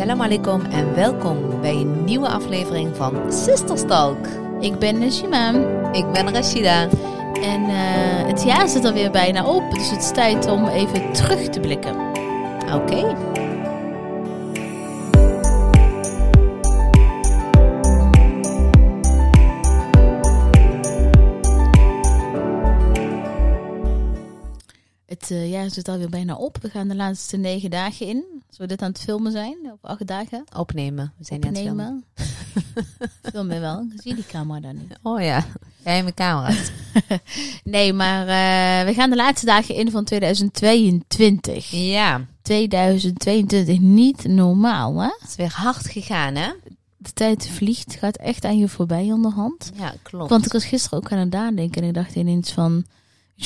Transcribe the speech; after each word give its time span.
Assalamu 0.00 0.24
alaikum 0.24 0.64
en 0.64 0.94
welkom 0.94 1.60
bij 1.60 1.74
een 1.74 2.04
nieuwe 2.04 2.28
aflevering 2.28 2.96
van 2.96 3.32
Sisterstalk. 3.32 4.26
Ik 4.60 4.78
ben 4.78 4.98
Najima 4.98 5.50
Ik 5.92 6.12
ben 6.12 6.32
Rashida. 6.32 6.88
en 7.34 7.62
eh, 7.64 8.26
het 8.26 8.42
jaar 8.42 8.68
zit 8.68 8.84
alweer 8.84 9.10
bijna 9.10 9.46
op, 9.46 9.70
dus 9.70 9.90
het 9.90 10.00
is 10.00 10.10
tijd 10.10 10.46
om 10.46 10.66
even 10.66 11.12
terug 11.12 11.48
te 11.48 11.60
blikken. 11.60 11.96
Oké. 12.74 13.16
Het 25.06 25.30
eh, 25.30 25.50
jaar 25.50 25.70
zit 25.70 25.88
alweer 25.88 26.10
bijna 26.10 26.34
op. 26.34 26.58
We 26.62 26.68
gaan 26.70 26.88
de 26.88 26.96
laatste 26.96 27.36
negen 27.36 27.70
dagen 27.70 28.06
in. 28.06 28.39
Als 28.50 28.58
we 28.58 28.66
dit 28.66 28.82
aan 28.82 28.88
het 28.88 29.00
filmen 29.00 29.32
zijn, 29.32 29.56
op 29.72 29.78
acht 29.86 30.06
dagen. 30.06 30.44
Opnemen. 30.56 31.12
We 31.18 31.24
zijn 31.24 31.40
net 31.40 31.48
aan 31.48 31.54
het 31.54 31.64
filmen. 31.64 32.04
Opnemen. 32.16 33.20
Filmen 33.22 33.60
wel. 33.68 33.86
Zie 33.96 34.10
je 34.10 34.14
die 34.14 34.26
camera 34.26 34.60
dan 34.60 34.76
niet? 34.76 34.98
Oh 35.02 35.20
ja, 35.20 35.46
jij 35.84 36.02
mijn 36.02 36.14
camera. 36.14 36.54
Nee, 37.64 37.92
maar 37.92 38.20
eh, 38.20 38.86
we 38.86 38.94
gaan 38.94 39.10
de 39.10 39.16
laatste 39.16 39.46
dagen 39.46 39.74
in 39.74 39.90
van 39.90 40.04
2022. 40.04 41.70
ja, 41.70 42.26
2022, 42.42 43.78
niet 43.78 44.24
normaal 44.24 45.00
hè? 45.00 45.08
het 45.18 45.28
is 45.28 45.36
weer 45.36 45.52
hard 45.54 45.86
gegaan 45.88 46.34
hè? 46.34 46.52
De 46.96 47.12
tijd 47.12 47.48
vliegt, 47.48 47.94
gaat 47.94 48.16
echt 48.16 48.44
aan 48.44 48.58
je 48.58 48.68
voorbij 48.68 49.12
onderhand. 49.12 49.70
Ja, 49.74 49.94
klopt. 50.02 50.30
Want 50.30 50.46
ik 50.46 50.52
was 50.52 50.64
gisteren 50.64 50.98
ook 50.98 51.12
aan 51.12 51.18
het 51.18 51.30
nadenken 51.30 51.82
en 51.82 51.88
ik 51.88 51.94
dacht 51.94 52.14
ineens 52.14 52.52
van... 52.52 52.84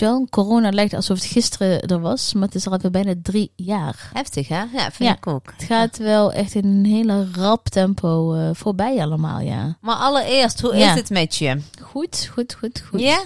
wel, 0.01 0.27
corona 0.31 0.71
lijkt 0.71 0.95
alsof 0.95 1.17
het 1.17 1.27
gisteren 1.27 1.81
er 1.83 2.01
was, 2.01 2.33
maar 2.35 2.43
het 2.43 2.55
is 2.55 2.67
al 2.67 2.73
alweer 2.73 2.91
bijna 2.91 3.15
drie 3.23 3.53
jaar. 3.57 4.11
Heftig 4.13 4.49
hè? 4.49 4.59
Ja, 4.63 4.91
vind 4.91 4.99
Ja. 4.99 5.17
ik 5.17 5.27
ook. 5.27 5.53
Het 5.57 5.63
gaat 5.67 5.97
wel 5.99 6.33
echt 6.33 6.55
in 6.55 6.65
een 6.65 6.85
hele 6.85 7.27
rap 7.35 7.69
tempo 7.69 8.35
eh, 8.35 8.51
voorbij 8.53 9.03
allemaal, 9.03 9.41
ja. 9.41 9.77
Maar 9.81 9.97
allereerst, 9.97 10.61
hoe 10.61 10.77
Ja. 10.77 10.91
is 10.93 10.99
het 10.99 11.11
met 11.11 11.37
je? 11.37 11.61
Goed, 11.81 12.29
goed, 12.33 12.55
goed, 12.55 12.81
goed. 12.89 13.01
Ja? 13.01 13.25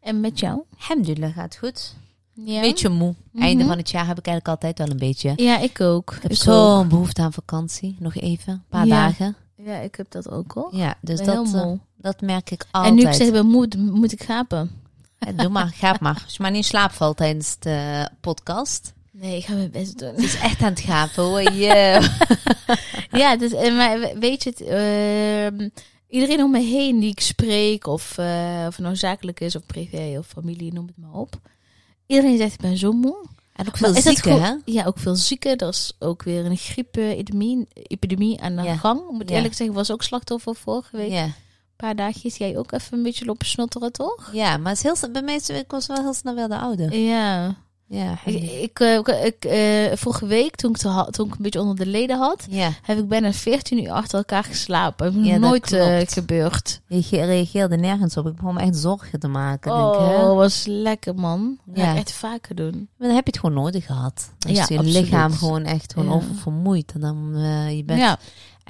En 0.00 0.20
met 0.20 0.38
jou? 0.38 0.60
Alhamdulillah, 0.78 1.34
gaat 1.34 1.56
goed. 1.56 1.94
Ja. 2.34 2.60
Beetje 2.60 2.88
moe. 2.88 3.14
Einde 3.38 3.58
Mhm. 3.58 3.68
van 3.68 3.78
het 3.78 3.90
jaar 3.90 4.06
heb 4.06 4.18
ik 4.18 4.26
eigenlijk 4.26 4.48
altijd 4.62 4.78
wel 4.78 4.90
een 4.90 5.08
beetje. 5.08 5.32
Ja, 5.36 5.58
ik 5.58 5.80
ook. 5.80 6.12
Ik 6.14 6.22
heb 6.22 6.34
zo'n 6.34 6.88
behoefte 6.88 7.22
aan 7.22 7.32
vakantie. 7.32 7.96
Nog 7.98 8.14
even, 8.14 8.52
een 8.52 8.62
paar 8.68 8.86
dagen. 8.86 9.36
Ja, 9.56 9.76
ik 9.76 9.94
heb 9.94 10.10
dat 10.10 10.30
ook 10.30 10.52
al. 10.52 10.68
Ja, 10.72 10.94
dus 11.00 11.20
dat, 11.20 11.44
moe. 11.44 11.78
dat 11.96 12.20
merk 12.20 12.50
ik 12.50 12.66
altijd. 12.70 12.92
En 12.98 12.98
nu 13.04 13.08
ik 13.08 13.14
zeg, 13.14 13.26
ik 13.26 13.32
ben 13.32 13.46
moe, 13.46 13.68
moet 13.76 14.12
ik 14.12 14.22
gapen. 14.22 14.70
Ja, 15.18 15.32
doe 15.32 15.48
maar, 15.48 15.72
ga 15.74 15.96
maar. 16.00 16.20
Als 16.24 16.36
je 16.36 16.42
maar 16.42 16.50
niet 16.50 16.62
in 16.62 16.68
slaap 16.68 16.90
valt 16.92 17.16
tijdens 17.16 17.56
de 17.58 18.08
podcast. 18.20 18.92
Nee, 19.12 19.36
ik 19.36 19.44
ga 19.44 19.54
mijn 19.54 19.70
best 19.70 19.98
doen. 19.98 20.08
Het 20.08 20.18
is 20.24 20.38
echt 20.38 20.62
aan 20.62 20.70
het 20.70 20.80
gapen 20.80 21.22
hoor. 21.24 21.52
Yeah. 21.52 22.04
ja, 23.22 23.36
dus, 23.36 23.52
eh, 23.52 23.76
maar 23.76 23.98
weet 24.18 24.42
je 24.42 24.50
het... 24.50 24.60
ehm, 24.60 25.68
iedereen 26.08 26.42
om 26.42 26.50
me 26.50 26.60
heen 26.60 27.00
die 27.00 27.10
ik 27.10 27.20
spreek, 27.20 27.86
of, 27.86 28.18
eh, 28.18 28.64
of 28.66 28.76
het 28.76 28.84
nou 28.84 28.96
zakelijk 28.96 29.40
is, 29.40 29.56
of 29.56 29.66
privé, 29.66 30.14
of 30.18 30.26
familie, 30.26 30.72
noem 30.72 30.86
het 30.86 30.96
maar 30.96 31.12
op. 31.20 31.34
Iedereen 32.06 32.36
zegt, 32.36 32.52
ik 32.52 32.60
ben 32.60 32.76
zo 32.76 32.92
moe. 32.92 33.26
En 33.52 33.66
ook 33.68 33.76
veel 33.76 33.94
zieken, 33.94 34.42
hè? 34.42 34.52
Ja, 34.64 34.84
ook 34.84 34.98
veel 34.98 35.16
zieken. 35.16 35.56
Er 35.56 35.68
is 35.68 35.92
ook 35.98 36.22
weer 36.22 36.44
een 36.44 36.56
griep-epidemie 36.56 37.66
epidemie 37.72 38.40
aan 38.40 38.56
de 38.56 38.62
Ja. 38.62 38.76
gang. 38.76 39.00
Ik 39.00 39.10
moet 39.10 39.28
Ja. 39.28 39.36
eerlijk 39.36 39.54
zeggen, 39.54 39.76
was 39.76 39.90
ook 39.90 40.02
slachtoffer 40.02 40.54
vorige 40.56 40.96
week. 40.96 41.10
Ja. 41.10 41.28
Paar 41.78 41.96
dagjes. 41.96 42.36
Jij 42.36 42.56
ook 42.58 42.72
even 42.72 42.96
een 42.98 43.02
beetje 43.02 43.24
lopen 43.24 43.46
snotteren, 43.46 43.92
toch? 43.92 44.30
ja, 44.32 44.56
maar 44.56 44.72
het 44.76 44.84
is 44.84 45.00
heel, 45.00 45.10
bij 45.12 45.22
mij 45.22 45.40
ik 45.48 45.70
was 45.70 45.86
wel 45.86 45.96
heel 46.00 46.14
snel 46.14 46.34
weer 46.34 46.48
de 46.48 46.58
oude. 46.58 47.04
Ja. 47.04 47.54
Ja, 47.90 48.18
Ik, 48.24 48.42
ik, 48.50 48.80
eh, 48.80 48.94
ik, 48.96 49.08
ik, 49.08 49.44
eh, 49.44 49.96
vorige 49.96 50.26
week, 50.26 50.56
toen 50.56 50.70
ik, 50.70 50.76
te 50.76 51.06
toen 51.10 51.26
ik 51.26 51.32
een 51.34 51.42
beetje 51.42 51.60
onder 51.60 51.76
de 51.76 51.86
leden 51.86 52.18
had, 52.18 52.46
ja. 52.50 52.70
heb 52.82 52.98
ik 52.98 53.08
bijna 53.08 53.32
14 53.32 53.82
uur 53.84 53.90
achter 53.90 54.18
elkaar 54.18 54.44
geslapen. 54.44 55.24
Ja, 55.24 55.36
nooit 55.36 55.72
eh, 55.72 55.98
gebeurd. 56.06 56.80
Je 56.88 57.02
ge- 57.02 57.24
reageerde 57.24 57.76
nergens 57.76 58.16
op. 58.16 58.26
Ik 58.26 58.36
begon 58.36 58.54
me 58.54 58.60
echt 58.60 58.76
zorgen 58.76 59.20
te 59.20 59.28
maken. 59.28 59.72
Oh, 59.72 60.08
Denk, 60.08 60.22
was 60.34 60.64
lekker, 60.66 61.14
man. 61.14 61.58
Ja. 61.74 61.96
echt 61.96 62.12
vaker 62.12 62.54
doen. 62.54 62.88
Maar 62.96 63.06
dan 63.08 63.16
heb 63.16 63.26
je 63.26 63.30
het 63.32 63.40
gewoon 63.40 63.62
nodig 63.64 63.86
gehad. 63.86 64.32
Ja, 64.38 64.52
je 64.52 64.60
absoluut. 64.60 64.84
lichaam 64.92 65.32
gewoon 65.32 65.64
echt 65.64 65.92
gewoon 65.92 66.12
oververmoeid. 66.12 66.92
En 66.94 67.00
dan 67.00 67.32
je 67.76 67.84
bent... 67.84 68.00
Ja. 68.00 68.18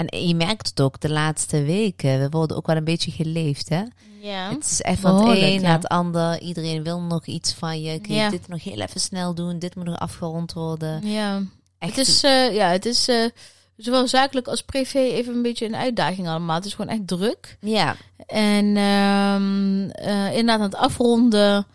En 0.07 0.27
je 0.29 0.35
merkt 0.35 0.69
het 0.69 0.81
ook 0.81 1.01
de 1.01 1.11
laatste 1.11 1.63
weken. 1.63 2.21
We 2.21 2.29
worden 2.29 2.57
ook 2.57 2.67
wel 2.67 2.77
een 2.77 2.85
beetje 2.85 3.11
geleefd, 3.11 3.69
hè? 3.69 3.83
ja. 4.21 4.51
Het 4.51 4.65
is 4.65 4.81
echt 4.83 5.01
van 5.01 5.29
het 5.29 5.39
een 5.39 5.53
ja. 5.53 5.61
naar 5.61 5.73
het 5.77 5.89
ander. 5.89 6.41
Iedereen 6.41 6.83
wil 6.83 7.01
nog 7.01 7.27
iets 7.27 7.53
van 7.53 7.81
je. 7.83 8.01
Kun 8.01 8.15
je 8.15 8.21
Ja. 8.21 8.31
dit 8.31 8.49
nog 8.49 8.65
heel 8.65 8.81
even 8.81 9.01
snel 9.01 9.35
doen? 9.35 9.59
Dit 9.59 9.75
moet 9.75 9.85
nog 9.85 9.99
afgerond 9.99 10.53
worden. 10.53 11.07
Ja. 11.07 11.43
Echt, 11.79 11.97
Het 11.97 12.09
is, 12.09 12.23
eh, 12.23 12.55
ja, 12.55 12.69
het 12.71 12.87
is 12.87 13.09
eh, 13.09 13.25
zowel 13.77 14.09
zakelijk 14.09 14.47
als 14.49 14.63
privé 14.63 14.99
even 14.99 15.35
een 15.35 15.43
beetje 15.43 15.67
een 15.67 15.77
uitdaging 15.77 16.29
allemaal. 16.29 16.57
Het 16.57 16.65
is 16.65 16.75
gewoon 16.75 16.91
echt 16.93 17.07
druk. 17.07 17.57
ja, 17.61 17.97
En 18.27 18.77
ehm, 18.77 19.89
eh, 19.91 20.27
inderdaad 20.37 20.57
aan 20.59 20.61
het 20.63 20.75
afronden. 20.75 21.67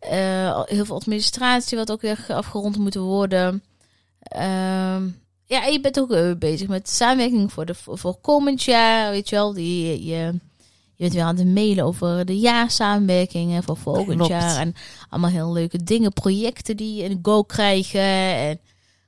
eh, 0.00 0.60
heel 0.64 0.84
veel 0.84 0.96
administratie 0.96 1.78
wat 1.78 1.90
ook 1.92 2.00
weer 2.00 2.24
afgerond 2.28 2.78
moet 2.78 2.94
worden. 2.94 3.62
Ehm, 4.20 5.08
ja, 5.46 5.66
en 5.66 5.72
je 5.72 5.80
bent 5.80 6.00
ook 6.00 6.12
eh, 6.12 6.30
bezig 6.38 6.68
met 6.68 6.88
samenwerking 6.88 7.52
voor, 7.52 7.66
de, 7.66 7.74
voor 7.74 8.16
komend 8.20 8.62
jaar. 8.62 9.10
Weet 9.10 9.28
je 9.28 9.34
wel, 9.34 9.52
die, 9.52 10.04
je, 10.04 10.04
je 10.04 10.40
bent 10.96 11.12
weer 11.12 11.22
aan 11.22 11.36
het 11.36 11.46
mailen 11.46 11.84
over 11.84 12.24
de 12.24 12.38
jaarsamenwerkingen 12.38 13.62
voor 13.62 13.76
volgend 13.76 14.16
Klopt. 14.16 14.30
jaar. 14.30 14.60
En 14.60 14.74
allemaal 15.08 15.30
heel 15.30 15.52
leuke 15.52 15.82
dingen, 15.82 16.12
projecten 16.12 16.76
die 16.76 17.02
in 17.02 17.18
go 17.22 17.42
krijgen. 17.42 18.00
En 18.00 18.60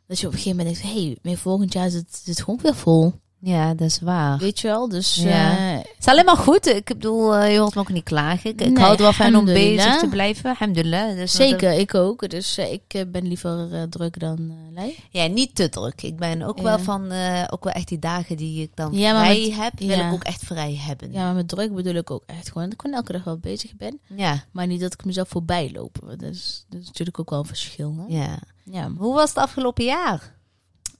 dat 0.07 0.19
je 0.21 0.27
op 0.27 0.33
een 0.33 0.39
gegeven 0.39 0.59
moment 0.59 0.81
denkt, 0.81 0.95
hé, 0.95 1.17
hey, 1.23 1.37
volgend 1.37 1.73
jaar 1.73 1.91
zit 1.91 2.07
zit 2.11 2.27
het 2.27 2.45
gewoon 2.45 2.61
weer 2.63 2.75
vol. 2.75 3.13
ja, 3.41 3.75
dat 3.75 3.87
is 3.89 4.01
waar. 4.01 4.39
Weet 4.39 4.61
je 4.61 4.67
wel, 4.69 4.89
dus... 4.89 5.15
Ja. 5.15 5.57
eh, 5.59 5.77
Het 5.77 5.97
is 5.99 6.07
alleen 6.07 6.25
maar 6.25 6.37
goed. 6.37 6.67
Ik 6.67 6.85
bedoel, 6.85 7.35
eh, 7.35 7.53
je 7.53 7.59
hoort 7.59 7.75
me 7.75 7.81
ook 7.81 7.89
niet 7.93 8.05
klagen. 8.05 8.51
Ik, 8.51 8.61
ik 8.61 8.67
Nee, 8.73 8.79
hou 8.85 8.93
er 8.97 9.03
wel 9.03 9.13
van 9.13 9.37
om 9.37 9.45
bezig 9.45 9.99
te 9.99 10.09
blijven. 10.09 10.51
Alhamdulillah. 10.51 11.17
Dus 11.17 11.33
Zeker, 11.33 11.73
ik 11.73 11.95
ook. 11.95 12.29
Dus 12.29 12.57
eh, 12.59 12.73
ik 12.73 13.05
ben 13.13 13.29
liever 13.29 13.87
druk 13.91 14.21
dan 14.21 14.53
lui. 14.75 14.97
Ja, 15.11 15.27
niet 15.27 15.55
te 15.55 15.69
druk. 15.69 16.03
Ik 16.03 16.17
ben 16.17 16.43
ook 16.43 16.57
Ja. 16.57 16.63
wel 16.63 16.79
van, 16.79 17.03
ook 17.51 17.65
wel 17.65 17.73
echt 17.73 17.89
die 17.89 17.99
dagen 17.99 18.37
die 18.37 18.63
ik 18.63 18.71
dan 18.75 18.93
Ja, 18.93 19.11
vrij 19.25 19.41
met- 19.49 19.57
heb, 19.59 19.73
wil 19.79 19.99
ik 20.07 20.13
ook 20.13 20.25
echt 20.25 20.43
vrij 20.45 20.75
hebben. 20.81 21.13
Ja, 21.13 21.23
maar 21.25 21.35
met 21.35 21.49
druk 21.49 21.75
bedoel 21.75 21.95
ik 21.95 22.11
ook 22.11 22.23
echt 22.27 22.47
gewoon 22.49 22.63
dat 22.65 22.73
ik 22.73 22.81
gewoon 22.81 22.97
elke 22.97 23.13
dag 23.13 23.25
wel 23.25 23.39
bezig 23.39 23.77
ben. 23.77 24.01
Ja, 24.17 24.45
Maar 24.53 24.67
niet 24.67 24.81
dat 24.81 24.93
ik 24.93 25.05
mezelf 25.05 25.29
voorbij 25.29 25.71
loop. 25.73 25.97
want 26.05 26.21
Dat 26.21 26.31
is, 26.31 26.65
dat 26.69 26.81
is 26.81 26.87
natuurlijk 26.87 27.19
ook 27.21 27.31
wel 27.31 27.39
een 27.39 27.45
verschil. 27.45 27.95
Hè? 28.09 28.17
ja. 28.17 28.39
Ja. 28.71 28.91
Hoe 28.97 29.15
was 29.15 29.29
het 29.29 29.39
afgelopen 29.39 29.85
jaar? 29.85 30.37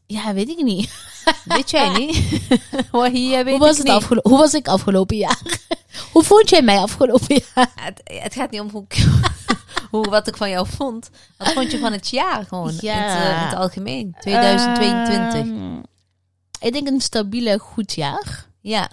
Ja, 0.09 0.35
weet 0.35 0.49
ik 0.49 0.63
niet. 0.63 0.91
Weet 1.45 1.71
jij 1.71 1.89
niet? 1.99 2.41
Hoor, 2.91 3.09
hier 3.09 3.45
weet 3.45 3.57
Hoe 3.57 3.67
was, 3.67 3.79
ik 3.79 3.87
het 3.87 3.97
afgelo- 3.97 4.21
hoe 4.23 4.39
was 4.39 4.55
ik 4.55 4.69
afgelopen 4.69 5.17
jaar? 5.17 5.41
hoe 6.13 6.23
vond 6.25 6.49
jij 6.51 6.63
mij 6.63 6.79
afgelopen 6.79 7.43
jaar? 7.55 7.73
Het, 7.75 8.01
het 8.05 8.35
gaat 8.35 8.51
niet 8.51 8.61
om 8.61 8.71
hoe, 8.71 8.85
hoe, 9.91 10.09
wat 10.11 10.27
ik 10.27 10.37
van 10.37 10.51
jou 10.51 10.67
vond. 10.69 11.11
Wat 11.37 11.53
vond 11.53 11.71
je 11.71 11.79
van 11.79 11.93
het 11.93 12.09
jaar 12.09 12.45
gewoon? 12.45 12.75
Ja. 12.81 12.95
In, 12.97 13.03
het, 13.03 13.23
eh, 13.23 13.43
in 13.43 13.47
het 13.49 13.57
algemeen. 13.59 14.15
2022. 14.21 15.41
Ehm, 15.41 15.79
ik 16.61 16.73
denk 16.73 16.89
een 16.89 17.01
stabiele 17.01 17.59
goed 17.59 17.93
jaar. 17.95 18.47
ja. 18.61 18.91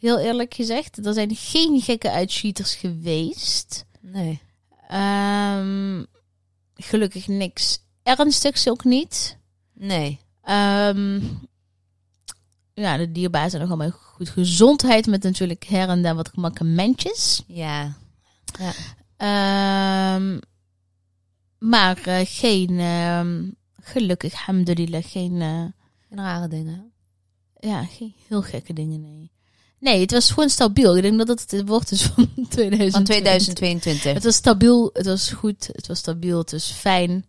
Heel 0.00 0.18
eerlijk 0.18 0.54
gezegd. 0.54 1.06
Er 1.06 1.14
zijn 1.14 1.34
geen 1.36 1.80
gekke 1.80 2.10
uitschieters 2.10 2.74
geweest. 2.74 3.84
Nee. 4.00 4.40
Ehm, 4.88 6.04
gelukkig 6.74 7.26
niks 7.26 7.78
ernstigs 8.02 8.68
ook 8.68 8.84
niet. 8.84 9.38
Nee. 9.74 10.20
Ehm, 10.46 11.20
ja, 12.74 12.96
de 12.96 13.12
dierbaar 13.12 13.50
zijn 13.50 13.62
nog 13.62 13.70
allemaal 13.70 13.90
goed. 13.90 14.28
Gezondheid 14.28 15.06
met 15.06 15.22
natuurlijk 15.22 15.64
her 15.64 15.88
en 15.88 16.02
daar 16.02 16.14
wat 16.14 16.28
gemackementjes. 16.28 17.42
Ja. 17.46 17.96
Ehm, 19.16 20.38
maar 21.58 21.98
eh, 22.04 22.20
geen, 22.24 22.78
ehm, 22.78 23.50
gelukkig, 23.82 24.32
alhamdulillah, 24.32 25.04
geen, 25.04 25.40
eh, 25.40 25.64
Geen 26.08 26.18
rare 26.18 26.48
dingen. 26.48 26.92
ja, 27.58 27.84
geen 27.84 28.14
heel 28.28 28.42
gekke 28.42 28.72
dingen, 28.72 29.00
nee. 29.00 29.30
Nee, 29.78 30.00
het 30.00 30.10
was 30.10 30.30
gewoon 30.30 30.48
stabiel. 30.48 30.96
Ik 30.96 31.02
denk 31.02 31.18
dat 31.18 31.28
het 31.28 31.50
het 31.50 31.68
woord 31.68 31.90
is 31.90 32.02
van 32.02 32.28
2020. 32.48 32.92
Van 32.92 33.04
2022. 33.04 34.12
Het 34.14 34.24
was 34.24 34.34
stabiel, 34.34 34.90
het 34.92 35.06
was 35.06 35.30
goed, 35.30 35.68
het 35.72 35.86
was 35.86 35.98
stabiel, 35.98 36.38
het 36.38 36.50
was 36.50 36.70
fijn. 36.70 37.26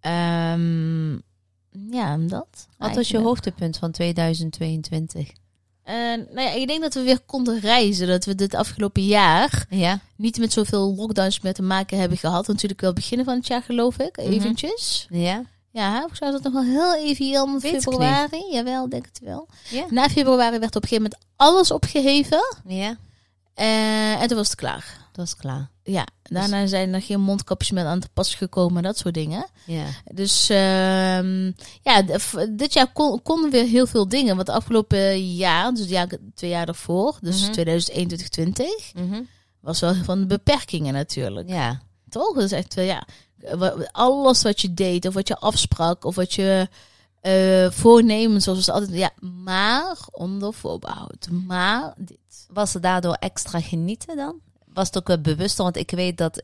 Ehm, 0.00 1.18
ja, 1.90 2.16
dat. 2.16 2.68
Wat 2.78 2.94
was 2.94 3.08
je 3.08 3.18
hoogtepunt 3.18 3.76
van 3.76 3.90
2022? 3.90 5.30
En, 5.82 6.26
nou 6.32 6.40
ja, 6.48 6.52
ik 6.52 6.66
denk 6.66 6.80
dat 6.80 6.94
we 6.94 7.02
weer 7.02 7.20
konden 7.26 7.60
reizen. 7.60 8.08
Dat 8.08 8.24
we 8.24 8.34
dit 8.34 8.54
afgelopen 8.54 9.04
jaar 9.04 9.66
Ja. 9.70 10.00
niet 10.16 10.38
met 10.38 10.52
zoveel 10.52 10.94
lockdowns 10.94 11.40
meer 11.40 11.54
te 11.54 11.62
maken 11.62 11.98
hebben 11.98 12.18
gehad. 12.18 12.46
Natuurlijk 12.46 12.80
wel 12.80 12.92
beginnen 12.92 13.26
van 13.26 13.36
het 13.36 13.46
jaar, 13.46 13.62
geloof 13.62 13.98
ik. 13.98 14.16
Mhm. 14.16 14.32
Eventjes. 14.32 15.06
Ja. 15.10 15.44
Ja, 15.72 16.04
of 16.04 16.16
zou 16.16 16.32
dat 16.32 16.42
nog 16.42 16.52
wel 16.52 16.62
heel 16.62 16.96
even 16.96 17.60
ik 17.62 17.80
februari? 17.80 18.44
Jawel, 18.50 18.88
denk 18.88 19.04
het 19.04 19.20
wel. 19.22 19.48
Ja. 19.70 19.84
Na 19.90 20.08
februari 20.08 20.58
werd 20.58 20.76
op 20.76 20.82
een 20.82 20.88
gegeven 20.88 21.10
moment 21.10 21.30
alles 21.36 21.70
opgeheven. 21.70 22.56
Ja. 22.66 22.96
Eh, 23.54 24.22
en 24.22 24.28
toen 24.28 24.36
was 24.36 24.48
het 24.48 24.56
klaar. 24.56 25.07
Is 25.22 25.36
klaar. 25.36 25.70
Ja, 25.82 26.06
daarna 26.22 26.66
zijn 26.66 26.94
er 26.94 27.02
geen 27.02 27.20
mondkapjes 27.20 27.70
meer 27.70 27.84
aan 27.84 28.00
te 28.00 28.08
pas 28.12 28.34
gekomen, 28.34 28.82
dat 28.82 28.98
soort 28.98 29.14
dingen. 29.14 29.46
Ja. 29.66 29.84
Dus 30.14 30.48
ehm, 30.48 31.52
ja, 31.82 32.02
dit 32.50 32.72
jaar 32.72 32.92
kon, 32.92 33.22
konden 33.22 33.50
weer 33.50 33.64
heel 33.64 33.86
veel 33.86 34.08
dingen. 34.08 34.34
Want 34.34 34.46
de 34.46 34.52
afgelopen 34.52 35.34
jaar, 35.34 35.72
dus 35.74 35.88
jaar, 35.88 36.08
twee 36.34 36.50
jaar 36.50 36.66
daarvoor, 36.66 37.18
dus 37.20 37.42
Mhm. 37.42 37.52
2021, 37.52 38.28
20, 38.28 38.92
Mhm. 38.94 39.22
was 39.60 39.80
wel 39.80 39.94
van 39.94 40.26
beperkingen 40.26 40.92
natuurlijk. 40.94 41.48
Ja. 41.48 41.80
Toch? 42.08 42.36
Is 42.38 42.52
echt 42.52 42.74
wel, 42.74 42.84
ja, 42.84 43.06
alles 43.92 44.42
wat 44.42 44.60
je 44.60 44.74
deed, 44.74 45.06
of 45.06 45.14
wat 45.14 45.28
je 45.28 45.36
afsprak, 45.38 46.04
of 46.04 46.14
wat 46.14 46.34
je 46.34 46.68
eh 47.20 47.70
voornemen, 47.70 48.42
zoals 48.42 48.68
altijd, 48.70 48.92
ja, 48.94 49.10
maar 49.20 49.96
onder 50.10 50.54
voorbehoud. 50.54 51.28
Maar 51.46 51.94
dit. 51.96 52.18
Was 52.48 52.72
het 52.72 52.82
daardoor 52.82 53.12
extra 53.12 53.60
genieten 53.60 54.16
dan? 54.16 54.40
Was 54.78 54.86
het 54.86 54.96
ook 54.98 55.06
wel 55.08 55.20
bewuster? 55.20 55.64
Want 55.64 55.76
ik 55.76 55.90
weet 55.90 56.18
dat, 56.18 56.42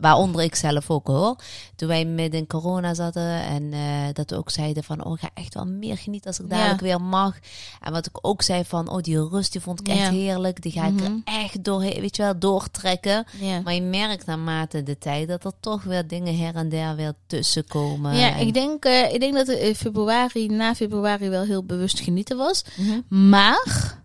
waaronder 0.00 0.42
ik 0.42 0.54
zelf 0.54 0.90
ook 0.90 1.06
hoor, 1.06 1.36
toen 1.76 1.88
wij 1.88 2.04
midden 2.04 2.40
in 2.40 2.46
corona 2.46 2.94
zaten 2.94 3.22
en 3.42 3.72
eh, 3.72 3.80
dat 4.12 4.30
we 4.30 4.36
ook 4.36 4.50
zeiden 4.50 4.84
van, 4.84 5.04
oh, 5.04 5.12
ik 5.12 5.20
ga 5.20 5.30
echt 5.34 5.54
wel 5.54 5.64
meer 5.66 5.98
genieten 5.98 6.28
als 6.30 6.40
ik 6.40 6.46
Ja. 6.50 6.56
dadelijk 6.56 6.80
weer 6.80 7.00
mag. 7.00 7.34
En 7.80 7.92
wat 7.92 8.06
ik 8.06 8.18
ook 8.20 8.42
zei 8.42 8.64
van, 8.64 8.88
oh, 8.90 9.02
die 9.02 9.28
rust, 9.28 9.52
die 9.52 9.60
vond 9.60 9.80
ik 9.80 9.88
echt 9.88 9.98
Ja. 9.98 10.10
heerlijk. 10.10 10.62
Die 10.62 10.72
ga 10.72 10.86
ik 10.86 10.92
Mhm. 10.92 11.04
er 11.04 11.20
echt 11.24 11.64
door, 11.64 11.80
weet 11.80 12.16
je 12.16 12.22
wel, 12.22 12.38
doortrekken. 12.38 13.24
Ja. 13.40 13.60
Maar 13.60 13.74
je 13.74 13.82
merkt 13.82 14.26
naarmate 14.26 14.82
de 14.82 14.98
tijd 14.98 15.28
dat 15.28 15.44
er 15.44 15.52
toch 15.60 15.82
weer 15.82 16.06
dingen 16.06 16.38
her 16.38 16.54
en 16.54 16.68
der 16.68 16.96
weer 16.96 17.12
tussenkomen. 17.26 18.16
Ja, 18.16 18.34
En- 18.36 18.46
ik 18.46 18.54
denk, 18.54 18.84
eh, 18.84 19.12
ik 19.14 19.20
denk 19.20 19.34
dat 19.34 19.48
in 19.48 19.74
februari, 19.74 20.48
na 20.48 20.74
februari 20.74 21.28
wel 21.28 21.42
heel 21.44 21.64
bewust 21.64 22.00
genieten 22.00 22.36
was. 22.36 22.64
Mhm. 22.76 23.00
Maar 23.28 24.04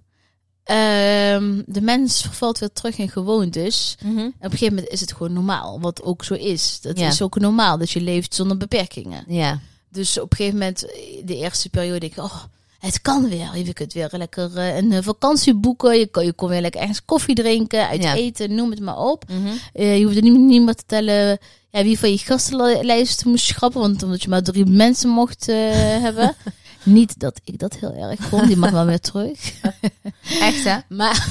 ehm, 0.64 1.62
de 1.66 1.82
mens 1.82 2.22
vervalt 2.22 2.60
weer 2.60 2.72
terug 2.74 2.98
in 2.98 3.10
gewoontes. 3.10 3.96
En 4.04 4.10
op 4.38 4.44
een 4.44 4.52
gegeven 4.52 4.74
moment 4.76 4.94
is 4.94 5.02
het 5.02 5.12
gewoon 5.14 5.34
normaal, 5.34 5.80
wat 5.80 6.04
ook 6.04 6.24
zo 6.24 6.34
is. 6.34 6.80
Dat 6.82 7.00
Ja. 7.00 7.08
is 7.08 7.22
ook 7.22 7.40
normaal, 7.40 7.78
dat 7.78 7.92
je 7.92 8.02
leeft 8.02 8.36
zonder 8.36 8.58
beperkingen. 8.58 9.24
Ja. 9.28 9.60
Dus 9.90 10.20
op 10.20 10.32
een 10.32 10.38
gegeven 10.38 10.60
moment, 10.60 10.80
de 11.26 11.36
eerste 11.38 11.70
periode, 11.70 12.00
denk 12.00 12.12
ik, 12.12 12.24
oh, 12.24 12.44
het 12.80 13.02
kan 13.02 13.30
weer. 13.30 13.58
Je 13.58 13.74
kunt 13.74 13.94
weer 13.94 14.10
lekker 14.12 14.58
eh, 14.58 14.78
een 14.78 14.92
eh, 14.92 15.00
vakantie 15.02 15.54
boeken. 15.56 16.00
Je 16.00 16.06
kan, 16.06 16.26
je 16.26 16.34
kon 16.34 16.50
weer 16.50 16.62
lekker 16.62 16.80
ergens 16.82 17.06
koffie 17.06 17.36
drinken, 17.36 17.88
uit 17.88 18.04
Ja. 18.04 18.16
eten, 18.16 18.56
noem 18.56 18.70
het 18.70 18.80
maar 18.80 18.98
op. 18.98 19.24
Mhm. 19.30 19.48
Eh, 19.74 19.98
je 19.98 20.04
hoefde 20.06 20.22
niet, 20.22 20.38
niet 20.40 20.62
meer 20.62 20.76
te 20.76 20.84
tellen 20.86 21.38
ja, 21.70 21.84
wie 21.84 22.00
van 22.00 22.12
je 22.12 22.18
gastenlijst 22.18 23.26
moest 23.26 23.46
schrappen. 23.46 23.82
Want 23.82 24.04
omdat 24.04 24.22
je 24.22 24.30
maar 24.30 24.44
drie 24.44 24.66
mensen 24.66 25.10
mocht 25.10 25.46
hebben. 26.06 26.36
Niet 26.84 27.20
dat 27.20 27.40
ik 27.44 27.60
dat 27.60 27.74
heel 27.74 27.94
erg 27.94 28.20
vond. 28.20 28.48
Die 28.48 28.58
mag 28.58 28.72
wel 28.72 28.86
weer 28.86 29.00
terug. 29.00 29.54
Echt 30.42 30.64
hè? 30.64 30.78
Maar 30.90 31.28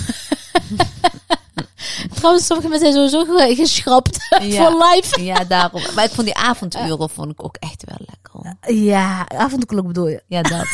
trouwens, 2.15 2.47
sommige 2.47 2.69
mensen 2.69 2.93
zijn 2.93 3.09
sowieso 3.11 3.37
ge- 3.39 3.55
geschrapt 3.55 4.19
Ja. 4.43 4.71
voor 4.71 4.85
live. 4.85 5.23
Ja, 5.23 5.45
daarom. 5.45 5.83
Maar 5.95 6.05
ik 6.05 6.11
vond 6.11 6.27
die 6.27 6.37
avonduren 6.37 7.11
vond 7.11 7.31
ik 7.31 7.45
ook 7.45 7.57
echt 7.57 7.85
wel 7.87 7.97
lekker. 7.99 8.57
Ja, 8.85 9.29
avondklok 9.29 9.87
bedoel 9.87 10.09
je. 10.09 10.23
Ja, 10.27 10.43
dat. 10.43 10.67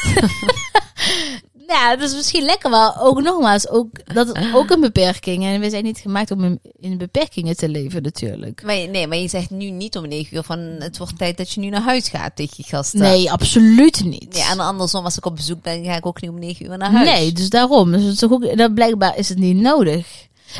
Ja, 1.66 1.96
dat 1.96 2.08
is 2.08 2.14
misschien 2.14 2.44
lekker, 2.44 2.70
maar 2.70 3.02
ook 3.02 3.22
nogmaals, 3.22 3.68
ook, 3.68 4.14
dat 4.14 4.36
is 4.36 4.54
ook 4.54 4.70
een 4.70 4.80
beperking. 4.80 5.44
En 5.44 5.60
we 5.60 5.70
zijn 5.70 5.84
niet 5.84 5.98
gemaakt 5.98 6.30
om 6.30 6.44
in, 6.44 6.60
in 6.80 6.98
beperkingen 6.98 7.56
te 7.56 7.68
leven 7.68 8.02
natuurlijk. 8.02 8.62
Maar, 8.62 8.88
nee, 8.88 9.06
maar 9.06 9.18
je 9.18 9.28
zegt 9.28 9.50
nu 9.50 9.70
niet 9.70 9.96
om 9.96 10.08
negen 10.08 10.36
uur 10.36 10.42
van 10.42 10.58
het 10.58 10.98
wordt 10.98 11.18
tijd 11.18 11.36
dat 11.36 11.52
je 11.52 11.60
nu 11.60 11.68
naar 11.68 11.82
huis 11.82 12.08
gaat 12.08 12.36
tegen 12.36 12.54
je 12.56 12.62
gasten. 12.62 13.00
Nee, 13.00 13.32
absoluut 13.32 14.04
niet. 14.04 14.32
Nee, 14.32 14.42
en 14.42 14.60
andersom, 14.60 15.04
als 15.04 15.16
ik 15.16 15.26
op 15.26 15.36
bezoek 15.36 15.62
ben, 15.62 15.84
ga 15.84 15.96
ik 15.96 16.06
ook 16.06 16.20
niet 16.20 16.30
om 16.30 16.38
negen 16.38 16.66
uur 16.66 16.78
naar 16.78 16.92
huis. 16.92 17.08
Nee, 17.08 17.32
dus 17.32 17.48
daarom. 17.48 17.92
Dus 17.92 18.02
het 18.02 18.12
is 18.12 18.24
ook, 18.24 18.56
dat 18.56 18.74
blijkbaar 18.74 19.18
is 19.18 19.28
het 19.28 19.38
niet 19.38 19.56
nodig. 19.56 20.06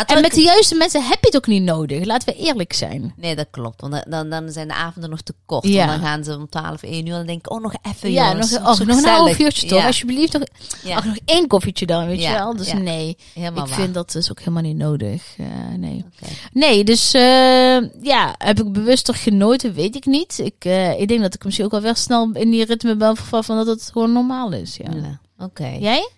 En 0.07 0.21
met 0.21 0.35
de 0.35 0.41
juiste 0.41 0.75
mensen 0.75 1.03
heb 1.03 1.19
je 1.21 1.27
het 1.27 1.37
ook 1.37 1.47
niet 1.47 1.63
nodig. 1.63 2.05
Laten 2.05 2.29
we 2.29 2.41
eerlijk 2.41 2.73
zijn. 2.73 3.15
Nee, 3.17 3.37
dat 3.37 3.47
klopt. 3.51 3.81
Want 3.81 4.05
dan, 4.09 4.31
dan 4.31 4.51
zijn 4.51 4.69
de 4.69 4.75
avonden 4.75 5.11
nog 5.11 5.21
te 5.21 5.35
kort. 5.47 5.67
Ja. 5.67 5.87
Want 5.87 6.01
dan 6.01 6.09
gaan 6.09 6.25
ze 6.25 6.37
om 6.37 6.49
12, 6.49 6.83
1 6.83 7.07
uur. 7.07 7.15
Dan 7.15 7.27
denk 7.27 7.39
ik, 7.39 7.51
oh, 7.53 7.63
nog 7.63 7.75
even, 7.83 8.13
ja, 8.13 8.29
jongens. 8.31 8.51
nog, 8.51 8.61
oh, 8.61 8.87
nog 8.87 8.97
een 8.97 9.05
half 9.05 9.39
uurtje 9.39 9.67
toch? 9.67 9.79
Ja, 9.79 9.87
Alsjeblieft. 9.87 10.33
Nog, 10.33 10.43
ja, 10.83 10.97
ach, 10.97 11.05
nog 11.05 11.17
één 11.25 11.47
koffietje 11.47 11.87
dan, 11.87 12.07
weet 12.07 12.23
je 12.23 12.31
wel. 12.31 12.57
Dus 12.57 12.73
nee, 12.73 13.17
helemaal 13.35 13.65
ik 13.65 13.71
waar. 13.71 13.79
vind 13.79 13.95
dat 13.95 14.13
dus 14.13 14.31
ook 14.31 14.39
helemaal 14.39 14.63
niet 14.63 14.77
nodig. 14.77 15.35
Eh, 15.39 15.47
nee. 15.77 16.05
Nee, 16.53 16.85
dus 16.85 17.15
eh, 17.15 18.03
ja, 18.03 18.35
heb 18.39 18.61
ik 18.61 18.73
bewuster 18.73 19.15
genoten, 19.15 19.75
weet 19.75 19.97
ik 19.97 20.07
niet. 20.07 20.39
Ik, 20.39 20.65
eh, 20.65 21.01
ik 21.01 21.09
denk 21.09 21.21
dat 21.21 21.35
ik 21.35 21.45
misschien 21.45 21.67
ook 21.67 21.73
al 21.73 21.81
wel 21.81 21.95
snel 21.95 22.31
in 22.33 22.51
die 22.51 22.65
ritme 22.65 22.97
ben 22.97 23.17
vervallen 23.17 23.45
van 23.45 23.57
dat 23.57 23.67
het 23.67 23.91
gewoon 23.93 24.13
normaal 24.13 24.53
is. 24.53 24.77
Ja. 24.77 24.91
Ja, 24.95 25.21
Oké. 25.39 25.77
Jij? 25.81 26.11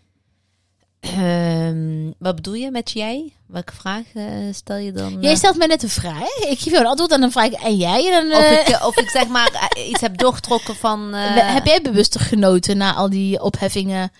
Ehm, 1.00 2.10
wat 2.18 2.34
bedoel 2.34 2.54
je 2.54 2.70
met 2.70 2.90
jij? 2.90 3.32
Welke 3.46 3.72
vraag 3.72 4.04
eh, 4.14 4.24
stel 4.52 4.76
je 4.76 4.92
dan? 4.92 5.20
Jij 5.20 5.30
eh? 5.30 5.36
stelt 5.36 5.56
mij 5.56 5.66
net 5.66 5.82
een 5.82 5.88
vraag. 5.88 6.36
Ik 6.36 6.58
geef 6.58 6.72
jou 6.72 6.80
een 6.80 6.86
antwoord 6.90 7.12
en 7.12 7.20
dan 7.20 7.30
vraag 7.30 7.46
ik, 7.46 7.52
en 7.52 7.76
jij? 7.76 8.12
En 8.12 8.28
dan, 8.28 8.38
of, 8.38 8.50
ik, 8.50 8.68
eh, 8.68 8.86
of 8.86 8.96
ik 8.96 9.10
zeg 9.10 9.28
maar 9.28 9.70
iets 9.88 10.00
heb 10.00 10.18
doorgetrokken 10.18 10.76
van... 10.76 11.12
heb 11.58 11.66
jij 11.66 11.82
bewuster 11.82 12.20
genoten 12.20 12.76
na 12.76 12.94
al 12.94 13.10
die 13.10 13.42
opheffingen? 13.42 14.12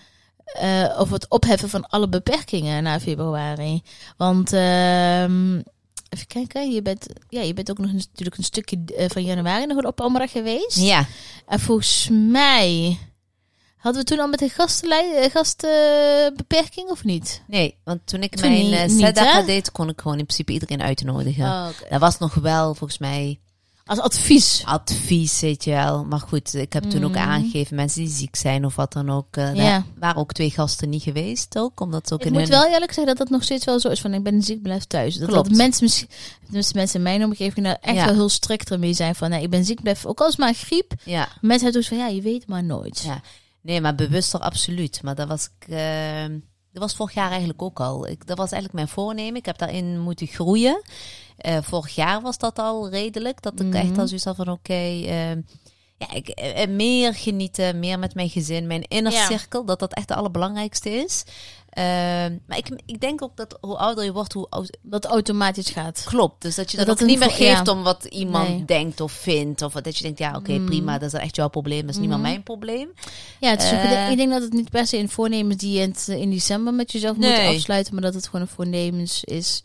of 0.97 1.09
het 1.09 1.29
opheffen 1.29 1.69
van 1.69 1.87
alle 1.89 2.09
beperkingen 2.09 2.83
na 2.83 2.99
februari? 2.99 3.81
Want, 4.17 4.53
ehm, 4.53 5.55
even 6.09 6.27
kijken, 6.27 6.71
je 6.71 6.81
bent, 6.81 7.07
ja, 7.29 7.41
je 7.41 7.53
bent 7.53 7.71
ook 7.71 7.77
nog 7.77 7.91
natuurlijk 7.93 8.37
een 8.37 8.43
stukje 8.43 8.79
van 9.07 9.23
januari 9.23 9.65
nog 9.65 9.83
op 9.83 10.01
Omra 10.01 10.27
geweest. 10.27 10.77
Ja, 10.77 11.05
En 11.47 11.59
volgens 11.59 12.09
mij 12.11 12.97
hadden 13.79 14.01
we 14.01 14.07
toen 14.07 14.19
al 14.19 14.27
met 14.27 14.41
een 14.41 14.49
gastenlij- 14.49 15.29
gastenbeperking 15.33 16.89
of 16.89 17.03
niet? 17.03 17.41
nee. 17.47 17.77
Want 17.83 17.99
toen 18.05 18.23
ik 18.23 18.35
Toen 18.35 18.51
mijn 18.51 18.73
eh 18.73 18.89
Sedaka 18.97 19.39
hè? 19.39 19.45
deed, 19.45 19.71
kon 19.71 19.89
ik 19.89 20.01
gewoon 20.01 20.17
in 20.17 20.25
principe 20.25 20.51
iedereen 20.53 20.81
uitnodigen. 20.81 21.45
Oh. 21.45 21.67
Dat 21.89 21.99
was 21.99 22.17
nog 22.17 22.33
wel, 22.33 22.75
volgens 22.75 22.99
mij, 22.99 23.39
Als 23.85 23.99
advies. 23.99 24.61
advies, 24.65 25.39
weet 25.39 25.63
je 25.63 25.71
wel. 25.71 26.03
Maar 26.05 26.19
goed, 26.19 26.53
ik 26.53 26.73
heb 26.73 26.83
toen 26.83 27.03
ook 27.05 27.11
Mhm. 27.11 27.19
aangegeven, 27.29 27.75
mensen 27.75 28.01
die 28.01 28.09
ziek 28.13 28.35
zijn 28.35 28.65
of 28.65 28.75
wat 28.75 28.93
dan 28.93 29.09
ook. 29.09 29.35
eh, 29.37 29.55
Ja. 29.55 29.61
Daar 29.63 29.83
waren 29.99 30.21
ook 30.21 30.31
twee 30.33 30.49
gasten 30.51 30.89
niet 30.89 31.03
geweest 31.03 31.57
ook, 31.57 31.79
omdat 31.79 32.07
ze 32.07 32.13
ook 32.13 32.19
Ik 32.19 32.25
in 32.25 32.31
moet 32.31 32.41
hun... 32.41 32.49
wel 32.49 32.65
eerlijk 32.65 32.93
zeggen 32.93 33.05
dat 33.05 33.17
dat 33.17 33.29
nog 33.29 33.43
steeds 33.43 33.65
wel 33.65 33.79
zo 33.79 33.89
is. 33.89 34.01
Van 34.01 34.13
ik 34.13 34.23
ben 34.23 34.41
ziek, 34.43 34.61
blijf 34.61 34.83
thuis. 34.85 35.15
Dat, 35.15 35.27
Klopt. 35.29 35.47
dat 35.49 35.57
mensen, 35.57 35.83
misschien- 35.83 36.09
dus 36.49 36.73
mensen 36.73 36.97
in 36.97 37.03
mijn 37.03 37.23
omgeving 37.23 37.65
daar 37.65 37.77
echt 37.81 37.95
Ja. 37.95 38.05
wel 38.05 38.13
heel 38.13 38.29
strikt 38.29 38.77
mee 38.77 38.93
zijn. 38.93 39.15
Van 39.15 39.29
nee, 39.29 39.41
ik 39.43 39.49
ben 39.49 39.65
ziek, 39.65 39.81
blijf 39.81 40.05
ook 40.05 40.19
als 40.21 40.35
maar 40.35 40.53
griep. 40.53 40.93
Ja. 41.03 41.27
Mensen 41.41 41.63
hebben 41.63 41.81
dus 41.81 41.87
van 41.87 41.97
ja, 41.97 42.07
je 42.07 42.21
weet 42.21 42.47
maar 42.47 42.63
nooit. 42.63 43.01
Ja. 43.05 43.21
Nee, 43.61 43.81
maar 43.81 43.95
bewuster 43.95 44.39
absoluut. 44.39 45.03
Maar 45.03 45.15
dat 45.15 45.27
was 45.27 45.49
ik. 45.59 45.67
eh, 45.67 46.23
dat 46.71 46.81
was 46.81 46.95
vorig 46.95 47.13
jaar 47.13 47.29
eigenlijk 47.29 47.61
ook 47.61 47.79
al. 47.79 48.07
Ik, 48.07 48.27
dat 48.27 48.37
was 48.37 48.51
eigenlijk 48.51 48.73
mijn 48.73 48.87
voornemen. 48.95 49.35
Ik 49.35 49.45
heb 49.45 49.57
daarin 49.57 49.99
moeten 49.99 50.27
groeien. 50.27 50.81
Eh, 51.37 51.57
vorig 51.61 51.95
jaar 51.95 52.21
was 52.21 52.37
dat 52.37 52.59
al 52.59 52.89
redelijk. 52.89 53.41
Dat 53.41 53.59
ik 53.59 53.65
Mhm. 53.65 53.75
echt 53.75 53.97
al 53.97 54.07
zoiets 54.07 54.25
had 54.25 54.35
van 54.35 54.49
oké. 54.49 54.73
eh, 54.73 55.35
ja, 55.97 56.11
ik, 56.13 56.27
eh, 56.29 56.67
meer 56.67 57.13
genieten, 57.13 57.79
meer 57.79 57.99
met 57.99 58.13
mijn 58.15 58.29
gezin, 58.29 58.67
mijn 58.67 58.83
inner 58.87 59.11
Ja. 59.11 59.25
cirkel. 59.25 59.65
Dat 59.65 59.79
dat 59.79 59.93
echt 59.93 60.09
het 60.09 60.17
allerbelangrijkste 60.17 60.89
is. 60.89 61.23
Eh, 61.69 61.83
maar 62.47 62.57
ik, 62.57 62.69
ik 62.85 62.99
denk 62.99 63.21
ook 63.23 63.37
dat 63.37 63.57
hoe 63.61 63.77
ouder 63.77 64.03
je 64.03 64.11
wordt, 64.11 64.33
hoe 64.33 64.47
oud, 64.49 64.77
Dat 64.81 65.05
automatisch 65.05 65.69
gaat. 65.69 66.03
Klopt, 66.05 66.41
dus 66.41 66.55
dat 66.55 66.71
je 66.71 66.77
Dat 66.77 66.85
dat, 66.85 66.99
niet 66.99 67.19
meer 67.19 67.27
ja. 67.29 67.33
geeft 67.55 67.67
om 67.67 67.83
wat 67.83 68.05
iemand 68.05 68.49
Nee. 68.49 68.65
denkt 68.65 69.01
of 69.01 69.11
vindt. 69.11 69.61
Of 69.61 69.73
dat 69.73 69.97
je 69.97 70.03
denkt, 70.03 70.19
ja 70.19 70.35
oké, 70.35 70.51
Mm. 70.51 70.65
prima, 70.65 70.97
dat 70.97 71.13
is 71.13 71.19
echt 71.19 71.35
jouw 71.35 71.47
probleem, 71.47 71.81
dat 71.81 71.89
is 71.89 71.97
niet 71.97 72.07
meer 72.09 72.17
Mhm. 72.17 72.27
mijn 72.27 72.43
probleem. 72.43 72.93
Ja, 73.39 73.49
het 73.49 73.61
is 73.63 73.71
ook- 73.71 73.77
Eh. 73.79 74.11
ik 74.11 74.17
denk 74.17 74.31
dat 74.31 74.41
het 74.41 74.53
niet 74.53 74.69
per 74.69 74.87
se 74.87 74.97
een 74.97 75.09
voornemens 75.09 75.57
die 75.57 75.79
je 75.79 75.91
in, 76.17 76.29
december 76.29 76.73
met 76.73 76.91
jezelf 76.91 77.17
moet 77.17 77.37
afsluiten. 77.47 77.93
Maar 77.93 78.03
dat 78.03 78.13
het 78.13 78.25
gewoon 78.25 78.41
een 78.41 78.47
voornemens 78.47 79.23
is. 79.23 79.63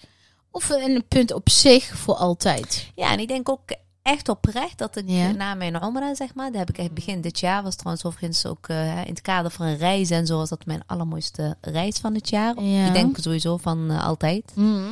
Of 0.51 0.69
een 0.69 1.05
punt 1.09 1.33
op 1.33 1.49
zich 1.51 1.85
voor 1.97 2.15
altijd. 2.15 2.91
Ja, 2.95 3.13
en 3.13 3.19
ik 3.21 3.29
denk 3.29 3.49
ook 3.49 3.61
echt 4.05 4.29
oprecht 4.29 4.79
dat 4.79 4.97
ik 4.97 5.05
Ja. 5.07 5.31
na 5.31 5.55
mijn 5.55 5.83
Omra, 5.83 6.15
zeg 6.15 6.35
maar, 6.35 6.51
dat 6.51 6.59
heb 6.59 6.69
ik 6.69 6.79
echt 6.79 6.93
begin 6.93 7.21
dit 7.21 7.41
jaar, 7.41 7.63
was 7.63 7.75
trouwens 7.75 8.05
overigens 8.05 8.47
ook 8.47 8.69
eh, 8.69 8.99
in 9.05 9.11
het 9.11 9.21
kader 9.23 9.51
van 9.51 9.67
een 9.67 9.77
reis 9.77 10.11
en 10.11 10.27
zo, 10.27 10.37
was 10.37 10.49
dat 10.49 10.67
mijn 10.67 10.83
allermooiste 10.87 11.57
reis 11.61 11.97
van 11.99 12.15
het 12.15 12.29
jaar. 12.29 12.63
Ja. 12.63 12.87
Ik 12.87 12.93
denk 12.93 13.19
sowieso 13.19 13.57
van 13.57 13.91
eh, 13.91 14.07
altijd. 14.07 14.53
Mhm. 14.55 14.83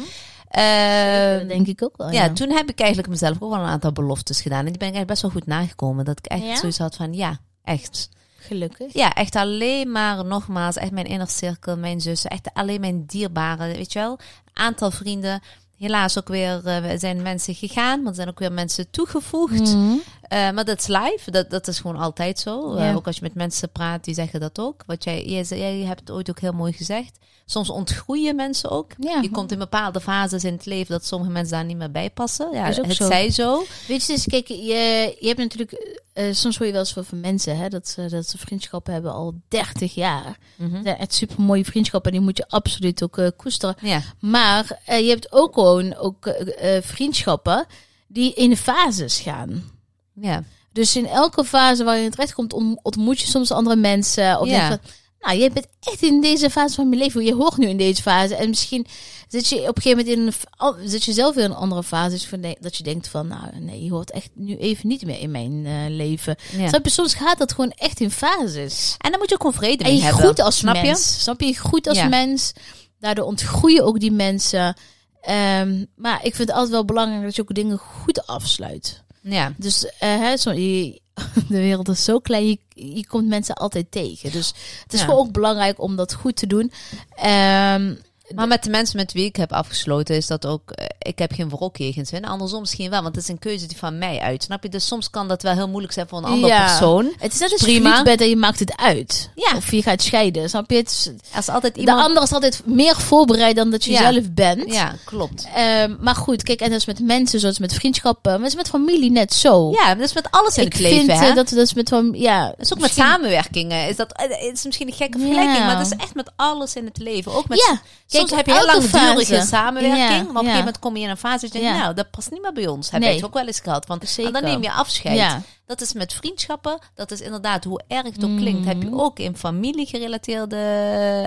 Eh, 0.49 1.38
dat 1.38 1.49
denk 1.49 1.66
ik 1.66 1.83
ook 1.83 1.97
wel. 1.97 2.11
ja, 2.11 2.33
toen 2.33 2.50
heb 2.50 2.69
ik 2.69 2.78
eigenlijk 2.81 3.09
mezelf 3.11 3.37
ook 3.40 3.50
wel 3.50 3.61
een 3.61 3.69
aantal 3.69 3.92
beloftes 3.92 4.40
gedaan. 4.40 4.59
En 4.59 4.66
die 4.71 4.78
ben 4.78 4.88
ik 4.88 4.95
echt 4.95 5.07
best 5.07 5.23
wel 5.23 5.31
goed 5.31 5.47
nagekomen. 5.47 6.04
Dat 6.04 6.19
ik 6.19 6.26
echt 6.26 6.59
zoiets 6.59 6.78
had 6.78 6.97
van, 6.97 7.12
ja, 7.14 7.38
echt. 7.64 8.09
Gelukkig. 8.37 8.92
Ja, 8.92 9.12
echt 9.12 9.37
alleen 9.37 9.90
maar, 9.92 10.25
nogmaals, 10.25 10.76
echt 10.76 10.90
mijn 10.90 11.07
inner 11.07 11.28
cirkel, 11.28 11.76
mijn 11.76 12.00
zussen, 12.00 12.31
echt 12.31 12.50
alleen 12.52 12.81
mijn 12.81 13.04
dierbaren, 13.07 13.69
weet 13.69 13.92
je 13.92 13.99
wel. 13.99 14.19
Aantal 14.52 14.90
vrienden. 14.90 15.40
Helaas 15.83 16.19
ook 16.19 16.29
weer 16.29 16.67
eh, 16.67 16.99
zijn 16.99 17.23
mensen 17.23 17.55
gegaan, 17.55 18.01
maar 18.01 18.11
er 18.11 18.17
zijn 18.17 18.29
ook 18.29 18.39
weer 18.39 18.53
mensen 18.53 18.91
toegevoegd. 18.91 19.75
Mhm. 19.75 19.95
Eh, 20.33 20.51
maar 20.51 20.65
dat 20.65 20.79
is 20.79 20.87
live, 20.87 21.31
dat, 21.31 21.51
dat 21.51 21.69
is 21.69 21.81
gewoon 21.81 21.97
altijd 21.97 22.39
zo. 22.39 22.75
Eh, 22.75 22.97
ook 22.97 23.07
als 23.07 23.17
je 23.17 23.23
met 23.23 23.35
mensen 23.35 23.71
praat, 23.71 24.05
die 24.05 24.15
zeggen 24.15 24.41
dat 24.41 24.59
ook. 24.59 24.83
Wat 24.87 25.05
jij, 25.05 25.25
jij, 25.25 25.45
jij 25.49 25.79
hebt 25.79 26.01
het 26.01 26.11
ooit 26.11 26.31
ook 26.31 26.41
heel 26.41 26.53
mooi 26.53 26.73
gezegd. 26.73 27.19
Soms 27.47 27.71
ontgroeien 27.71 28.37
mensen 28.37 28.71
ook. 28.71 28.91
Ja. 28.99 29.19
Je 29.21 29.31
komt 29.31 29.53
in 29.53 29.59
bepaalde 29.59 30.01
fases 30.01 30.45
in 30.45 30.53
het 30.53 30.67
leven 30.67 30.93
dat 30.93 31.07
sommige 31.07 31.31
mensen 31.33 31.57
daar 31.57 31.65
niet 31.65 31.77
meer 31.77 31.91
bij 31.91 32.11
passen. 32.11 32.49
Ja, 32.53 32.67
Is 32.67 32.79
ook 32.79 32.87
het 32.87 32.97
zo. 32.97 33.07
zij 33.07 33.31
zo. 33.31 33.65
Weet 33.89 34.07
je, 34.07 34.12
dus 34.12 34.25
kijk, 34.27 34.49
je, 34.49 35.17
je 35.21 35.27
hebt 35.27 35.39
natuurlijk... 35.39 36.01
eh, 36.12 36.33
soms 36.33 36.57
hoor 36.57 36.67
je 36.67 36.73
wel 36.73 36.81
eens 36.81 36.93
van, 36.93 37.05
van 37.05 37.21
mensen 37.21 37.57
hè, 37.57 37.69
dat, 37.69 37.89
ze, 37.89 38.09
dat 38.09 38.29
ze 38.29 38.39
vriendschappen 38.39 38.93
hebben 38.93 39.12
al 39.12 39.35
30 39.49 39.95
jaar. 39.95 40.39
Dat 40.57 40.69
zijn 40.83 40.99
echt 40.99 41.15
super 41.15 41.41
mooie 41.41 41.65
vriendschappen 41.65 42.11
en 42.11 42.17
die 42.17 42.27
moet 42.27 42.37
je 42.37 42.49
absoluut 42.49 43.03
ook 43.03 43.33
koesteren. 43.37 43.77
Ja, 43.81 44.03
Maar 44.19 44.81
je 44.87 45.09
hebt 45.09 45.33
ook 45.33 45.55
gewoon 45.55 45.97
ook, 45.97 46.35
vriendschappen 46.81 47.67
die 48.07 48.35
in 48.35 48.57
fases 48.57 49.21
gaan. 49.21 49.81
Ja. 50.23 50.43
Dus 50.73 50.97
in 50.97 51.07
elke 51.07 51.45
fase 51.45 51.85
waar 51.85 51.99
je 51.99 52.11
terecht 52.11 52.35
komt, 52.35 52.52
ont- 52.52 52.79
ontmoet 52.83 53.21
je 53.21 53.26
soms 53.26 53.50
andere 53.50 53.76
mensen. 53.76 54.41
Of 54.41 54.49
Ja. 54.49 54.69
denk 54.69 54.81
van, 54.83 54.91
nou, 55.21 55.38
je 55.38 55.50
bent 55.50 55.67
echt 55.81 56.02
in 56.02 56.21
deze 56.21 56.50
fase 56.50 56.75
van 56.75 56.88
mijn 56.88 57.00
leven. 57.00 57.25
Je 57.25 57.35
hoort 57.35 57.57
nu 57.57 57.69
in 57.69 57.76
deze 57.76 58.02
fase. 58.02 58.35
En 58.35 58.49
misschien 58.49 58.87
zit 59.29 59.49
je 59.49 59.69
op 59.69 59.76
een 59.76 59.83
gegeven 59.83 60.05
moment 60.07 60.37
in 60.37 60.47
een, 60.59 60.88
zit 60.88 61.05
je 61.05 61.12
zelf 61.12 61.37
in 61.37 61.45
een 61.45 61.55
andere 61.55 61.83
fase. 61.83 62.11
Dus 62.11 62.57
dat 62.61 62.76
je 62.76 62.83
denkt 62.83 63.09
van, 63.09 63.26
nou, 63.29 63.43
nee, 63.61 63.85
je 63.85 63.91
hoort 63.91 64.11
echt 64.11 64.31
nu 64.35 64.57
even 64.57 64.88
niet 64.88 65.05
meer 65.07 65.21
in 65.21 65.31
mijn 65.31 65.67
eh, 65.67 65.73
leven. 65.88 66.37
ja. 66.57 66.69
Snap 66.69 66.85
je? 66.85 66.91
Soms 66.91 67.14
gaat 67.14 67.38
dat 67.38 67.52
gewoon 67.52 67.71
echt 67.71 68.00
in 68.00 68.11
fases. 68.11 68.95
En 68.99 69.11
dan 69.11 69.19
moet 69.21 69.29
je 69.29 69.35
ook 69.35 69.41
gewoon 69.41 69.57
vrede 69.57 69.85
En 69.85 69.88
mee 69.91 69.97
je 69.99 70.02
hebben. 70.02 70.21
groeit 70.21 70.41
als 70.41 70.57
snap 70.57 70.83
mens. 70.83 71.23
Snap 71.23 71.41
je? 71.41 71.47
Je 71.47 71.55
groeit 71.55 71.87
als 71.88 71.97
Ja. 71.99 72.09
mens. 72.09 72.52
Daardoor 73.00 73.25
ontgroeien 73.25 73.85
ook 73.85 74.00
die 74.00 74.12
mensen. 74.12 74.76
Ehm, 75.21 75.85
maar 75.97 76.17
ik 76.25 76.35
vind 76.35 76.49
het 76.49 76.50
altijd 76.50 76.71
wel 76.71 76.85
belangrijk 76.85 77.23
dat 77.25 77.37
je 77.37 77.43
ook 77.43 77.55
dingen 77.55 77.79
goed 77.79 78.26
afsluit. 78.26 79.02
Ja. 79.23 79.52
Dus 79.57 79.85
eh, 79.87 80.19
hè, 80.19 80.37
zo, 80.37 80.50
je, 80.52 81.00
de 81.49 81.59
wereld 81.59 81.88
is 81.88 82.05
zo 82.05 82.19
klein, 82.19 82.47
je, 82.47 82.59
je 82.95 83.07
komt 83.07 83.26
mensen 83.29 83.55
altijd 83.55 83.91
tegen. 83.91 84.33
Dus 84.33 84.47
het 84.83 84.93
is 84.93 85.00
Ja. 85.00 85.05
gewoon 85.07 85.21
ook 85.26 85.33
belangrijk 85.33 85.81
om 85.83 85.97
dat 85.97 86.14
goed 86.14 86.37
te 86.37 86.47
doen. 86.47 86.73
Ehm, 87.17 87.95
Maar 88.35 88.47
met 88.49 88.65
de 88.65 88.71
mensen 88.71 88.97
met 88.97 89.12
wie 89.12 89.25
ik 89.25 89.37
heb 89.37 89.53
afgesloten 89.53 90.17
is 90.17 90.27
dat 90.27 90.47
ook... 90.47 90.71
eh, 90.71 90.87
Ik 90.99 91.19
heb 91.19 91.33
geen 91.33 91.49
wrok 91.49 91.77
jegens 91.77 92.11
hun. 92.11 92.25
Andersom 92.25 92.61
misschien 92.61 92.91
wel, 92.91 93.03
want 93.03 93.15
het 93.15 93.25
is 93.25 93.31
een 93.31 93.39
keuze 93.39 93.67
die 93.67 93.77
van 93.77 93.99
mij 93.99 94.19
uit. 94.21 94.43
Snap 94.43 94.62
je? 94.62 94.69
Dus 94.69 94.87
soms 94.87 95.11
kan 95.11 95.29
dat 95.29 95.43
wel 95.43 95.55
heel 95.55 95.69
moeilijk 95.69 95.93
zijn 95.93 96.09
voor 96.09 96.19
een 96.19 96.25
andere 96.25 96.47
Ja. 96.53 96.65
persoon. 96.67 97.12
het 97.19 97.33
is 97.33 97.39
net 97.39 97.53
als 97.53 97.62
Prima. 97.62 97.81
verliefd 97.81 98.05
bent 98.05 98.21
en 98.21 98.29
je 98.29 98.37
maakt 98.37 98.59
het 98.59 98.77
uit. 98.77 99.31
Ja. 99.35 99.57
Of 99.57 99.71
je 99.71 99.83
gaat 99.83 100.03
scheiden. 100.03 100.49
Snap 100.49 100.71
je? 100.71 100.77
Het 100.77 100.89
is, 100.91 101.11
Als 101.35 101.49
altijd 101.49 101.75
de 101.75 101.81
iemand... 101.81 102.07
ander 102.07 102.23
is 102.23 102.33
altijd 102.33 102.62
meer 102.65 102.97
voorbereid 102.97 103.57
dan 103.57 103.71
dat 103.71 103.85
je 103.85 103.91
Ja. 103.91 104.12
zelf 104.12 104.31
bent. 104.31 104.73
Ja, 104.73 104.95
klopt. 105.05 105.47
Ehm, 105.55 105.95
maar 106.01 106.15
goed, 106.17 106.43
kijk, 106.43 106.61
en 106.61 106.71
dat 106.71 106.79
is 106.79 106.87
met 106.87 107.01
mensen, 107.01 107.41
zoals 107.41 107.59
met 107.59 107.73
vriendschappen, 107.75 108.39
maar 108.39 108.49
is 108.49 108.55
met 108.55 108.69
familie 108.69 109.11
net 109.11 109.33
zo. 109.35 109.71
Ja, 109.71 109.95
dat 109.95 110.07
is 110.07 110.12
met 110.15 110.31
alles 110.31 110.57
in 110.57 110.67
ik 110.67 110.73
het 110.73 110.81
leven, 110.83 110.99
vind 111.07 111.19
hè? 111.21 111.29
eh, 111.29 111.35
dat 111.35 111.49
dat 111.49 111.59
is 111.59 111.75
met 111.75 111.89
ja, 112.12 112.47
Dat 112.47 112.55
is 112.59 112.65
ook 112.73 112.79
met 112.79 112.81
misschien- 112.81 113.05
samenwerkingen. 113.05 113.89
Is 113.89 113.97
dat, 113.97 114.12
eh, 114.12 114.29
het 114.29 114.57
is 114.59 114.65
misschien 114.65 114.87
een 114.89 114.95
gekke 114.95 115.19
vergelijking, 115.19 115.57
Ja. 115.59 115.67
maar 115.67 115.77
dat 115.77 115.87
is 115.87 115.97
echt 115.97 116.15
met 116.15 116.31
alles 116.37 116.75
in 116.75 116.85
het 116.85 116.99
leven. 116.99 117.33
Ook 117.33 117.49
met, 117.49 117.59
Ja, 117.59 117.81
soms 118.29 118.43
heb 118.43 118.47
je 118.47 118.52
heel 118.52 118.67
langdurige 118.67 119.35
fase. 119.35 119.47
samenwerking, 119.47 119.99
Ja, 120.09 120.09
maar 120.09 120.21
op 120.21 120.29
een 120.29 120.35
gegeven 120.37 120.59
moment 120.59 120.79
kom 120.79 120.97
je 120.97 121.02
in 121.02 121.11
een 121.11 121.17
fase 121.17 121.41
dat 121.41 121.52
je 121.52 121.61
denkt, 121.61 121.79
nou, 121.79 121.95
dat 121.95 122.11
past 122.11 122.31
niet 122.31 122.43
meer 122.43 122.52
bij 122.52 122.67
ons. 122.67 122.91
Heb 122.91 123.00
Nee. 123.00 123.09
je 123.11 123.17
het 123.17 123.25
ook 123.25 123.35
wel 123.35 123.47
eens 123.47 123.61
gehad. 123.61 123.87
Want, 123.87 124.09
Zeker. 124.09 124.33
Dan 124.33 124.43
neem 124.45 124.62
je 124.62 124.73
afscheid. 124.73 125.17
Ja. 125.17 125.41
Dat 125.67 125.81
is 125.81 125.93
met 125.93 126.12
vriendschappen, 126.12 126.79
dat 126.95 127.11
is 127.11 127.21
inderdaad 127.21 127.64
hoe 127.64 127.81
erg 127.88 128.02
het 128.05 128.25
ook 128.25 128.37
klinkt. 128.37 128.67
Heb 128.67 128.83
je 128.83 128.88
ook 128.93 129.19
in 129.19 129.37
familie 129.37 129.87
gerelateerde 129.87 130.57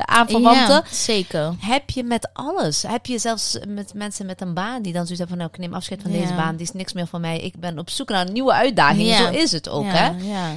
aanverwanten. 0.06 0.84
Zeker. 0.92 1.54
Heb 1.60 1.90
je 1.90 2.04
met 2.04 2.30
alles. 2.34 2.84
Heb 2.88 3.06
je 3.06 3.18
zelfs 3.20 3.58
met 3.68 3.94
mensen 3.94 4.26
met 4.26 4.42
een 4.42 4.54
baan 4.54 4.82
die 4.82 4.94
dan 4.94 5.02
zoiets 5.06 5.20
hebben 5.20 5.28
van, 5.28 5.38
nou, 5.38 5.50
ik 5.54 5.58
neem 5.58 5.74
afscheid 5.74 6.02
van 6.02 6.12
deze 6.12 6.34
baan. 6.34 6.56
Die 6.56 6.66
is 6.66 6.72
niks 6.72 6.94
meer 6.94 7.08
voor 7.08 7.20
mij. 7.20 7.40
Ik 7.40 7.60
ben 7.60 7.80
op 7.80 7.90
zoek 7.90 8.10
naar 8.10 8.26
een 8.28 8.34
nieuwe 8.34 8.54
uitdaging. 8.54 9.16
Zo 9.16 9.30
is 9.30 9.52
het 9.52 9.70
ook, 9.70 9.86
hè? 9.88 10.10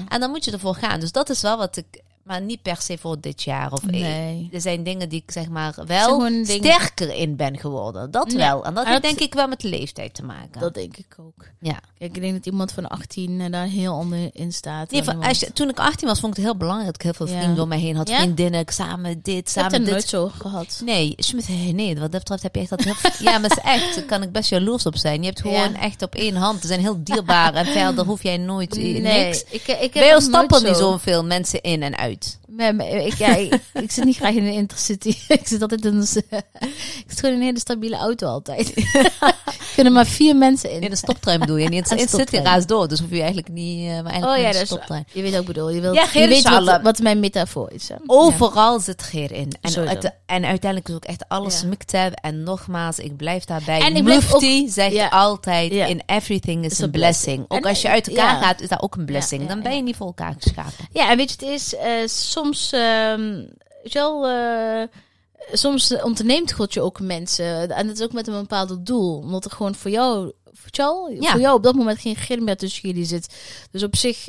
En 0.09 0.21
dan 0.21 0.31
moet 0.31 0.45
je 0.45 0.51
ervoor 0.51 0.75
gaan. 0.75 1.01
Dus 1.01 1.13
dat 1.13 1.31
is 1.31 1.41
wel 1.43 1.57
wat 1.59 1.77
ik, 1.77 1.87
maar 2.29 2.41
niet 2.43 2.63
per 2.63 2.77
se 2.81 2.99
voor 2.99 3.21
dit 3.21 3.43
jaar. 3.43 3.73
Of 3.73 3.83
Nee. 3.87 4.49
er 4.53 4.61
zijn 4.61 4.83
dingen 4.83 5.09
die 5.09 5.23
ik 5.27 5.31
zeg 5.31 5.49
maar 5.49 5.75
wel 5.87 6.31
sterker 6.43 7.15
in 7.15 7.37
ben 7.37 7.59
geworden. 7.59 8.11
Dat 8.11 8.33
Ja. 8.33 8.39
wel. 8.39 8.65
En 8.65 8.75
dat 8.75 8.87
heeft 8.87 9.03
denk 9.03 9.19
ik 9.19 9.35
wel 9.35 9.49
met 9.49 9.61
de 9.61 9.69
leeftijd 9.69 10.15
te 10.15 10.25
maken. 10.25 10.61
Dat 10.61 10.75
denk 10.75 10.97
ik 10.97 11.17
ook. 11.21 11.45
ja. 11.61 11.81
Kijk, 11.99 12.17
ik 12.17 12.23
denk 12.23 12.33
dat 12.35 12.47
iemand 12.47 12.73
van 12.73 12.89
18 12.89 13.41
eh, 13.41 13.51
daar 13.51 13.67
heel 13.67 13.95
onder 13.95 14.31
in 14.33 14.53
staat. 14.53 14.91
Nee, 14.91 15.03
van, 15.03 15.23
als 15.23 15.41
je, 15.41 15.53
toen 15.53 15.69
ik 15.69 15.79
18 15.79 16.09
was, 16.09 16.21
vond 16.21 16.33
ik 16.33 16.39
het 16.39 16.49
heel 16.49 16.57
belangrijk 16.59 16.87
dat 16.87 16.95
ik 16.97 17.03
heel 17.17 17.27
veel 17.27 17.35
Ja. 17.37 17.41
vrienden 17.43 17.63
om 17.63 17.69
mij 17.69 17.79
heen 17.79 17.97
had. 17.97 18.09
Ja? 18.09 18.17
Vriendinnen, 18.17 18.65
samen 18.69 19.13
dit, 19.23 19.27
Ik 19.29 19.35
heb 19.35 19.49
samen 19.49 19.81
dit. 19.85 19.91
nooit 19.91 20.09
zo 20.09 20.29
gehad. 20.39 20.81
Nee, 20.85 21.15
nee, 21.73 21.95
wat 21.99 22.13
dat 22.13 22.21
betreft 22.21 22.43
heb 22.43 22.55
je 22.55 22.61
echt 22.61 22.71
dat 22.71 22.85
heel 22.85 22.95
Ja, 23.19 23.39
maar 23.39 23.51
het 23.51 23.59
is 23.59 23.65
echt, 23.65 23.95
daar 23.95 24.05
kan 24.05 24.23
ik 24.23 24.33
best 24.33 24.51
jaloers 24.51 24.87
op 24.87 24.97
zijn. 24.97 25.21
Je 25.21 25.27
hebt 25.27 25.41
gewoon 25.41 25.73
Ja. 25.73 25.81
echt 25.81 26.03
op 26.03 26.15
één 26.15 26.35
hand. 26.37 26.61
Ze 26.61 26.67
zijn 26.67 26.81
heel 26.81 26.97
dierbaar 27.05 27.55
en 27.55 27.67
verder 27.67 28.05
hoef 28.05 28.23
jij 28.23 28.37
nooit 28.37 28.77
eh, 28.77 29.03
niks. 29.03 29.45
ik, 29.51 29.63
ik 29.67 29.67
heb 29.81 29.93
Bij 29.93 30.15
ons 30.15 30.25
stappen 30.25 30.65
niet 30.65 30.77
zo. 30.77 30.81
zoveel 30.91 31.25
mensen 31.25 31.61
in 31.63 31.83
en 31.83 31.97
uit. 31.97 32.18
Ik, 33.07 33.15
ja, 33.15 33.35
ik, 33.85 33.91
zit 33.91 34.05
niet 34.05 34.17
graag 34.17 34.35
in 34.35 34.45
een 34.47 34.53
intercity. 34.53 35.09
ik 35.29 35.47
zit 35.47 35.63
altijd 35.63 35.85
in 35.85 35.95
een, 35.95 36.03
ik 37.05 37.05
zit 37.07 37.19
gewoon 37.21 37.35
in 37.35 37.41
een 37.41 37.47
hele 37.47 37.59
stabiele 37.59 37.97
auto 37.97 38.27
altijd. 38.27 38.77
er 38.77 39.35
kunnen 39.75 39.93
maar 39.93 40.07
vier 40.07 40.37
mensen 40.37 40.71
in. 40.71 40.81
In 40.81 40.91
de 40.91 40.97
stoptrein 40.97 41.41
bedoel 41.41 41.57
je. 41.57 41.65
In 41.65 41.73
Een 41.73 41.77
het 41.79 41.89
city 41.89 42.07
stoptrein. 42.07 42.45
raast 42.45 42.69
door. 42.69 42.89
Dus 42.89 43.01
hoef 43.01 43.11
je 43.11 43.17
eigenlijk 43.19 43.49
niet... 43.49 43.79
eh, 43.89 44.03
maar 44.03 44.13
eigenlijk 44.13 44.25
Oh 44.25 44.37
ja, 44.37 44.37
gewoon 44.37 44.45
dat 44.45 44.53
de 44.53 44.61
is 44.61 44.67
stoptrein. 44.69 45.05
Je 45.13 45.23
weet 45.23 45.37
ook 45.39 45.45
bedoel. 45.47 45.71
Je, 45.71 45.81
wilt, 45.81 45.95
Ja, 45.95 46.21
je 46.21 46.29
weet 46.29 46.49
wat, 46.49 46.81
wat 46.83 46.99
mijn 46.99 47.21
metafoor 47.21 47.73
is. 47.73 47.89
Hè? 47.89 47.95
Overal 48.07 48.81
zit 48.81 49.03
geer 49.03 49.33
in. 49.33 49.53
En, 49.61 49.89
uit- 49.89 50.13
en 50.27 50.45
uiteindelijk 50.45 50.89
is 50.89 50.95
ook 50.95 51.05
echt 51.05 51.25
alles 51.29 51.61
Ja. 51.63 51.69
En 52.15 52.43
nogmaals, 52.43 52.99
ik 52.99 53.17
blijf 53.17 53.45
daarbij. 53.45 53.81
En 53.81 53.97
ik 53.97 54.05
blijf 54.05 54.31
Mufti 54.33 54.69
zegt 54.69 55.11
altijd, 55.11 55.73
in 55.73 56.03
everything 56.07 56.65
is 56.65 56.73
Is 56.73 56.83
a 56.83 56.89
blessing. 56.89 57.45
Ook 57.49 57.59
En, 57.65 57.69
als 57.71 57.83
je 57.83 57.89
uit 57.89 58.09
elkaar 58.09 58.43
gaat, 58.43 58.61
is 58.61 58.69
dat 58.69 58.83
ook 58.83 58.95
een 58.97 59.05
blessing. 59.05 59.49
Dan 59.49 59.63
ben 59.63 59.77
je 59.77 59.83
niet 59.83 59.97
voor 59.97 60.07
elkaar 60.07 60.35
geschapen. 60.41 60.89
Ja, 60.93 61.11
en 61.11 61.17
weet 61.17 61.31
je, 61.31 61.47
het 61.47 61.55
is 61.55 61.75
eh, 61.77 62.08
soms, 62.09 62.73
ehm, 62.73 63.45
wel, 63.83 64.27
eh, 64.27 64.83
soms 65.53 65.91
eh, 65.91 66.05
onderneemt 66.05 66.53
God 66.53 66.75
je 66.75 66.81
ook 66.81 67.01
mensen. 67.01 67.71
En 67.71 67.87
dat 67.87 67.97
is 67.97 68.03
ook 68.05 68.13
met 68.13 68.27
een 68.27 68.35
bepaald 68.41 68.87
doel. 68.87 69.19
Omdat 69.19 69.45
er 69.45 69.51
gewoon 69.51 69.75
voor 69.75 69.91
jou, 69.91 70.33
wel, 70.71 71.11
Ja. 71.21 71.31
voor 71.31 71.41
jou 71.41 71.57
op 71.57 71.63
dat 71.63 71.75
moment 71.75 72.01
geen 72.01 72.17
grim 72.17 72.45
meer 72.45 72.57
tussen 72.57 72.89
jullie 72.89 73.05
zit. 73.05 73.35
Dus 73.71 73.83
op 73.83 73.97
zich, 73.97 74.29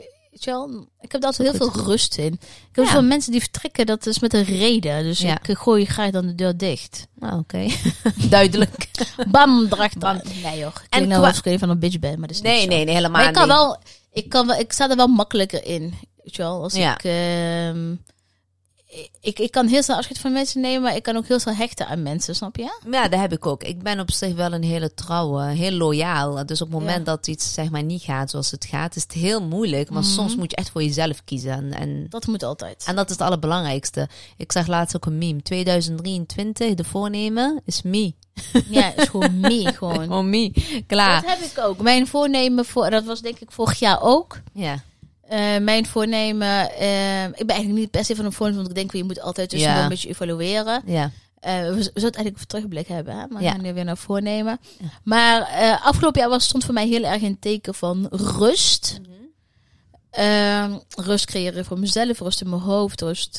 ik 1.01 1.11
heb 1.11 1.21
daar 1.21 1.31
altijd 1.31 1.49
heel 1.49 1.53
veel 1.71 1.83
rust 1.85 2.17
in. 2.17 2.33
Ik 2.69 2.75
heb 2.75 2.85
Ja. 2.85 2.91
veel 2.91 3.01
mensen 3.03 3.31
die 3.31 3.41
vertrekken, 3.41 3.85
dat 3.85 4.05
is 4.05 4.19
met 4.19 4.33
een 4.33 4.43
reden. 4.43 5.03
Dus 5.03 5.19
Ja. 5.19 5.37
ik 5.39 5.47
eh, 5.47 5.55
gooi 5.55 5.85
graag 5.85 6.11
dan 6.11 6.25
de 6.27 6.35
deur 6.35 6.57
dicht. 6.57 7.07
Nou, 7.15 7.39
oké. 7.39 7.67
Duidelijk. 8.29 8.87
Bam, 9.31 9.69
dracht 9.69 9.97
Bam. 9.99 10.21
Nee 10.43 10.57
joh, 10.59 10.75
ik 10.75 10.87
En 10.89 11.07
nou 11.07 11.31
qua- 11.31 11.51
ik 11.51 11.59
van 11.59 11.69
een 11.69 11.79
bitch 11.79 11.99
ben, 11.99 12.19
maar 12.19 12.27
dat 12.27 12.37
is 12.37 12.41
Nee, 12.41 12.67
nee, 12.67 12.85
nee, 12.85 12.95
helemaal 12.95 13.19
Maar 13.19 13.27
ik 13.29 13.33
kan 13.33 13.47
niet. 13.47 13.51
wel, 13.57 13.77
ik 14.11 14.29
kan 14.29 14.47
wel, 14.47 14.59
ik 14.59 14.71
sta 14.73 14.89
er 14.89 14.95
wel 14.95 15.07
makkelijker 15.07 15.65
in. 15.65 15.93
Weet 16.29 16.37
je 16.37 16.43
wel, 16.43 16.63
als 16.63 16.73
Ja. 16.73 16.93
ik, 16.93 17.03
ehm, 17.03 17.91
ik, 19.21 19.39
ik 19.39 19.51
kan 19.51 19.67
heel 19.67 19.83
snel 19.83 19.97
afscheid 19.97 20.19
van 20.19 20.31
mensen 20.31 20.61
nemen, 20.61 20.81
maar 20.81 20.95
ik 20.95 21.03
kan 21.03 21.15
ook 21.17 21.27
heel 21.27 21.39
snel 21.39 21.53
hechten 21.55 21.87
aan 21.87 22.03
mensen, 22.03 22.35
snap 22.35 22.55
je? 22.55 22.79
Ja, 22.91 23.07
dat 23.07 23.19
heb 23.19 23.31
ik 23.33 23.45
ook. 23.45 23.63
Ik 23.63 23.81
ben 23.83 23.99
op 23.99 24.11
zich 24.11 24.33
wel 24.33 24.53
een 24.53 24.63
hele 24.63 24.93
trouwe, 24.93 25.43
heel 25.45 25.71
loyaal. 25.71 26.45
Dus 26.45 26.61
op 26.61 26.71
het 26.71 26.79
moment 26.79 26.97
Ja. 26.97 27.03
dat 27.03 27.27
iets 27.27 27.53
zeg 27.53 27.69
maar 27.69 27.83
niet 27.83 28.01
gaat 28.01 28.29
zoals 28.29 28.51
het 28.51 28.65
gaat, 28.65 28.95
is 28.95 29.01
het 29.03 29.11
heel 29.11 29.43
moeilijk. 29.43 29.89
Maar 29.89 30.01
Mhm. 30.01 30.11
soms 30.11 30.35
moet 30.35 30.51
je 30.51 30.57
echt 30.57 30.69
voor 30.69 30.83
jezelf 30.83 31.23
kiezen. 31.23 31.51
En, 31.51 31.73
en, 31.73 32.05
Dat 32.09 32.27
moet 32.27 32.43
altijd. 32.43 32.83
en 32.87 32.95
dat 32.95 33.05
is 33.05 33.11
het 33.11 33.21
allerbelangrijkste. 33.21 34.07
Ik 34.37 34.51
zag 34.51 34.67
laatst 34.67 34.95
ook 34.95 35.05
een 35.05 35.17
meme. 35.17 35.41
2023, 35.41 36.73
de 36.73 36.83
voornemen 36.83 37.61
is 37.65 37.81
me. 37.81 38.13
Ja, 38.69 38.93
is 38.95 39.07
gewoon 39.07 39.39
me, 39.39 39.71
gewoon. 39.77 40.13
Oh, 40.13 40.23
me. 40.23 40.51
Klaar. 40.87 41.21
Dat 41.21 41.29
heb 41.29 41.39
ik 41.51 41.57
ook. 41.59 41.81
Mijn 41.81 42.07
voornemen, 42.07 42.65
voor, 42.65 42.89
dat 42.89 43.03
was 43.03 43.21
denk 43.21 43.39
ik 43.39 43.51
vorig 43.51 43.79
jaar 43.79 44.01
ook. 44.01 44.41
Ja. 44.53 44.83
Eh, 45.29 45.57
mijn 45.61 45.85
voornemen, 45.85 46.71
eh, 46.71 47.23
ik 47.23 47.35
ben 47.45 47.47
eigenlijk 47.55 47.79
niet 47.79 47.91
per 47.91 48.05
se 48.05 48.15
van 48.15 48.25
een 48.25 48.31
voornemen, 48.33 48.63
want 48.63 48.77
ik 48.77 48.81
denk, 48.81 48.93
je 48.93 49.03
moet 49.07 49.21
altijd 49.21 49.49
tussendoor 49.49 49.77
Ja. 49.77 49.83
een 49.83 49.89
beetje 49.89 50.09
evalueren. 50.09 50.81
Ja. 50.85 51.11
Eh, 51.39 51.51
we, 51.53 51.67
we 51.75 51.81
zouden 51.81 51.91
het 51.93 52.03
eigenlijk 52.03 52.37
voor 52.37 52.45
terugblik 52.47 52.87
hebben, 52.87 53.13
hè? 53.13 53.19
maar 53.27 53.37
we 53.37 53.43
Ja. 53.43 53.51
gaan 53.51 53.61
nu 53.61 53.73
weer 53.73 53.83
naar 53.83 53.97
voornemen. 53.97 54.59
Ja. 54.79 54.85
Maar 55.03 55.41
afgelopen 55.83 56.21
jaar 56.21 56.29
was, 56.29 56.43
stond 56.43 56.65
voor 56.65 56.73
mij 56.73 56.87
heel 56.87 57.03
erg 57.03 57.21
een 57.21 57.39
teken 57.39 57.73
van 57.75 58.07
rust. 58.11 58.99
Ehm, 60.11 60.71
rust 60.95 61.25
creëren 61.25 61.65
voor 61.65 61.79
mezelf, 61.79 62.19
rust 62.19 62.41
in 62.41 62.49
mijn 62.49 62.61
hoofd, 62.61 63.01
rust 63.01 63.37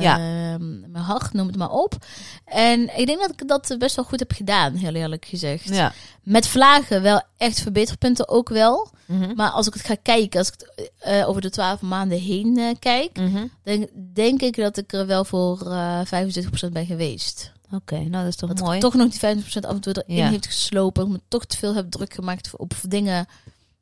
Ja. 0.00 0.16
in 0.18 0.84
mijn 0.90 1.04
hart, 1.04 1.32
noem 1.32 1.46
het 1.46 1.56
maar 1.56 1.70
op. 1.70 1.96
En 2.44 2.98
ik 2.98 3.06
denk 3.06 3.20
dat 3.20 3.30
ik 3.30 3.48
dat 3.48 3.74
best 3.78 3.96
wel 3.96 4.04
goed 4.04 4.18
heb 4.18 4.32
gedaan, 4.32 4.74
heel 4.74 4.94
eerlijk 4.94 5.24
gezegd. 5.24 5.68
Ja. 5.68 5.92
Met 6.22 6.46
vlagen 6.46 7.02
wel 7.02 7.22
echt 7.36 7.60
verbeterpunten 7.60 8.28
ook 8.28 8.48
wel. 8.48 8.88
Mhm. 9.06 9.34
Maar 9.34 9.50
als 9.50 9.66
ik 9.66 9.72
het 9.74 9.84
ga 9.84 9.96
kijken, 10.02 10.38
als 10.38 10.48
ik 10.48 10.54
het 10.58 10.90
eh, 10.98 11.28
over 11.28 11.40
de 11.40 11.50
twaalf 11.50 11.80
maanden 11.80 12.18
heen 12.20 12.58
eh, 12.58 12.74
kijk, 12.78 13.16
Mhm. 13.16 13.46
denk, 13.62 13.88
denk 14.14 14.40
ik 14.42 14.56
dat 14.56 14.76
ik 14.76 14.92
er 14.92 15.06
wel 15.06 15.24
voor 15.24 15.70
eh 15.72 16.00
75% 16.04 16.72
ben 16.72 16.86
geweest. 16.86 17.52
Oké, 17.74 17.94
nou 17.98 18.10
dat 18.10 18.26
is 18.26 18.36
toch 18.36 18.48
Dat 18.48 18.58
mooi. 18.64 18.74
ik 18.76 18.80
toch 18.82 18.94
nog 18.94 19.08
die 19.10 19.18
50% 19.18 19.66
af 19.66 19.74
en 19.74 19.80
toe 19.80 20.02
erin 20.04 20.16
Ja. 20.16 20.28
heeft 20.28 20.46
geslopen. 20.46 21.04
Ik 21.06 21.08
me 21.12 21.20
toch 21.28 21.44
te 21.44 21.56
veel 21.56 21.74
heb 21.74 21.90
druk 21.90 22.14
gemaakt 22.14 22.56
op 22.56 22.72
dingen 22.88 23.26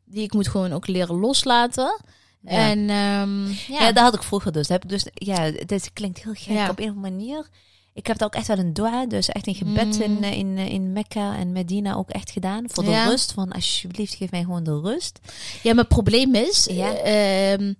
die 0.06 0.22
ik 0.22 0.32
moet 0.32 0.48
gewoon 0.48 0.72
ook 0.72 0.86
leren 0.86 1.20
loslaten. 1.20 2.00
Ja. 2.40 2.50
En 2.50 2.78
ehm, 2.90 3.46
Ja. 3.46 3.80
ja, 3.80 3.92
dat 3.92 4.02
had 4.04 4.14
ik 4.14 4.22
vroeger 4.22 4.52
dus. 4.52 4.68
Heb 4.68 4.82
ik 4.84 4.88
dus 4.88 5.06
ja, 5.14 5.50
dit 5.66 5.90
klinkt 5.92 6.22
heel 6.22 6.32
gek 6.34 6.54
Ja. 6.54 6.68
op 6.70 6.78
een 6.78 6.84
of 6.90 6.94
andere 6.96 7.10
manier. 7.16 7.48
Ik 7.94 8.06
heb 8.06 8.16
het 8.18 8.24
ook 8.24 8.34
echt 8.34 8.46
wel 8.46 8.58
een 8.58 8.72
dua, 8.72 9.06
dus 9.06 9.28
echt 9.28 9.46
een 9.46 9.54
gebed 9.54 9.96
Mm. 9.96 10.02
in, 10.02 10.22
eh, 10.24 10.32
in, 10.32 10.58
eh, 10.58 10.68
in 10.72 10.92
Mekka 10.92 11.36
en 11.36 11.52
Medina 11.52 11.94
ook 11.94 12.10
echt 12.10 12.30
gedaan. 12.30 12.64
Voor 12.70 12.84
de 12.84 13.04
rust, 13.04 13.32
van 13.32 13.52
alsjeblieft 13.52 14.14
geef 14.14 14.30
mij 14.30 14.42
gewoon 14.42 14.64
de 14.64 14.80
rust. 14.80 15.18
Ja, 15.62 15.74
maar 15.74 15.84
het 15.84 15.92
probleem 15.94 16.34
is... 16.34 16.68
Eh, 16.68 17.52
ehm, 17.52 17.72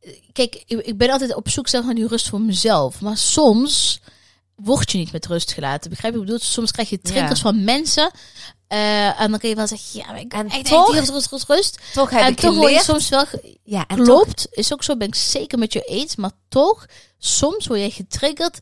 eh, 0.00 0.12
kijk, 0.32 0.62
ik, 0.66 0.96
ben 0.98 1.10
altijd 1.10 1.34
op 1.34 1.48
zoek 1.48 1.70
naar 1.70 1.94
die 1.94 2.06
rust 2.06 2.28
voor 2.28 2.40
mezelf. 2.40 3.00
Maar 3.00 3.16
soms 3.16 4.00
word 4.54 4.92
je 4.92 4.98
niet 4.98 5.12
met 5.12 5.26
rust 5.26 5.52
gelaten. 5.52 5.90
Begrijp 5.90 6.12
je 6.12 6.18
wat 6.18 6.28
ik 6.28 6.34
bedoel? 6.34 6.50
Soms 6.52 6.70
krijg 6.70 6.90
je 6.90 7.00
triggers 7.00 7.40
Ja. 7.40 7.44
van 7.50 7.64
mensen... 7.64 8.10
eh, 8.74 9.20
en 9.20 9.30
dan 9.30 9.38
kun 9.38 9.48
je 9.48 9.54
wel 9.54 9.66
zeggen, 9.66 10.00
ja, 10.00 10.06
maar 10.06 10.20
ik 10.20 10.32
En 10.32 10.48
ben 10.48 10.56
echt, 10.58 10.66
toch- 10.68 10.94
rust, 10.94 11.30
rust, 11.30 11.44
rust. 11.48 11.78
Toch 11.92 12.10
heb 12.10 12.20
En 12.20 12.28
ik 12.28 12.40
toch 12.40 12.54
je 12.54 12.60
geleerd. 12.60 12.84
soms 12.84 13.08
wel... 13.08 13.24
ja, 13.62 13.84
en 13.86 13.96
toch- 13.96 14.04
Klopt, 14.06 14.46
is 14.50 14.72
ook 14.72 14.82
zo, 14.82 14.96
ben 14.96 15.06
ik 15.08 15.14
zeker 15.14 15.58
met 15.58 15.72
je 15.72 15.80
eens. 15.80 16.16
Maar 16.16 16.30
toch, 16.48 16.86
soms 17.18 17.66
word 17.66 17.80
je 17.80 17.90
getriggerd 17.90 18.58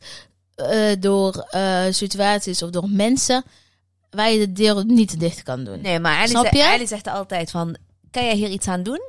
eh, 0.55 0.91
door 0.99 1.35
eh, 1.49 1.83
situaties 1.89 2.61
of 2.63 2.69
door 2.69 2.89
mensen 2.89 3.43
waar 4.09 4.31
je 4.31 4.39
de 4.39 4.51
deur 4.53 4.85
niet 4.85 5.19
dicht 5.19 5.43
kan 5.43 5.63
doen. 5.63 5.81
Nee, 5.81 5.99
maar 5.99 6.17
Ali, 6.17 6.27
Snap 6.27 6.47
zegt- 6.53 6.79
je? 6.79 6.87
Zegt 6.87 7.07
altijd 7.07 7.51
van, 7.51 7.75
kan 8.11 8.23
jij 8.25 8.35
hier 8.35 8.49
iets 8.49 8.67
aan 8.67 8.83
doen? 8.83 9.01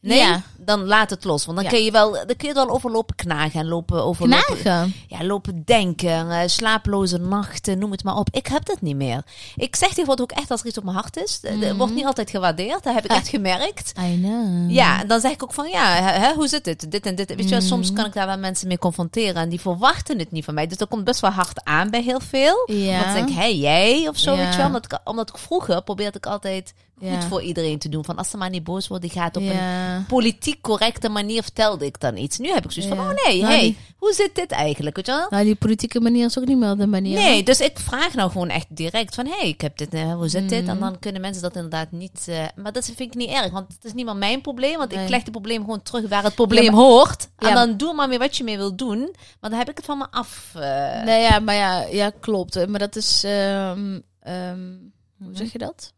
Nee, 0.00 0.18
Ja. 0.18 0.42
dan 0.58 0.84
laat 0.84 1.10
het 1.10 1.24
los. 1.24 1.44
Want 1.44 1.56
dan 1.56 1.66
Ja. 1.66 1.72
kun 1.72 1.84
je 1.84 1.90
wel, 1.90 2.12
dan 2.12 2.36
kun 2.36 2.48
je 2.48 2.54
wel 2.54 2.68
over 2.70 2.90
lopen 2.90 3.14
knagen 3.16 3.60
en 3.60 3.66
lopen 3.68 4.04
over 4.04 4.28
lopen- 4.28 4.56
Knagen. 4.56 4.94
ja, 5.06 5.24
lopen 5.24 5.62
denken, 5.64 6.30
eh, 6.30 6.40
slapeloze 6.46 7.18
nachten, 7.18 7.78
noem 7.78 7.90
het 7.90 8.04
maar 8.04 8.16
op. 8.16 8.28
Ik 8.30 8.46
heb 8.46 8.64
dat 8.64 8.80
niet 8.80 8.96
meer. 8.96 9.22
Ik 9.56 9.76
zeg 9.76 9.88
tegenwoordig 9.88 10.24
ook 10.24 10.32
echt 10.38 10.50
als 10.50 10.60
er 10.60 10.66
iets 10.66 10.78
op 10.78 10.84
mijn 10.84 10.96
hart 10.96 11.16
is. 11.16 11.38
Het 11.42 11.56
Mhm. 11.60 11.76
wordt 11.76 11.94
niet 11.94 12.04
altijd 12.04 12.30
gewaardeerd, 12.30 12.82
dat 12.84 12.94
heb 12.94 13.04
ik 13.04 13.10
Ah. 13.10 13.16
echt 13.16 13.28
gemerkt. 13.28 13.92
I 14.00 14.18
know. 14.22 14.70
Ja, 14.70 15.00
en 15.00 15.08
dan 15.08 15.20
zeg 15.20 15.30
ik 15.32 15.42
ook 15.42 15.52
van 15.52 15.68
ja, 15.68 15.86
hè, 16.02 16.34
hoe 16.34 16.48
zit 16.48 16.66
het? 16.66 16.86
Dit 16.90 17.06
en 17.06 17.14
dit. 17.14 17.28
Weet 17.34 17.44
je, 17.44 17.50
wel, 17.50 17.60
soms 17.60 17.86
Mhm. 17.86 17.96
kan 17.96 18.06
ik 18.06 18.12
daar 18.12 18.26
wel 18.26 18.38
mensen 18.38 18.68
mee 18.68 18.78
confronteren 18.78 19.34
en 19.42 19.48
die 19.48 19.60
verwachten 19.60 20.18
het 20.18 20.30
niet 20.32 20.44
van 20.44 20.54
mij. 20.54 20.66
Dus 20.66 20.76
dat 20.76 20.88
komt 20.88 21.04
best 21.04 21.20
wel 21.20 21.30
hard 21.30 21.64
aan 21.64 21.90
bij 21.90 22.02
heel 22.02 22.20
veel. 22.20 22.62
Ja. 22.66 22.92
Want 22.92 23.04
dan 23.04 23.14
denk 23.14 23.28
ik, 23.28 23.34
hé, 23.34 23.44
jij 23.46 24.08
of 24.08 24.18
zo, 24.18 24.36
weet 24.36 24.50
je 24.50 24.56
wel. 24.56 24.66
Omdat 24.66 25.00
omdat 25.04 25.28
ik 25.28 25.38
vroeger 25.38 25.82
probeerde 25.82 26.16
ik 26.18 26.26
altijd 26.26 26.74
goed 26.98 27.08
Ja. 27.08 27.20
voor 27.22 27.42
iedereen 27.42 27.78
te 27.78 27.88
doen. 27.88 28.04
Van 28.04 28.16
als 28.16 28.30
ze 28.30 28.36
maar 28.36 28.50
niet 28.50 28.64
boos 28.64 28.88
worden, 28.88 29.08
die 29.10 29.18
gaat 29.20 29.36
op 29.36 29.42
een 29.42 30.06
politiek 30.08 30.60
correcte 30.60 31.08
manier 31.08 31.42
vertelde 31.42 31.84
ik 31.86 32.00
dan 32.00 32.16
iets. 32.16 32.38
Nu 32.38 32.48
heb 32.52 32.64
ik 32.64 32.72
zoiets 32.72 32.94
van, 32.96 33.04
oh 33.06 33.12
nee, 33.26 33.40
Nou, 33.40 33.52
hey, 33.52 33.60
die- 33.60 33.76
hoe 33.96 34.12
zit 34.12 34.34
dit 34.34 34.50
eigenlijk? 34.50 34.96
Weet 34.96 35.06
je 35.06 35.12
wel? 35.12 35.26
Nou, 35.30 35.44
die 35.44 35.54
politieke 35.54 36.00
manier 36.00 36.24
is 36.24 36.38
ook 36.38 36.46
niet 36.46 36.58
meer 36.58 36.76
de 36.76 36.86
manier. 36.86 37.14
Nee, 37.18 37.42
dus 37.42 37.60
ik 37.60 37.78
vraag 37.78 38.14
nou 38.14 38.30
gewoon 38.30 38.48
echt 38.48 38.66
direct 38.68 39.14
van, 39.14 39.26
hey, 39.26 39.48
ik 39.48 39.60
heb 39.60 39.76
dit, 39.78 39.94
eh, 39.94 40.14
hoe 40.14 40.28
zit 40.28 40.48
dit? 40.48 40.68
En 40.68 40.78
dan 40.78 40.98
kunnen 40.98 41.20
mensen 41.20 41.42
dat 41.42 41.54
inderdaad 41.54 41.92
niet, 41.92 42.24
eh, 42.28 42.44
maar 42.56 42.72
dat 42.72 42.84
vind 42.84 43.00
ik 43.00 43.14
niet 43.14 43.30
erg, 43.30 43.50
want 43.52 43.72
het 43.72 43.84
is 43.84 43.92
niet 43.92 44.04
meer 44.04 44.16
mijn 44.16 44.40
probleem, 44.40 44.76
want 44.78 44.92
ik 44.92 45.08
leg 45.08 45.22
het 45.22 45.30
probleem 45.30 45.60
gewoon 45.60 45.82
terug 45.82 46.08
waar 46.08 46.22
het 46.24 46.34
probleem 46.34 46.74
hoort. 46.74 47.28
En 47.36 47.54
dan 47.54 47.76
doe 47.76 47.94
maar 47.94 48.08
mee 48.08 48.18
wat 48.18 48.36
je 48.36 48.44
mee 48.44 48.56
wil 48.56 48.76
doen, 48.76 48.98
want 48.98 49.16
dan 49.40 49.52
heb 49.58 49.68
ik 49.70 49.76
het 49.76 49.86
van 49.86 49.98
me 49.98 50.06
af. 50.10 50.50
eh. 50.54 51.02
Nee, 51.04 51.22
ja, 51.22 51.38
maar 51.38 51.54
ja, 51.54 51.82
ja 51.82 52.10
klopt. 52.20 52.68
Maar 52.68 52.78
dat 52.78 52.96
is... 52.96 53.24
ehm, 53.24 54.00
ehm, 54.20 54.74
hoe 55.18 55.28
Mhm. 55.28 55.36
zeg 55.36 55.52
je 55.52 55.58
dat? 55.58 55.92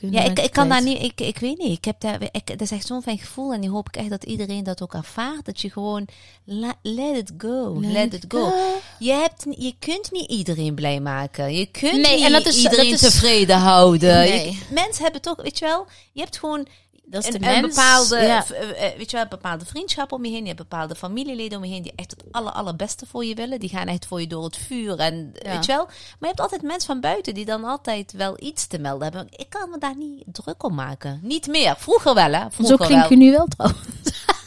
Ja, 0.00 0.22
ik, 0.22 0.38
ik 0.38 0.52
kan 0.52 0.68
daar 0.68 0.82
niet, 0.82 1.02
ik, 1.02 1.20
ik 1.20 1.38
weet 1.38 1.58
niet. 1.58 1.76
Ik 1.78 1.84
heb 1.84 2.00
daar, 2.00 2.22
ik, 2.32 2.46
dat 2.46 2.60
is 2.60 2.70
echt 2.70 2.86
zo'n 2.86 3.02
fijn 3.02 3.18
gevoel 3.18 3.52
en 3.52 3.60
die 3.60 3.70
hoop 3.70 3.88
ik 3.88 3.96
echt 3.96 4.10
dat 4.10 4.24
iedereen 4.24 4.64
dat 4.64 4.82
ook 4.82 4.94
ervaart. 4.94 5.44
Dat 5.44 5.60
je 5.60 5.70
gewoon, 5.70 6.06
la- 6.44 6.74
let 6.82 7.16
it 7.16 7.32
go, 7.38 7.80
let, 7.80 8.14
it 8.14 8.24
go. 8.28 8.52
Je, 8.98 9.12
hebt, 9.12 9.44
je 9.58 9.74
kunt 9.78 10.12
niet 10.12 10.30
iedereen 10.30 10.74
blij 10.74 11.00
maken. 11.00 11.54
Je 11.54 11.66
kunt 11.66 11.92
Nee, 12.02 12.16
niet 12.16 12.24
en 12.24 12.32
dat 12.32 12.46
is- 12.46 12.56
iedereen 12.56 12.90
dat 12.90 13.02
is- 13.02 13.12
tevreden 13.12 13.56
houden. 13.56 14.14
Nee. 14.14 14.50
Je- 14.50 14.58
mensen 14.70 15.02
hebben 15.02 15.20
toch, 15.22 15.42
weet 15.42 15.58
je 15.58 15.64
wel, 15.64 15.86
je 16.12 16.20
hebt 16.20 16.38
gewoon 16.38 16.66
Dat 17.10 17.24
is 17.26 17.34
een, 17.34 17.40
de 17.40 17.46
een 17.46 17.60
mens. 17.60 17.74
bepaalde, 17.74 18.16
ja. 18.16 18.44
eh, 18.46 18.86
eh, 18.86 18.96
weet 18.96 19.10
je 19.10 19.16
wel, 19.16 19.26
bepaalde 19.26 19.64
vriendschap 19.64 20.12
om 20.12 20.24
je 20.24 20.30
heen. 20.30 20.40
Je 20.40 20.46
hebt 20.46 20.58
bepaalde 20.58 20.94
familieleden 20.94 21.58
om 21.58 21.64
je 21.64 21.70
heen 21.72 21.82
die 21.82 21.92
echt 21.96 22.10
het 22.10 22.24
aller, 22.30 22.52
allerbeste 22.52 23.06
voor 23.06 23.24
je 23.24 23.34
willen. 23.34 23.60
Die 23.60 23.68
gaan 23.68 23.86
echt 23.86 24.06
voor 24.06 24.20
je 24.20 24.26
door 24.26 24.44
het 24.44 24.56
vuur 24.56 24.98
en 24.98 25.32
Ja. 25.42 25.50
weet 25.54 25.64
je 25.66 25.72
wel. 25.72 25.84
Maar 25.86 25.94
je 26.20 26.26
hebt 26.26 26.40
altijd 26.40 26.62
mensen 26.62 26.86
van 26.86 27.00
buiten 27.00 27.34
die 27.34 27.44
dan 27.44 27.64
altijd 27.64 28.12
wel 28.12 28.34
iets 28.42 28.66
te 28.66 28.78
melden 28.78 29.02
hebben. 29.02 29.26
Ik 29.30 29.46
kan 29.48 29.70
me 29.70 29.78
daar 29.78 29.96
niet 29.96 30.24
druk 30.26 30.62
om 30.64 30.74
maken. 30.74 31.18
Niet 31.22 31.46
meer. 31.46 31.74
Vroeger 31.78 32.14
wel, 32.14 32.32
hè. 32.32 32.40
Zo 32.40 32.48
Vroeger 32.50 32.76
klinkt 32.86 33.08
wel. 33.08 33.18
je 33.18 33.24
nu 33.24 33.30
wel 33.30 33.46
trouwens. 33.56 33.86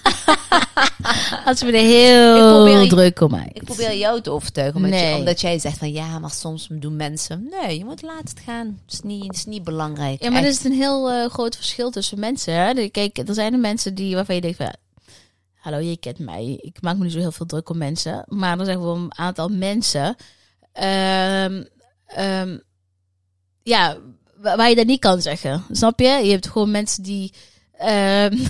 Als 1.46 1.62
we 1.62 1.68
er 1.68 1.74
heel 1.86 2.54
probeer- 2.64 2.90
druk 2.90 3.22
om 3.22 3.32
maken. 3.32 3.56
Ik 3.56 3.64
probeer 3.64 3.96
jou 3.98 4.22
te 4.22 4.30
overtuigen, 4.32 4.76
omdat, 4.76 5.00
je- 5.00 5.06
Nee. 5.06 5.16
omdat 5.16 5.42
jij 5.42 5.60
zegt 5.60 5.78
van 5.78 5.92
ja, 5.92 6.20
maar 6.20 6.32
soms 6.32 6.68
doen 6.72 6.96
mensen. 6.96 7.48
Nee, 7.62 7.78
je 7.78 7.86
moet 7.86 8.02
laten 8.02 8.30
het 8.30 8.40
gaan. 8.46 8.80
Het 8.86 8.94
is 8.94 9.02
niet, 9.02 9.24
het 9.24 9.36
is 9.36 9.46
niet 9.46 9.64
belangrijk. 9.64 10.24
Ja, 10.24 10.30
maar 10.30 10.42
er 10.42 10.48
is 10.50 10.64
een 10.64 10.74
heel 10.74 11.12
eh, 11.12 11.30
groot 11.30 11.56
verschil 11.56 11.92
tussen 11.92 12.20
mensen. 12.20 12.54
Hè? 12.54 12.88
Kijk, 12.90 13.18
er 13.18 13.34
zijn 13.34 13.54
er 13.54 13.60
mensen 13.60 13.96
die 13.96 14.16
waarvan 14.16 14.36
je 14.36 14.42
denkt 14.42 14.58
van... 14.58 14.74
Hallo, 15.54 15.78
je 15.80 15.98
kent 15.98 16.20
mij. 16.20 16.58
Ik 16.62 16.82
maak 16.82 16.98
me 16.98 17.04
niet 17.04 17.14
zo 17.14 17.20
heel 17.20 17.32
veel 17.32 17.46
druk 17.46 17.70
om 17.70 17.78
mensen. 17.78 18.24
Maar 18.28 18.60
er 18.60 18.66
zijn 18.66 18.78
gewoon 18.78 19.02
een 19.04 19.18
aantal 19.18 19.48
mensen... 19.50 20.16
ehm, 20.72 21.64
ehm, 22.08 22.58
ja, 23.64 23.98
wa- 24.38 24.56
waar 24.58 24.70
je 24.70 24.76
dat 24.76 24.86
niet 24.86 25.00
kan 25.00 25.22
zeggen. 25.22 25.64
Snap 25.72 26.00
je? 26.00 26.08
Je 26.24 26.32
hebt 26.32 26.48
gewoon 26.48 26.72
mensen 26.72 27.04
die... 27.04 27.34
ehm 27.78 28.38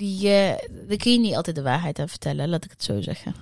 die, 0.00 0.28
eh 0.28 0.68
daar 0.88 0.96
kun 0.96 1.12
je 1.12 1.18
niet 1.18 1.34
altijd 1.36 1.56
de 1.56 1.62
waarheid 1.62 1.98
aan 1.98 2.08
vertellen. 2.08 2.48
Laat 2.48 2.64
ik 2.64 2.70
het 2.70 2.82
zo 2.84 3.00
zeggen. 3.00 3.34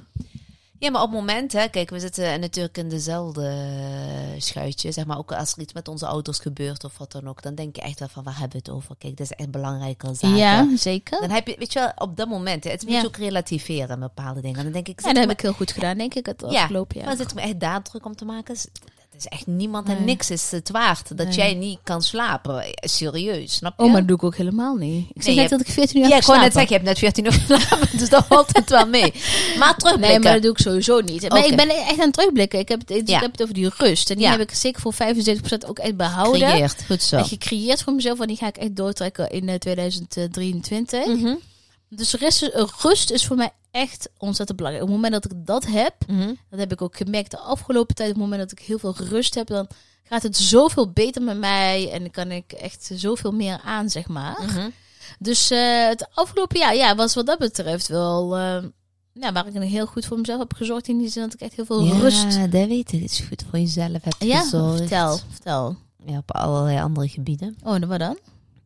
Ja, 0.81 0.91
maar 0.91 1.03
op 1.03 1.11
het 1.11 1.19
moment, 1.19 1.53
hè, 1.53 1.69
kijk, 1.69 1.91
we 1.91 2.01
zitten 2.01 2.41
natuurlijk 2.41 2.79
in 2.79 2.89
dezelfde 2.89 3.47
eh, 3.47 4.41
schuitje. 4.41 4.93
Zeg 4.93 5.07
maar 5.07 5.19
ook 5.19 5.33
als 5.33 5.53
er 5.53 5.61
iets 5.61 5.73
met 5.73 5.89
onze 5.89 6.07
auto's 6.07 6.39
gebeurt 6.39 6.85
of 6.85 6.99
wat 6.99 7.13
dan 7.13 7.29
ook, 7.29 7.43
dan 7.43 7.55
denk 7.55 7.77
je 7.77 7.83
echt 7.83 7.99
wel 7.99 8.09
van 8.09 8.25
waar 8.25 8.39
hebben 8.39 8.63
we 8.63 8.71
het 8.71 8.77
over? 8.77 8.97
Kijk, 8.99 9.17
dat 9.17 9.31
is 9.31 9.37
echt 9.37 9.51
belangrijke 9.51 10.15
zaken. 10.15 10.37
Ja, 10.37 10.77
zeker. 10.77 11.21
Dan 11.21 11.31
heb 11.31 11.47
je, 11.47 11.55
weet 11.59 11.73
je 11.73 11.79
wel, 11.79 11.93
op 12.09 12.17
dat 12.17 12.29
moment, 12.29 12.65
het 12.65 12.83
moet 12.83 12.93
Ja. 12.93 13.05
ook 13.05 13.17
relativeren 13.17 14.01
bepaalde 14.01 14.41
dingen. 14.41 14.63
Dan 14.63 14.73
denk 14.73 14.89
ik, 14.89 15.01
Ja, 15.01 15.07
zit 15.07 15.15
dat 15.15 15.23
me- 15.25 15.29
heb 15.29 15.39
ik 15.39 15.41
heel 15.45 15.53
goed 15.53 15.73
gedaan, 15.73 15.99
denk 15.99 16.15
ik, 16.15 16.27
het 16.27 16.45
Ja, 16.49 16.61
afgelopen 16.63 16.97
jaar. 16.97 17.07
Maar 17.07 17.17
zit 17.17 17.35
me 17.35 17.41
echt 17.41 17.61
daar 17.61 17.83
druk 17.83 18.05
om 18.05 18.17
te 18.17 18.25
maken? 18.25 18.57
Is 19.19 19.27
echt 19.27 19.47
niemand 19.47 19.89
en 19.89 20.05
niks 20.05 20.31
is 20.31 20.51
het 20.51 20.71
waard 20.71 21.17
dat 21.17 21.27
Nee. 21.27 21.37
jij 21.37 21.55
niet 21.55 21.79
kan 21.83 22.03
slapen. 22.03 22.63
Eh, 22.63 22.71
Serieus, 22.75 23.55
snap 23.55 23.75
je? 23.79 23.83
Oh, 23.85 23.91
maar 23.91 23.99
dat 23.99 24.09
doe 24.09 24.17
ik 24.17 24.23
ook 24.23 24.37
helemaal 24.37 24.75
niet. 24.77 25.07
Ik 25.15 25.23
zeg 25.23 25.35
net 25.35 25.51
dat 25.51 25.61
ik 25.61 25.67
14 25.69 25.97
uur 26.01 26.03
ja, 26.09 26.11
heb 26.13 26.21
ik 26.21 26.27
wou 26.27 26.41
net 26.41 26.53
zeggen, 26.53 26.69
je 26.71 26.75
hebt 26.77 26.87
net 26.87 26.99
14 26.99 27.25
uur 27.25 27.33
geslapen, 27.47 27.99
dus 27.99 28.09
dat 28.09 28.27
valt 28.27 28.57
het 28.57 28.71
wel 28.71 28.87
mee. 28.87 29.13
Maar 29.59 29.77
terugblikken. 29.77 30.01
Nee, 30.01 30.19
maar 30.19 30.33
dat 30.33 30.43
doe 30.43 30.51
ik 30.51 30.59
sowieso 30.59 31.01
niet. 31.01 31.29
Maar 31.29 31.47
ik 31.47 31.57
ben 31.57 31.69
echt 31.69 31.91
aan 31.91 31.99
het 31.99 32.13
terugblikken. 32.13 32.59
Ik 32.59 32.69
heb 32.69 32.81
het, 32.81 32.91
ik 32.91 33.09
Ja. 33.09 33.19
heb 33.21 33.33
het 33.33 33.43
over 33.43 33.55
die 33.55 33.71
rust. 33.77 34.11
En 34.11 34.17
die 34.17 34.25
Ja. 34.25 34.31
heb 34.31 34.41
ik 34.41 34.55
zeker 34.55 34.81
voor 34.81 34.93
75% 34.95 35.67
ook 35.67 35.79
echt 35.79 35.97
behouden. 35.97 36.41
Creëert, 36.41 36.85
goed 36.87 37.03
zo. 37.03 37.17
En 37.17 37.25
gecreëerd 37.25 37.83
voor 37.83 37.93
mezelf. 37.93 38.17
Want 38.19 38.29
die 38.29 38.39
ga 38.39 38.47
ik 38.47 38.57
echt 38.57 38.77
doortrekken 38.77 39.31
in 39.31 39.49
eh, 39.49 39.55
2023. 39.55 41.07
Mhm. 41.07 41.35
Dus 41.89 42.15
rust, 42.15 42.43
is- 42.43 42.71
rust 42.83 43.11
is 43.11 43.27
voor 43.27 43.37
mij 43.37 43.51
echt 43.71 44.09
ontzettend 44.19 44.59
belangrijk. 44.59 44.87
Op 44.89 44.93
het 44.95 45.03
moment 45.03 45.23
dat 45.23 45.33
ik 45.33 45.47
dat 45.47 45.67
heb, 45.67 45.95
Mhm. 46.07 46.35
dat 46.51 46.59
heb 46.59 46.73
ik 46.73 46.83
ook 46.83 46.97
gemerkt 46.97 47.31
de 47.31 47.39
afgelopen 47.39 47.95
tijd. 47.95 48.09
Op 48.09 48.15
het 48.15 48.25
moment 48.25 48.41
dat 48.51 48.59
ik 48.59 48.67
heel 48.67 48.79
veel 48.79 48.95
rust 48.97 49.35
heb, 49.35 49.47
dan 49.47 49.67
gaat 50.05 50.23
het 50.23 50.37
zoveel 50.37 50.91
beter 50.91 51.23
met 51.23 51.39
mij. 51.39 51.91
En 51.93 52.01
dan 52.01 52.11
kan 52.11 52.31
ik 52.31 52.53
echt 52.53 52.91
zoveel 52.95 53.33
meer 53.33 53.61
aan, 53.65 53.91
zeg 53.91 54.09
maar. 54.09 54.41
Mhm. 54.47 54.69
Dus 55.19 55.51
eh, 55.51 55.87
het 55.87 56.09
afgelopen 56.15 56.59
jaar 56.59 56.75
ja, 56.77 56.95
was 56.95 57.15
wat 57.15 57.27
dat 57.27 57.39
betreft 57.39 57.89
wel... 57.89 58.37
eh, 58.37 58.63
ja, 59.13 59.33
waar 59.33 59.47
ik 59.47 59.55
een 59.55 59.63
heel 59.63 59.87
goed 59.87 60.07
voor 60.07 60.19
mezelf 60.19 60.39
heb 60.39 60.55
gezorgd. 60.55 60.89
In 60.89 60.99
die 60.99 61.09
zin 61.09 61.23
dat 61.23 61.35
ik 61.35 61.41
echt 61.41 61.55
heel 61.55 61.65
veel 61.65 61.87
rust... 61.87 62.23
Ja, 62.35 62.47
dat 62.47 62.51
weet 62.67 62.71
ik. 62.93 63.01
Het 63.01 63.11
is 63.11 63.21
goed 63.29 63.45
voor 63.51 63.59
jezelf 63.59 64.03
hebt 64.03 64.17
Ja, 64.25 64.41
gezorgd. 64.41 64.79
vertel, 64.79 65.19
vertel. 65.31 65.77
Ja, 66.07 66.17
op 66.19 66.35
allerlei 66.35 66.81
andere 66.81 67.09
gebieden. 67.09 67.57
Oh, 67.65 67.75
en 67.75 67.89
wat 67.89 67.99
dan? 67.99 68.19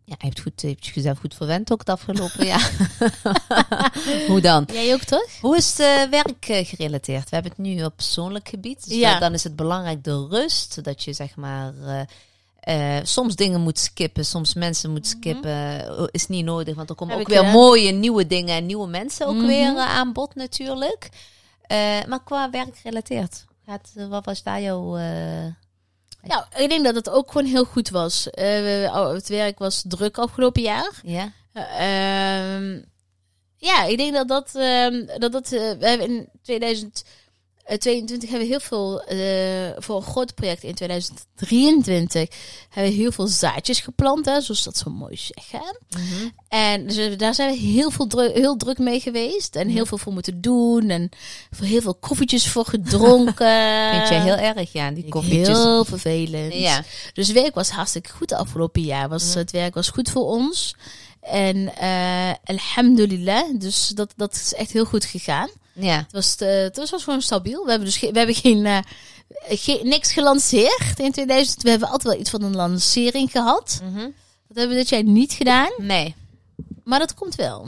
Ja, 0.05 0.15
je 0.19 0.27
hebt, 0.27 0.41
goed, 0.41 0.61
je 0.61 0.67
hebt 0.69 0.87
jezelf 0.87 1.19
goed 1.19 1.35
verwend 1.35 1.73
ook 1.73 1.79
het 1.79 1.89
afgelopen 1.89 2.47
jaar. 2.47 2.71
Hoe 4.29 4.41
dan? 4.41 4.69
Jij 4.73 4.93
ook 4.95 5.01
toch? 5.03 5.27
Hoe 5.41 5.57
is 5.57 5.69
het 5.69 5.79
eh, 5.81 6.03
werk 6.11 6.49
eh, 6.49 6.67
gerelateerd? 6.67 7.23
We 7.29 7.35
hebben 7.35 7.53
het 7.57 7.61
nu 7.61 7.85
op 7.85 7.97
persoonlijk 7.97 8.49
gebied. 8.49 8.89
Dus 8.89 8.97
Ja. 8.99 9.19
dan- 9.19 9.33
is 9.35 9.45
het 9.45 9.57
belangrijk 9.57 10.05
de 10.05 10.27
rust. 10.31 10.85
Dat 10.85 11.03
je 11.05 11.13
zeg 11.13 11.37
maar 11.37 11.73
eh, 12.61 12.97
soms 13.03 13.35
dingen 13.37 13.61
moet 13.61 13.79
skippen, 13.79 14.25
soms 14.27 14.55
mensen 14.55 14.91
moet 14.91 15.07
skippen. 15.07 15.87
Eh, 15.89 16.05
Is 16.11 16.27
niet 16.29 16.45
nodig, 16.45 16.75
want 16.75 16.91
er 16.91 16.95
komen 16.97 17.19
Mhm. 17.19 17.27
Heb 17.31 17.39
ook 17.39 17.45
weer 17.45 17.53
mooie 17.53 17.93
nieuwe 17.93 18.27
dingen 18.27 18.57
en 18.57 18.67
nieuwe 18.67 18.89
mensen 18.89 19.27
ook 19.27 19.35
Mhm. 19.37 19.47
weer 19.47 19.77
aan 19.79 20.13
bod 20.13 20.35
natuurlijk. 20.35 21.09
Maar 22.09 22.23
qua 22.25 22.51
werk 22.51 22.77
gerelateerd, 22.79 23.45
wat 24.09 24.25
was 24.25 24.43
daar 24.43 24.61
jouw... 24.63 24.97
Nou, 26.23 26.45
ik 26.57 26.69
denk 26.69 26.85
dat 26.85 26.95
het 26.95 27.11
ook 27.11 27.31
gewoon 27.31 27.47
heel 27.47 27.65
goed 27.65 27.89
was. 27.91 28.31
Eh, 28.31 28.93
oh, 28.95 29.13
het 29.13 29.29
werk 29.29 29.59
was 29.59 29.85
druk 29.87 30.19
afgelopen 30.19 30.63
jaar. 30.63 31.01
ja? 31.03 31.33
Eh, 31.53 32.55
ehm, 32.55 32.81
ja, 33.57 33.85
ik 33.85 33.97
denk 33.97 34.15
dat 34.15 34.29
dat... 34.29 34.55
ehm, 34.55 35.07
dat, 35.19 35.33
dat 35.33 35.53
eh, 35.53 35.73
we 35.79 35.89
hebben 35.89 36.09
in 36.09 36.29
2022 37.65 38.29
hebben 38.31 38.49
we 38.49 38.55
heel 38.55 38.61
veel... 38.61 39.03
eh, 39.03 39.83
voor 39.83 39.97
een 39.97 40.03
groot 40.03 40.35
project 40.35 40.63
in 40.63 40.75
2023 40.75 42.29
hebben 42.69 42.93
we 42.93 42.99
heel 42.99 43.13
veel 43.13 43.27
zaadjes 43.27 43.81
geplant. 43.81 44.25
Hè, 44.27 44.41
zoals 44.41 44.63
dat 44.63 44.77
zo 44.77 44.91
mooi 44.91 45.17
zeggen. 45.17 45.77
Mhm. 45.91 46.29
En 46.49 46.87
dus 46.87 46.97
we- 46.97 47.17
daar 47.17 47.35
zijn 47.35 47.51
we 47.53 47.59
heel, 47.59 47.91
veel 47.91 48.07
druk, 48.07 48.35
heel 48.35 48.57
druk 48.57 48.79
mee 48.79 49.01
geweest. 49.01 49.57
En 49.57 49.69
heel 49.69 49.87
veel 49.87 49.99
voor 49.99 50.13
moeten 50.13 50.41
doen. 50.41 50.91
En 50.91 51.09
voor 51.51 51.67
heel 51.67 51.81
veel 51.81 51.95
koffietjes 51.95 52.49
voor 52.49 52.65
gedronken. 52.67 53.35
Vind 53.97 54.09
jij 54.09 54.21
heel 54.23 54.37
erg, 54.37 54.73
ja, 54.73 54.91
die 54.91 55.09
koffietjes. 55.09 55.49
Heel 55.59 55.85
vervelend. 55.85 56.55
Ja. 56.55 56.85
Dus 57.13 57.31
werk 57.33 57.55
was 57.55 57.71
hartstikke 57.71 58.11
goed 58.11 58.29
de 58.29 58.37
afgelopen 58.37 58.83
jaar. 58.83 59.09
Was. 59.09 59.35
Het 59.35 59.51
werk 59.51 59.75
was 59.75 59.89
goed 59.89 60.11
voor 60.11 60.25
ons. 60.25 60.75
En 61.21 61.77
eh 61.77 62.33
alhamdulillah, 62.45 63.45
dus 63.59 63.89
dat, 63.89 64.13
dat 64.17 64.35
is 64.35 64.55
echt 64.55 64.73
heel 64.73 64.85
goed 64.85 65.05
gegaan. 65.05 65.49
Ja. 65.73 65.97
Het 65.97 66.13
was, 66.13 66.37
eh, 66.37 66.63
het 66.63 66.91
was 66.91 67.03
gewoon 67.03 67.23
stabiel. 67.23 67.65
We 67.65 67.71
hebben 67.71 67.89
dus 67.89 68.01
we 68.01 68.19
hebben 68.19 68.35
geen, 68.35 68.67
eh, 68.67 69.83
niks 69.83 70.13
gelanceerd 70.13 70.99
in 70.99 71.13
2000. 71.13 71.63
We 71.63 71.71
hebben 71.71 71.89
altijd 71.89 72.13
wel 72.13 72.21
iets 72.21 72.31
van 72.31 72.43
een 72.43 72.57
lancering 72.57 73.31
gehad. 73.31 73.81
Dat 74.49 74.57
hebben 74.57 74.77
we 74.77 74.83
dit 74.83 74.89
jaar 74.89 75.05
niet 75.05 75.33
gedaan. 75.33 75.73
Nee. 75.77 76.15
Maar 76.85 76.99
dat 76.99 77.15
komt 77.15 77.35
wel. 77.35 77.67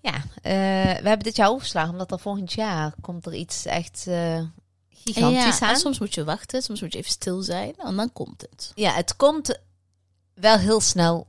Ja, 0.00 0.14
eh, 0.42 1.02
we 1.02 1.08
hebben 1.08 1.18
dit 1.18 1.36
jaar 1.36 1.48
overgeslagen, 1.48 1.90
omdat 1.90 2.10
er 2.10 2.18
volgend 2.18 2.52
jaar 2.52 2.94
komt 3.00 3.26
er 3.26 3.34
iets 3.34 3.66
echt 3.66 4.04
eh, 4.06 4.40
gigantisch 4.90 5.58
ja, 5.58 5.66
aan. 5.66 5.74
en 5.74 5.80
soms 5.80 5.98
moet 5.98 6.14
je 6.14 6.24
wachten, 6.24 6.62
soms 6.62 6.80
moet 6.80 6.92
je 6.92 6.98
even 6.98 7.10
stil 7.10 7.42
zijn 7.42 7.74
en 7.76 7.96
dan 7.96 8.12
komt 8.12 8.40
het. 8.50 8.72
Ja, 8.74 8.92
het 8.92 9.16
komt 9.16 9.58
wel 10.34 10.58
heel 10.58 10.80
snel, 10.80 11.26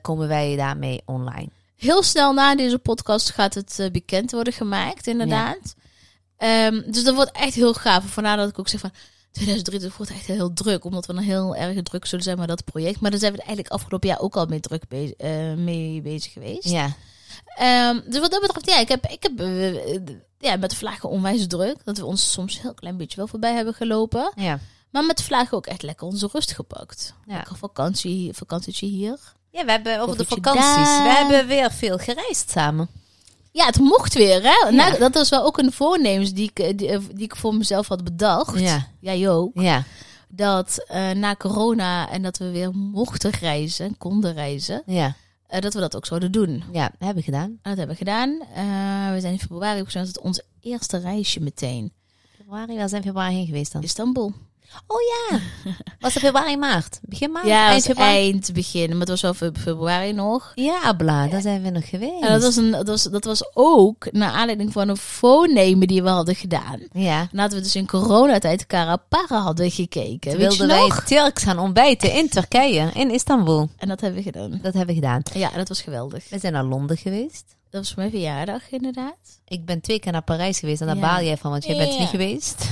komen 0.00 0.28
wij 0.28 0.56
daarmee 0.56 1.02
online. 1.04 1.48
Heel 1.82 2.02
snel 2.02 2.32
na 2.32 2.54
deze 2.54 2.78
podcast 2.78 3.30
gaat 3.30 3.54
het 3.54 3.78
eh, 3.78 3.90
bekend 3.90 4.30
worden 4.30 4.52
gemaakt, 4.52 5.06
inderdaad. 5.06 5.74
Ehm, 6.36 6.90
dus 6.90 7.04
dat 7.04 7.14
wordt 7.14 7.32
echt 7.32 7.54
heel 7.54 7.74
gaaf. 7.74 8.04
Vandaar 8.04 8.36
dat 8.36 8.48
ik 8.48 8.58
ook 8.58 8.68
zeg 8.68 8.80
van 8.80 8.90
2023 9.32 9.96
wordt 9.96 10.12
echt 10.12 10.26
heel 10.26 10.52
druk, 10.52 10.84
omdat 10.84 11.06
we 11.06 11.14
dan 11.14 11.22
heel 11.22 11.56
erg 11.56 11.82
druk 11.82 12.06
zullen 12.06 12.24
zijn 12.24 12.38
met 12.38 12.48
dat 12.48 12.64
project. 12.64 13.00
Maar 13.00 13.10
daar 13.10 13.20
zijn 13.20 13.32
we 13.32 13.38
eigenlijk 13.38 13.68
afgelopen 13.68 14.08
jaar 14.08 14.20
ook 14.20 14.36
al 14.36 14.46
mee 14.46 14.60
druk 14.60 14.88
bezig, 14.88 15.14
eh, 15.16 15.54
mee 15.54 16.02
bezig 16.02 16.32
geweest. 16.32 16.68
Ja, 16.68 16.92
Ehm, 17.56 18.00
dus 18.06 18.20
wat 18.20 18.30
dat 18.30 18.40
betreft, 18.40 18.66
ja, 18.66 18.78
ik 18.78 18.88
heb, 18.88 19.06
ik 19.06 19.22
heb 19.22 19.40
eh, 19.40 19.94
ja, 20.38 20.56
met 20.56 20.70
de 20.70 20.76
vlaggen 20.76 21.08
onwijs 21.08 21.46
druk. 21.46 21.84
Dat 21.84 21.98
we 21.98 22.04
ons 22.04 22.32
soms 22.32 22.54
een 22.54 22.60
heel 22.62 22.74
klein 22.74 22.96
beetje 22.96 23.16
wel 23.16 23.26
voorbij 23.26 23.54
hebben 23.54 23.74
gelopen. 23.74 24.32
ja. 24.36 24.58
Maar 24.90 25.04
met 25.04 25.16
de 25.16 25.22
vlaggen 25.22 25.56
ook 25.56 25.66
echt 25.66 25.82
lekker 25.82 26.06
onze 26.06 26.28
rust 26.32 26.52
gepakt. 26.52 27.14
Ja. 27.26 27.34
Lekker 27.36 27.56
vakantie, 27.56 28.32
vakantietje 28.32 28.86
hier. 28.86 29.18
Ja, 29.52 29.64
we 29.64 29.70
hebben 29.70 30.00
over 30.00 30.16
de 30.16 30.24
vakanties, 30.24 30.64
daar. 30.64 31.02
we 31.02 31.08
hebben 31.08 31.46
weer 31.46 31.72
veel 31.72 31.98
gereisd 31.98 32.50
samen. 32.50 32.88
Ja, 33.52 33.66
het 33.66 33.78
mocht 33.78 34.14
weer, 34.14 34.42
hè? 34.42 34.48
Ja. 34.48 34.70
Nou, 34.70 34.98
dat 34.98 35.14
was 35.14 35.28
wel 35.28 35.44
ook 35.44 35.58
een 35.58 35.72
voornemens 35.72 36.32
die 36.32 36.48
ik, 36.48 36.58
eh, 36.58 36.76
die, 36.76 36.88
eh, 36.88 36.98
die 37.12 37.24
ik 37.24 37.36
voor 37.36 37.54
mezelf 37.54 37.88
had 37.88 38.04
bedacht. 38.04 38.60
Ja, 38.60 38.88
Jij 39.00 39.28
ook. 39.30 39.50
ja, 39.54 39.84
Dat 40.28 40.84
eh, 40.88 41.10
na 41.10 41.34
corona 41.36 42.10
en 42.10 42.22
dat 42.22 42.38
we 42.38 42.50
weer 42.50 42.70
mochten 42.74 43.30
reizen, 43.30 43.98
konden 43.98 44.32
reizen, 44.34 44.82
ja, 44.86 45.14
dat 45.60 45.74
we 45.74 45.80
dat 45.80 45.96
ook 45.96 46.06
zouden 46.06 46.32
doen. 46.32 46.64
ja, 46.72 46.90
hebben 46.98 47.16
we 47.16 47.22
gedaan. 47.22 47.48
En 47.50 47.58
dat 47.62 47.76
hebben 47.76 47.96
we 47.96 48.04
gedaan. 48.04 48.30
We 49.14 49.20
zijn 49.20 49.32
in 49.32 49.38
februari 49.40 49.82
begonnen 49.82 50.10
met 50.14 50.20
ons 50.24 50.40
eerste 50.60 50.98
reisje 50.98 51.40
meteen. 51.40 51.92
Februari, 52.36 52.76
waar 52.76 52.88
zijn 52.88 53.00
we 53.02 53.06
februari 53.08 53.34
heen 53.34 53.46
geweest 53.46 53.72
dan? 53.72 53.82
Istanbul. 53.82 54.32
Oh 54.86 54.98
ja, 55.00 55.38
was 56.00 56.14
het 56.14 56.22
februari, 56.22 56.56
maart? 56.56 56.98
Begin 57.02 57.30
maart? 57.32 57.46
Ja, 57.46 57.68
eind 57.70 57.94
eind 57.94 58.52
begin, 58.52 58.88
maar 58.90 58.98
het 59.00 59.08
was 59.08 59.20
wel 59.20 59.34
fe- 59.34 59.52
februari 59.60 60.12
nog. 60.12 60.52
Ja, 60.54 60.92
bla, 60.92 61.26
daar 61.26 61.40
zijn 61.40 61.62
we 61.62 61.70
nog 61.70 61.88
geweest. 61.88 62.22
En 62.22 62.32
dat 62.32 62.42
was, 62.42 62.56
een, 62.56 62.70
dat, 62.70 62.86
was, 62.86 63.02
dat 63.02 63.24
was 63.24 63.50
ook 63.54 64.12
naar 64.12 64.30
aanleiding 64.30 64.72
van 64.72 64.88
een 64.88 64.96
voornemen 64.96 65.86
die 65.88 66.02
we 66.02 66.08
hadden 66.08 66.34
gedaan. 66.34 66.80
Ja, 66.92 67.28
Nadat 67.32 67.52
we 67.52 67.60
dus 67.62 67.76
in 67.76 67.86
coronatijd 67.86 68.66
Karapara 68.66 69.38
hadden 69.40 69.70
gekeken. 69.70 70.30
toen 70.30 70.40
Weet 70.40 70.52
je 70.56 70.66
wilden 70.66 70.88
wij? 70.88 71.00
Turks 71.06 71.42
gaan 71.42 71.58
ontbijten 71.58 72.12
in 72.12 72.28
Turkije, 72.28 72.90
in 72.94 73.10
Istanbul. 73.10 73.68
En 73.78 73.88
dat 73.88 74.00
hebben 74.00 74.18
we 74.18 74.30
gedaan. 74.32 74.50
Dat 74.50 74.74
hebben 74.74 74.86
we 74.86 75.00
gedaan. 75.00 75.22
Ja, 75.34 75.50
dat 75.50 75.68
was 75.68 75.80
geweldig. 75.82 76.24
We 76.30 76.38
zijn 76.38 76.52
naar 76.52 76.64
Londen 76.64 76.96
geweest. 76.96 77.44
Dat 77.70 77.80
was 77.80 77.94
mijn 77.94 78.10
verjaardag 78.10 78.70
inderdaad. 78.70 79.16
Ik 79.48 79.64
ben 79.64 79.80
twee 79.80 79.98
keer 79.98 80.12
naar 80.12 80.22
Parijs 80.22 80.58
geweest 80.58 80.80
en 80.80 80.86
daar 80.86 80.96
Ja. 80.96 81.02
baal 81.02 81.22
jij 81.22 81.36
van, 81.36 81.50
want 81.50 81.64
jij 81.64 81.76
bent 81.76 81.98
niet 81.98 82.08
geweest. 82.08 82.64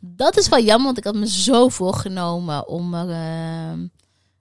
Dat 0.00 0.36
is 0.36 0.48
wel 0.48 0.60
jammer, 0.62 0.84
want 0.86 0.98
ik 0.98 1.04
had 1.04 1.14
me 1.14 1.28
zo 1.28 1.68
voorgenomen 1.68 2.68
om 2.68 2.94
er 2.94 3.08
eh, 3.10 3.78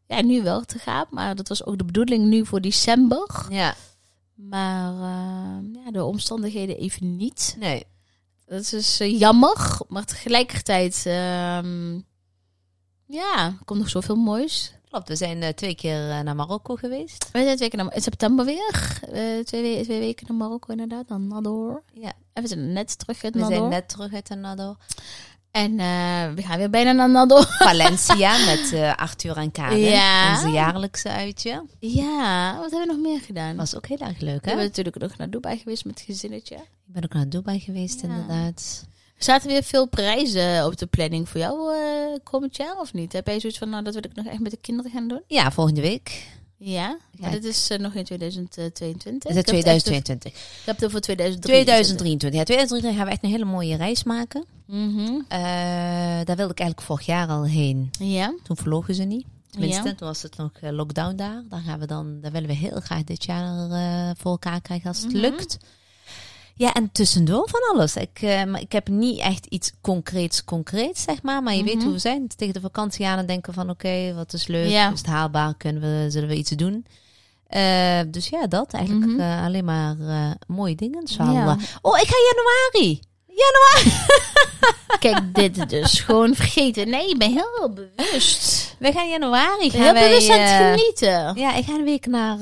ja, 0.06 0.22
nu 0.22 0.43
wel 0.43 0.62
te 0.65 0.80
gaan. 0.80 1.06
Maar 1.10 1.36
dat 1.36 1.48
was 1.48 1.65
ook 1.65 1.78
de 1.78 1.86
bedoeling 1.86 2.26
nu 2.28 2.45
voor 2.45 2.62
december. 2.62 3.45
Ja, 3.50 3.76
Maar 4.36 4.93
eh, 4.93 5.84
ja, 5.86 5.91
de 5.91 6.04
omstandigheden 6.04 6.78
even 6.78 7.15
niet. 7.15 7.56
nee. 7.60 7.84
Dat 8.45 8.62
is 8.62 8.69
dus 8.69 9.00
eh, 9.00 9.19
jammer, 9.19 9.78
maar 9.88 10.06
tegelijkertijd, 10.06 11.04
ehm, 11.06 12.00
ja, 13.06 13.58
komt 13.65 13.80
nog 13.80 13.89
zoveel 13.89 14.15
moois. 14.15 14.74
Klopt, 14.89 15.08
we 15.08 15.15
zijn 15.15 15.41
eh, 15.41 15.50
twee 15.54 15.76
keer 15.76 16.10
eh, 16.10 16.19
naar 16.19 16.36
Marokko 16.36 16.76
geweest. 16.76 17.30
We 17.32 17.43
zijn 17.43 17.56
twee 17.58 17.69
keer 17.69 17.84
naar, 17.84 17.95
in 17.95 18.02
september 18.02 18.45
weer, 18.45 19.00
twee, 19.43 19.78
we- 19.78 19.84
twee 19.84 20.00
weken 20.00 20.26
naar 20.28 20.38
Marokko 20.38 20.72
inderdaad, 20.72 21.08
naar 21.08 21.19
Nador. 21.19 21.84
Ja, 21.93 22.13
En 22.34 22.41
we 22.43 22.48
zijn 22.50 22.74
net 22.74 22.98
terug 23.00 23.24
uit 23.24 23.34
we 23.34 23.39
Nador. 23.39 23.56
zijn 23.58 23.69
net 23.69 23.89
terug 23.89 24.13
uit 24.13 24.30
Nador. 24.30 24.76
En 25.51 25.79
eh, 25.79 26.33
we 26.35 26.41
gaan 26.41 26.57
weer 26.57 26.69
bijna 26.69 26.91
naar 26.91 27.09
Nador. 27.09 27.45
Valencia 27.67 28.45
met 28.45 28.73
eh 28.73 28.95
Arthur 28.95 29.38
en 29.38 29.51
Karen. 29.51 29.79
Ja. 29.79 30.35
Onze 30.35 30.49
jaarlijkse 30.49 31.09
uitje. 31.09 31.65
Ja, 31.79 32.55
wat 32.59 32.71
hebben 32.71 32.88
we 32.88 32.93
nog 33.01 33.12
meer 33.12 33.21
gedaan? 33.21 33.55
Was 33.55 33.75
ook 33.75 33.88
heel 33.88 33.97
erg 33.97 34.19
leuk, 34.19 34.33
we 34.33 34.41
hè? 34.41 34.47
hebben 34.47 34.65
natuurlijk 34.65 34.97
nog 34.99 35.17
naar 35.17 35.29
Dubai 35.29 35.57
geweest 35.57 35.85
met 35.85 35.97
het 35.97 36.05
gezinnetje. 36.05 36.55
Ik 36.55 36.62
ben 36.85 37.03
ook 37.03 37.13
naar 37.13 37.29
Dubai 37.29 37.59
geweest, 37.59 38.01
Ja. 38.01 38.07
inderdaad. 38.07 38.85
Er 39.17 39.23
zaten 39.25 39.47
weer 39.49 39.63
veel 39.63 39.85
prijzen 39.88 40.65
op 40.65 40.77
de 40.77 40.85
planning 40.85 41.29
voor 41.29 41.39
jou 41.39 41.73
eh, 41.75 42.17
komend 42.23 42.55
jaar 42.57 42.77
of 42.79 42.93
niet? 42.93 43.13
Heb 43.13 43.27
jij 43.27 43.39
zoiets 43.39 43.57
van, 43.59 43.69
nou 43.69 43.83
dat 43.83 43.93
wil 43.93 44.03
ik 44.05 44.15
nog 44.15 44.25
echt 44.25 44.39
met 44.39 44.51
de 44.51 44.57
kinderen 44.62 44.91
gaan 44.91 45.07
doen? 45.07 45.21
Ja, 45.27 45.51
volgende 45.51 45.81
week. 45.81 46.27
Ja, 46.62 46.98
maar 47.19 47.32
dit 47.32 47.43
is 47.43 47.69
eh, 47.69 47.80
nog 47.80 47.93
in 47.93 48.04
2022. 48.04 49.30
Is 49.32 49.36
het 49.38 49.48
Ik 49.50 49.56
heb 49.56 49.65
echt 49.65 49.65
over- 49.65 49.82
2022? 49.91 50.32
Ik 50.32 50.65
heb 50.65 50.76
het 50.76 50.86
over 50.86 51.02
2023. 51.02 51.52
2023. 51.52 52.39
Ja, 52.39 52.45
2023 52.45 52.95
gaan 52.95 53.06
we 53.06 53.12
echt 53.12 53.24
een 53.24 53.30
hele 53.30 53.45
mooie 53.45 53.76
reis 53.78 54.04
maken. 54.04 54.45
Mhm. 54.65 55.22
Eh, 55.28 55.39
daar 56.26 56.36
wilde 56.36 56.52
ik 56.52 56.60
eigenlijk 56.60 56.82
vorig 56.82 57.06
jaar 57.06 57.28
al 57.28 57.43
heen. 57.45 57.89
Ja. 58.00 58.34
Toen 58.43 58.58
vlogen 58.58 58.95
ze 58.95 59.04
niet. 59.04 59.26
Tenminste, 59.50 59.88
Ja. 59.88 59.95
toen 59.95 60.08
was 60.08 60.22
het 60.22 60.38
nog 60.38 60.52
eh, 60.62 60.72
lockdown 60.72 61.15
daar. 61.15 61.43
Daar 61.50 61.62
gaan 61.62 61.80
we 61.80 61.86
dan, 61.86 62.19
daar 62.22 62.32
willen 62.32 62.48
we 62.50 62.56
heel 62.56 62.80
graag 62.80 63.04
dit 63.04 63.24
jaar 63.26 63.69
eh, 63.72 64.12
voor 64.17 64.32
elkaar 64.32 64.62
krijgen 64.62 64.88
als 64.88 65.02
het 65.02 65.12
Mhm. 65.12 65.22
lukt. 65.22 65.58
Ja, 66.60 66.74
en 66.74 66.91
tussendoor 66.91 67.50
van 67.50 67.60
alles. 67.74 67.95
Ik, 67.95 68.22
eh, 68.22 68.43
maar 68.43 68.62
ik 68.62 68.72
heb 68.72 68.88
niet 68.88 69.19
echt 69.19 69.45
iets 69.45 69.72
concreets, 69.82 70.43
concreets, 70.43 71.02
zeg 71.04 71.22
maar. 71.22 71.43
Maar 71.43 71.56
je 71.56 71.63
weet 71.63 71.76
Mhm. 71.76 71.84
hoe 71.84 71.93
we 71.93 72.00
zijn. 72.00 72.28
Tegen 72.28 72.54
de 72.54 72.60
vakantie 72.60 73.08
aan 73.08 73.17
en 73.17 73.26
denken 73.26 73.54
van, 73.54 73.69
oké, 73.69 74.13
wat 74.15 74.34
is 74.34 74.48
leuk? 74.48 74.69
Ja. 74.69 74.91
Is 74.91 74.98
het 74.98 75.08
haalbaar? 75.08 75.54
Kunnen 75.58 75.82
we, 75.82 76.12
zullen 76.12 76.30
we 76.30 76.36
iets 76.36 76.50
doen? 76.50 76.86
Eh, 77.48 78.00
dus 78.08 78.28
ja, 78.28 78.48
dat. 78.48 78.74
Eigenlijk 78.74 79.12
Mhm. 79.12 79.19
eh, 79.19 79.43
alleen 79.45 79.65
maar 79.65 79.95
eh, 80.00 80.32
mooie 80.48 80.76
dingen. 80.76 81.04
Ja. 81.06 81.58
Oh, 81.82 81.98
ik 82.00 82.08
ga 82.08 82.15
januari. 82.34 83.00
Januari. 83.39 83.97
Kijk, 84.99 85.34
dit 85.36 85.69
dus. 85.69 85.99
Gewoon 85.99 86.36
vergeten. 86.36 86.89
Nee, 86.89 87.10
ik 87.10 87.17
ben 87.17 87.32
heel 87.32 87.73
bewust. 87.73 88.75
We 88.80 88.91
gaan 88.91 89.10
januari. 89.10 89.69
Gaan 89.69 89.82
Heel 89.82 89.93
wij, 89.93 90.08
bewust 90.10 90.30
aan 90.30 90.39
het 90.39 90.49
eh, 90.62 90.69
genieten. 90.69 91.36
Ja, 91.41 91.54
ik 91.54 91.65
ga 91.65 91.73
een 91.73 91.84
week 91.84 92.06
naar 92.06 92.38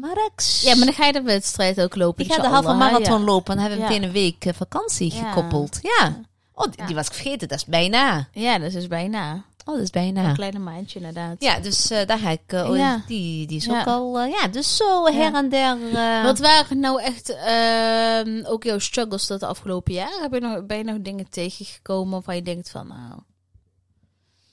Marrakesh. 0.00 0.62
Ja, 0.62 0.74
maar 0.76 0.84
dan 0.84 0.94
ga 0.94 1.06
je 1.06 1.12
de 1.12 1.22
wedstrijd 1.22 1.80
ook 1.80 1.96
lopen. 1.96 2.24
Ik 2.24 2.32
ga 2.32 2.42
de 2.42 2.48
halve 2.48 2.72
marathon 2.72 3.18
ja. 3.20 3.24
lopen 3.24 3.52
en 3.56 3.60
dan 3.60 3.68
hebben 3.70 3.76
we 3.78 3.82
Ja. 3.84 3.88
meteen 4.00 4.08
een 4.08 4.14
week 4.24 4.44
eh, 4.44 4.52
vakantie 4.56 5.14
Ja. 5.14 5.28
gekoppeld. 5.32 5.78
Ja. 5.82 6.20
Oh, 6.54 6.64
die, 6.76 6.86
die 6.86 6.94
was 6.94 7.06
ik 7.06 7.12
vergeten. 7.12 7.48
Dat 7.48 7.58
is 7.58 7.64
bijna. 7.64 8.28
Ja, 8.32 8.58
dat 8.58 8.66
is 8.66 8.72
dus 8.74 8.86
bijna. 8.86 9.44
Oh, 9.64 9.74
dat 9.74 9.82
is 9.82 9.90
Een 9.92 10.14
bijna. 10.14 10.32
kleine 10.32 10.58
maandje 10.58 10.98
inderdaad. 10.98 11.42
Ja, 11.42 11.60
dus 11.60 11.90
eh, 11.90 12.06
daar 12.06 12.18
ga 12.18 12.30
ik... 12.30 12.40
oh, 12.52 12.76
Ja. 12.76 13.02
die, 13.06 13.46
die 13.46 13.56
is 13.56 13.64
Ja. 13.64 13.80
ook 13.80 13.86
al... 13.86 14.18
eh, 14.20 14.30
ja, 14.30 14.48
dus 14.48 14.76
zo 14.76 15.06
her 15.06 15.34
en 15.34 15.48
der... 15.48 15.78
Wat 16.22 16.38
waren 16.38 16.78
nou 16.80 17.02
echt 17.02 17.28
ehm, 17.36 18.44
ook 18.44 18.64
jouw 18.64 18.78
struggles 18.78 19.26
dat 19.26 19.40
de 19.40 19.46
afgelopen 19.46 19.92
jaar? 19.92 20.18
Heb 20.20 20.32
je 20.32 20.40
nog, 20.40 20.66
ben 20.66 20.76
je 20.78 20.84
nog 20.84 20.96
dingen 21.00 21.30
tegengekomen 21.30 22.12
waarvan 22.12 22.34
je 22.36 22.42
denkt 22.42 22.70
van 22.70 22.86
nou... 22.86 23.20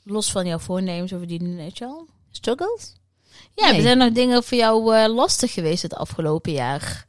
Los 0.03 0.31
van 0.31 0.45
jouw 0.45 0.59
voornemens 0.59 1.13
over 1.13 1.27
die 1.27 1.43
je 1.57 1.71
wel? 1.79 2.07
struggles? 2.31 2.93
Ja, 3.55 3.65
Nee. 3.67 3.75
er 3.75 3.81
zijn 3.81 3.97
nog 3.97 4.11
dingen 4.11 4.43
voor 4.43 4.57
jou 4.57 5.07
lastig 5.07 5.53
geweest 5.53 5.81
het 5.81 5.93
afgelopen 5.93 6.51
jaar. 6.51 7.07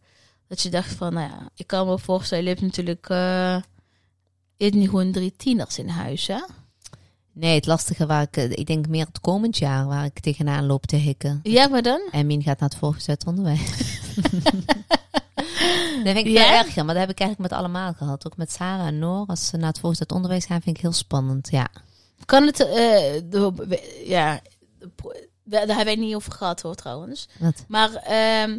Dat 0.49 0.61
je 0.61 0.69
dacht 0.69 0.93
van, 0.95 1.13
nou 1.15 1.29
ja, 1.31 1.49
ik 1.57 1.67
kan 1.67 1.87
me 1.87 1.99
voorstellen, 1.99 2.45
je 2.45 2.51
hebt 2.51 2.63
natuurlijk... 2.63 3.07
je 4.57 4.65
hebt 4.65 4.75
nu 4.75 4.85
gewoon 4.89 5.13
drie 5.13 5.35
tieners 5.37 5.79
in 5.79 5.89
huis, 5.89 6.27
hè? 6.27 6.41
Nee, 7.33 7.55
het 7.55 7.67
lastige 7.67 8.07
waar 8.07 8.23
ik... 8.23 8.37
eh, 8.37 8.51
ik 8.51 8.67
denk 8.67 8.89
meer 8.89 9.07
het 9.07 9.21
komend 9.21 9.59
jaar 9.59 9.87
waar 9.87 10.05
ik 10.05 10.21
tegenaan 10.21 10.67
loop 10.67 10.87
te 10.87 10.97
hikken. 10.97 11.41
Ja, 11.43 11.69
maar 11.69 11.83
dan? 11.83 12.01
En 12.11 12.27
Mien 12.27 12.43
gaat 12.43 12.61
naar 12.61 12.69
het 12.69 12.79
voorgezet 12.79 13.27
onderwijs. 13.27 13.61
dat 16.05 16.13
vind 16.15 16.17
ik 16.17 16.27
Ja? 16.27 16.59
erger, 16.59 16.85
maar 16.85 16.95
dat 16.95 17.03
heb 17.07 17.13
ik 17.13 17.21
eigenlijk 17.21 17.51
met 17.51 17.59
allemaal 17.61 17.93
gehad. 17.93 18.27
Ook 18.27 18.37
met 18.37 18.53
Sarah 18.53 18.87
en 18.87 18.99
Noor. 18.99 19.27
Als 19.27 19.47
ze 19.47 19.57
naar 19.57 19.69
het 19.69 19.79
voorgezet 19.81 20.13
onderwijs 20.13 20.45
gaan, 20.47 20.61
vind 20.63 20.77
ik 20.77 20.83
heel 20.83 20.93
spannend. 20.93 21.49
Ja. 21.51 21.69
Kan 22.25 22.47
het... 22.47 22.61
eh, 22.61 24.09
ja, 24.09 24.41
daar 25.45 25.67
hebben 25.67 25.85
wij 25.85 25.97
niet 25.97 26.15
over 26.15 26.33
gehad 26.33 26.61
hoor, 26.63 26.75
trouwens. 26.75 27.29
Wat? 27.39 27.65
Maar 27.69 27.95
ehm, 27.95 28.59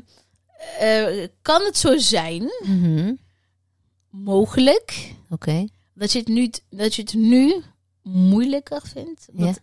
eh, 0.80 1.28
kan 1.42 1.62
het 1.66 1.78
zo 1.78 1.98
zijn, 1.98 2.44
Mhm. 2.64 3.14
mogelijk, 4.10 5.14
Oké. 5.30 5.68
dat 5.94 6.12
je 6.12 6.20
het 6.20 6.28
nu, 6.28 6.50
dat 6.70 6.96
je 6.96 7.02
het 7.02 7.14
nu 7.14 7.64
moeilijker 8.04 8.82
vindt? 8.86 9.28
Ja. 9.34 9.46
Dat- 9.46 9.62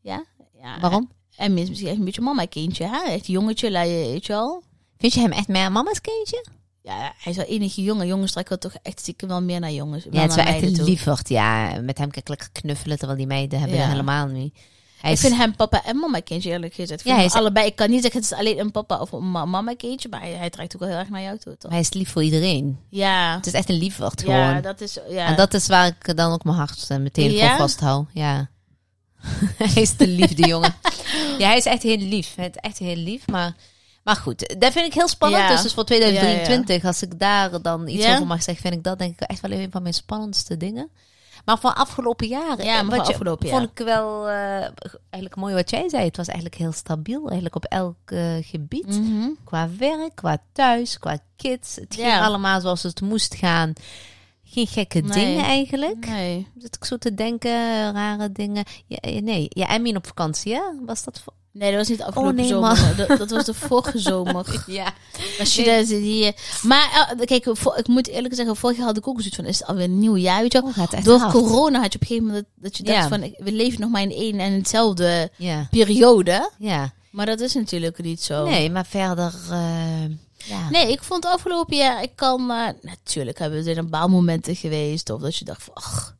ja? 0.00 0.24
ja. 0.60 0.80
Waarom? 0.80 1.10
En 1.36 1.54
mis- 1.54 1.68
misschien 1.68 1.88
echt 1.88 1.98
een 1.98 2.04
beetje 2.04 2.20
mama 2.20 2.44
kindje, 2.44 2.86
hè? 2.86 3.02
Echt 3.02 3.26
jongetje, 3.26 3.70
weet 3.70 4.26
je 4.26 4.32
wel. 4.32 4.62
Vind 4.98 5.12
je 5.12 5.20
hem 5.20 5.32
echt 5.32 5.48
meer 5.48 5.72
mama's 5.72 6.00
kindje? 6.00 6.46
Ja, 6.82 7.12
hij 7.18 7.32
is 7.32 7.36
wel 7.36 7.46
enige 7.46 7.82
jongen. 7.82 8.06
Jongens 8.06 8.32
trekken 8.32 8.58
toch 8.60 8.74
echt 8.82 9.00
stiekem 9.00 9.28
wel 9.28 9.42
meer 9.42 9.60
naar 9.60 9.72
jongens. 9.72 10.04
Ja, 10.10 10.20
het 10.20 10.30
is 10.30 10.36
wel 10.36 10.44
echt 10.44 10.62
een 10.62 10.84
lieverd. 10.84 11.28
Ja, 11.28 11.80
met 11.80 11.98
hem 11.98 12.10
kan 12.10 12.20
ik 12.22 12.28
lekker 12.28 12.48
knuffelen, 12.52 12.96
terwijl 12.98 13.18
die 13.18 13.26
meiden 13.26 13.58
hebben 13.58 13.78
Ja. 13.78 13.88
helemaal 13.88 14.26
niet. 14.26 14.58
Hij 15.00 15.12
Ik 15.12 15.18
vind 15.18 15.36
hem 15.36 15.56
papa 15.56 15.84
en 15.84 15.96
mama 15.96 16.20
kindje 16.20 16.50
eerlijk 16.50 16.74
gezegd. 16.74 17.00
Ik 17.00 17.06
Ja, 17.06 17.14
hij 17.14 17.24
is- 17.24 17.32
allebei. 17.32 17.66
Ik 17.66 17.76
kan 17.76 17.90
niet 17.90 18.02
zeggen 18.02 18.20
het 18.20 18.30
is 18.32 18.38
alleen 18.38 18.58
een 18.58 18.70
papa 18.70 19.00
of 19.00 19.12
een 19.12 19.30
ma- 19.30 19.44
mama 19.44 19.74
kindje, 19.74 20.08
maar 20.08 20.20
hij, 20.20 20.32
hij 20.32 20.50
trekt 20.50 20.74
ook 20.74 20.80
wel 20.80 20.88
heel 20.88 20.98
erg 20.98 21.08
naar 21.08 21.22
jou 21.22 21.38
toe, 21.38 21.56
toch? 21.58 21.70
hij 21.70 21.80
is 21.80 21.92
lief 21.92 22.10
voor 22.12 22.22
iedereen. 22.22 22.78
Ja. 22.90 23.34
Het 23.36 23.46
is 23.46 23.52
echt 23.52 23.68
een 23.68 23.78
liefert 23.78 24.20
gewoon. 24.20 24.36
Ja, 24.36 24.60
dat 24.60 24.80
is 24.80 24.98
ja. 25.08 25.26
En 25.26 25.36
dat 25.36 25.54
is 25.54 25.66
waar 25.66 25.86
ik 25.86 26.16
dan 26.16 26.32
ook 26.32 26.44
mijn 26.44 26.56
hart 26.56 26.84
eh, 26.88 26.96
meteen 26.96 27.30
Ja? 27.30 27.48
voor 27.48 27.56
vasthoud. 27.58 28.06
Ja. 28.12 28.48
hij 29.72 29.82
is 29.82 29.96
de 29.96 30.06
liefde, 30.08 30.46
jongen. 30.46 30.74
Ja, 31.38 31.46
hij 31.48 31.56
is 31.56 31.64
echt 31.64 31.82
heel 31.82 31.96
lief. 31.98 32.34
Hij 32.36 32.46
is 32.48 32.54
echt 32.60 32.78
heel 32.78 32.96
lief, 32.96 33.26
maar... 33.26 33.54
Maar 34.04 34.16
goed, 34.16 34.54
dat 34.58 34.72
vind 34.72 34.86
ik 34.86 34.94
heel 34.94 35.08
spannend. 35.08 35.42
Ja. 35.42 35.48
Dus, 35.48 35.62
dus 35.62 35.74
voor 35.74 35.84
2023, 35.84 36.84
als 36.84 37.02
ik 37.02 37.18
daar 37.18 37.62
dan 37.62 37.88
iets 37.88 38.06
over 38.06 38.26
mag 38.26 38.42
zeggen, 38.42 38.62
vind 38.62 38.74
ik 38.74 38.82
dat 38.84 38.98
denk 38.98 39.12
ik 39.20 39.28
echt 39.28 39.40
wel 39.40 39.50
een 39.50 39.70
van 39.70 39.82
mijn 39.82 39.94
spannendste 39.94 40.56
dingen. 40.56 40.88
Maar 41.48 41.58
van 41.58 41.74
afgelopen 41.74 42.26
jaren, 42.26 42.64
Ja, 42.64 42.82
maar 42.82 42.96
wat 42.96 43.06
je- 43.06 43.12
afgelopen 43.12 43.48
vond 43.48 43.70
ik 43.70 43.78
wel 43.84 44.28
eh, 44.28 44.34
eigenlijk 45.10 45.36
mooi 45.36 45.54
wat 45.54 45.70
jij 45.70 45.88
zei. 45.88 46.04
Het 46.04 46.16
was 46.16 46.26
eigenlijk 46.26 46.58
heel 46.58 46.72
stabiel, 46.72 47.20
eigenlijk 47.24 47.54
op 47.56 47.64
elk 47.64 47.96
eh, 48.04 48.34
gebied. 48.40 48.86
Mhm. 49.00 49.28
Qua 49.44 49.68
werk, 49.78 50.14
qua 50.14 50.38
thuis, 50.52 50.98
qua 50.98 51.18
kids. 51.36 51.76
Het 51.76 51.94
ging 51.94 52.12
allemaal 52.20 52.60
zoals 52.60 52.82
het 52.82 53.00
moest 53.00 53.34
gaan. 53.34 53.72
Geen 54.44 54.66
gekke 54.66 55.00
Nee. 55.00 55.10
dingen 55.24 55.44
eigenlijk. 55.44 56.06
Nee. 56.06 56.46
Zit 56.58 56.76
ik 56.76 56.84
zo 56.84 56.96
te 56.96 57.14
denken, 57.14 57.92
rare 57.92 58.32
dingen. 58.32 58.64
Ja, 58.86 58.96
eh, 58.96 59.22
nee, 59.22 59.46
ja, 59.48 59.68
Emmy 59.68 59.94
op 59.94 60.06
vakantie, 60.06 60.54
hè? 60.54 60.62
Was 60.86 61.04
dat. 61.04 61.24
Nee, 61.52 61.68
dat 61.70 61.78
was 61.78 61.88
niet 61.88 61.98
de 61.98 62.04
afgelopen 62.04 62.34
nee, 62.34 62.46
zomer. 62.46 62.94
Dat, 62.96 63.18
dat 63.18 63.30
was 63.30 63.44
de 63.44 63.54
vorige 63.54 63.98
zomer. 64.10 64.64
Ja. 64.66 64.92
Als 65.38 65.54
je 65.54 65.64
dat, 65.64 65.86
die, 65.86 66.34
maar 66.62 67.14
eh, 67.18 67.26
kijk, 67.26 67.46
ik 67.76 67.86
moet 67.86 68.08
eerlijk 68.08 68.34
zeggen, 68.34 68.56
vorig 68.56 68.76
jaar 68.76 68.86
had 68.86 68.96
ik 68.96 69.08
ook 69.08 69.16
zoiets 69.18 69.36
van, 69.36 69.44
is 69.44 69.58
het 69.58 69.68
alweer 69.68 69.84
een 69.84 69.98
nieuw 69.98 70.16
jaar, 70.16 70.40
weet 70.40 70.52
je 70.52 70.62
wel? 70.62 70.70
Oh, 70.86 71.02
Door 71.04 71.18
hard. 71.18 71.32
corona 71.32 71.80
had 71.80 71.92
je 71.92 71.98
op 71.98 72.00
een 72.00 72.06
gegeven 72.06 72.26
moment 72.26 72.46
dat, 72.54 72.76
je 72.76 72.82
dacht 72.82 72.96
Ja. 72.98 73.08
van, 73.08 73.20
we 73.38 73.52
leven 73.52 73.80
nog 73.80 73.90
maar 73.90 74.02
in 74.02 74.10
één 74.12 74.40
en 74.40 74.52
hetzelfde 74.52 75.30
Ja, 75.36 75.66
periode. 75.70 76.50
ja. 76.58 76.92
Maar 77.10 77.26
dat 77.26 77.40
is 77.40 77.54
natuurlijk 77.54 78.02
niet 78.02 78.22
zo. 78.22 78.44
Nee, 78.48 78.70
maar 78.70 78.86
verder... 78.86 79.34
eh, 79.50 80.02
ja. 80.36 80.70
Nee, 80.70 80.92
ik 80.92 81.02
vond 81.02 81.24
afgelopen 81.26 81.76
jaar, 81.76 82.02
ik 82.02 82.12
kan, 82.14 82.50
eh, 82.50 82.68
natuurlijk 82.82 83.38
hebben 83.38 83.66
er 83.66 83.78
een 83.78 83.88
paar 83.90 84.10
momenten 84.10 84.56
geweest, 84.56 85.10
of 85.10 85.20
dat 85.20 85.36
je 85.36 85.44
dacht 85.44 85.62
van, 85.62 85.74
ach, 85.74 86.16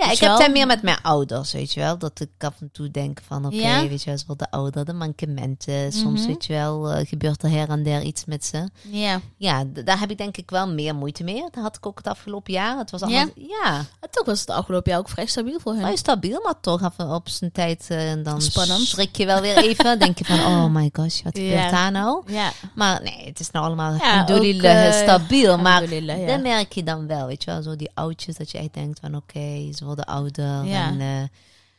Ja, 0.00 0.06
Weet 0.06 0.14
ik 0.14 0.20
heb 0.28 0.38
het 0.38 0.52
meer 0.52 0.66
met 0.66 0.82
mijn 0.82 0.98
ouders, 1.02 1.52
weet 1.52 1.72
je 1.72 1.80
wel. 1.80 1.98
Dat 1.98 2.20
ik 2.20 2.44
af 2.44 2.54
en 2.60 2.68
toe 2.72 2.90
denk 2.90 3.18
van, 3.26 3.46
oké, 3.46 3.54
Ja? 3.56 3.88
weet 3.88 4.02
je 4.02 4.08
wel, 4.10 4.18
ze 4.18 4.24
worden 4.26 4.50
ouder, 4.50 4.84
de 4.84 4.92
mankementen. 4.92 5.92
Soms, 5.92 6.20
Mhm. 6.20 6.28
weet 6.28 6.44
je 6.46 6.52
wel, 6.52 6.90
eh, 6.90 7.06
gebeurt 7.08 7.42
er 7.42 7.50
her 7.50 7.68
en 7.68 7.82
der 7.82 8.02
iets 8.02 8.24
met 8.24 8.44
ze. 8.44 8.68
ja. 8.90 9.20
Ja, 9.36 9.64
daar 9.84 10.00
heb 10.00 10.10
ik 10.10 10.18
denk 10.18 10.36
ik 10.36 10.50
wel 10.50 10.68
meer 10.68 10.94
moeite 10.94 11.24
mee. 11.24 11.40
Dat 11.50 11.62
had 11.62 11.76
ik 11.76 11.86
ook 11.86 11.98
het 11.98 12.06
afgelopen 12.06 12.52
jaar. 12.52 12.78
Het 12.78 12.90
was 12.90 13.02
allemaal, 13.02 13.26
ja, 13.34 13.76
En 14.00 14.08
toch 14.10 14.24
was 14.26 14.40
het 14.40 14.50
afgelopen 14.50 14.90
jaar 14.90 15.00
ook 15.00 15.08
vrij 15.08 15.26
stabiel 15.26 15.60
voor 15.60 15.72
hen. 15.72 15.80
vrij 15.80 15.96
stabiel, 15.96 16.40
maar 16.44 16.60
toch 16.60 16.82
af 16.82 16.94
en 16.96 17.10
op 17.10 17.28
zijn 17.28 17.52
tijd. 17.52 17.86
eh, 17.88 18.10
en 18.10 18.22
dan 18.22 18.42
Spannend. 18.42 18.80
schrik 18.86 19.16
je 19.16 19.26
wel 19.26 19.40
weer 19.40 19.56
even. 19.56 19.98
denk 19.98 20.18
je 20.18 20.24
van, 20.24 20.38
oh 20.40 20.66
my 20.66 20.90
gosh, 20.92 21.22
wat 21.22 21.38
gebeurt 21.38 21.52
Ja. 21.62 21.70
daar 21.70 21.90
nou? 21.90 22.22
Ja, 22.26 22.52
Maar 22.74 23.02
nee, 23.02 23.24
het 23.24 23.40
is 23.40 23.50
nou 23.50 23.64
allemaal 23.66 23.94
Ja, 23.94 24.26
ook, 24.30 24.62
eh, 24.62 24.92
stabiel. 24.92 25.58
Maar 25.58 25.94
ja. 25.94 26.26
dan 26.26 26.42
merk 26.42 26.72
je 26.72 26.82
dan 26.82 27.06
wel, 27.06 27.26
weet 27.26 27.44
je 27.44 27.50
wel, 27.50 27.62
zo 27.62 27.76
die 27.76 27.90
oudjes, 27.94 28.36
dat 28.36 28.50
je 28.50 28.58
echt 28.58 28.74
denkt 28.74 28.98
van, 29.00 29.14
oké, 29.16 29.72
ze 29.74 29.84
worden 29.94 30.14
ouder. 30.14 30.64
Ja. 30.64 30.88
En, 30.88 31.00
eh, 31.00 31.28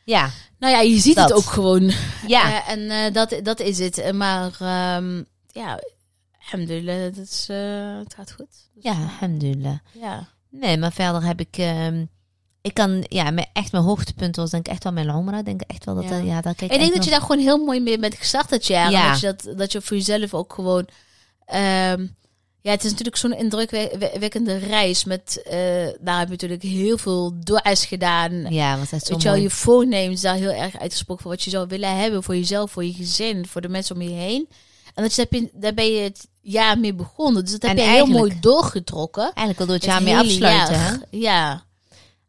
ja, 0.04 0.30
nou 0.58 0.72
ja, 0.72 0.80
je 0.80 0.98
ziet 0.98 1.14
Dat. 1.16 1.28
het 1.28 1.38
ook 1.38 1.44
gewoon. 1.50 1.92
ja. 2.26 2.42
Eh, 2.66 2.72
en 2.72 2.90
eh, 2.90 3.12
dat, 3.12 3.40
dat 3.42 3.60
is 3.60 3.78
het. 3.78 4.12
Maar 4.12 4.56
ehm, 4.60 5.22
ja, 5.46 5.80
alhamdulillah, 6.44 7.14
dat 7.14 7.16
is, 7.16 7.46
eh, 7.48 7.98
het 7.98 8.14
gaat 8.14 8.32
goed. 8.32 8.46
Dus, 8.74 8.82
ja, 8.82 8.92
alhamdulillah. 8.92 9.78
ja. 9.92 10.28
Nee, 10.50 10.78
maar 10.78 10.92
verder 10.92 11.24
heb 11.24 11.40
ik... 11.40 11.56
ehm, 11.56 12.04
ik 12.60 12.74
kan, 12.74 13.04
ja, 13.08 13.30
mijn, 13.30 13.48
echt 13.52 13.72
mijn 13.72 13.84
hoogtepunt 13.84 14.36
was 14.36 14.50
denk 14.50 14.66
ik 14.66 14.72
echt 14.72 14.84
wel 14.84 14.92
mijn 14.92 15.08
Umrah. 15.08 15.44
Denk 15.44 15.62
ik 15.62 15.70
echt 15.70 15.84
wel 15.84 15.94
dat, 15.94 16.04
Ja. 16.08 16.16
ja, 16.16 16.40
daar 16.40 16.54
kijk 16.54 16.72
Ik 16.72 16.78
denk 16.78 16.94
dat 16.94 17.04
je 17.04 17.10
daar 17.10 17.20
gewoon 17.20 17.38
heel 17.38 17.64
mooi 17.64 17.80
mee 17.80 17.98
bent 17.98 18.14
gestart 18.14 18.48
dat 18.48 18.66
jaar. 18.66 18.90
Ja. 18.90 19.04
En 19.04 19.10
dat, 19.10 19.20
je 19.20 19.26
dat, 19.26 19.58
dat 19.58 19.72
je 19.72 19.80
voor 19.80 19.96
jezelf 19.96 20.34
ook 20.34 20.52
gewoon... 20.52 20.88
ehm, 21.44 22.06
ja, 22.62 22.70
het 22.70 22.84
is 22.84 22.90
natuurlijk 22.90 23.16
zo'n 23.16 23.32
indrukwekkende 23.32 24.56
reis. 24.56 25.04
Met, 25.04 25.42
eh, 25.44 25.56
daar 26.00 26.18
heb 26.18 26.26
je 26.26 26.32
natuurlijk 26.32 26.62
heel 26.62 26.98
veel 26.98 27.32
dua's 27.44 27.84
gedaan. 27.84 28.32
Ja, 28.52 28.76
want 28.76 28.90
het 28.90 29.02
is 29.02 29.06
zo 29.06 29.12
Weet 29.12 29.22
je 29.22 29.28
mooi. 29.28 29.42
je 29.42 29.50
voornemens 29.50 30.20
daar 30.20 30.34
heel 30.34 30.52
erg 30.52 30.78
uitgesproken 30.78 31.22
voor 31.22 31.30
wat 31.30 31.42
je 31.42 31.50
zou 31.50 31.66
willen 31.68 31.96
hebben 31.96 32.22
voor 32.22 32.36
jezelf, 32.36 32.70
voor 32.70 32.84
je 32.84 32.92
gezin, 32.92 33.46
voor 33.46 33.60
de 33.60 33.68
mensen 33.68 33.94
om 33.94 34.02
je 34.02 34.10
heen. 34.10 34.48
En 34.94 35.02
dat 35.02 35.14
je, 35.14 35.50
daar 35.52 35.74
ben 35.74 35.92
je 35.92 36.00
het 36.00 36.28
jaar 36.40 36.78
mee 36.78 36.94
begonnen. 36.94 37.42
Dus 37.42 37.52
dat 37.52 37.62
heb 37.62 37.78
En 37.78 37.84
je 37.84 37.90
heel 37.90 38.06
mooi 38.06 38.36
doorgetrokken. 38.40 39.22
Eigenlijk 39.22 39.58
wil 39.58 39.66
door 39.66 39.76
het 39.76 39.84
jaar 39.84 40.02
mee 40.02 40.16
afsluiten, 40.16 40.80
hè? 40.80 40.92
jaar. 41.10 41.64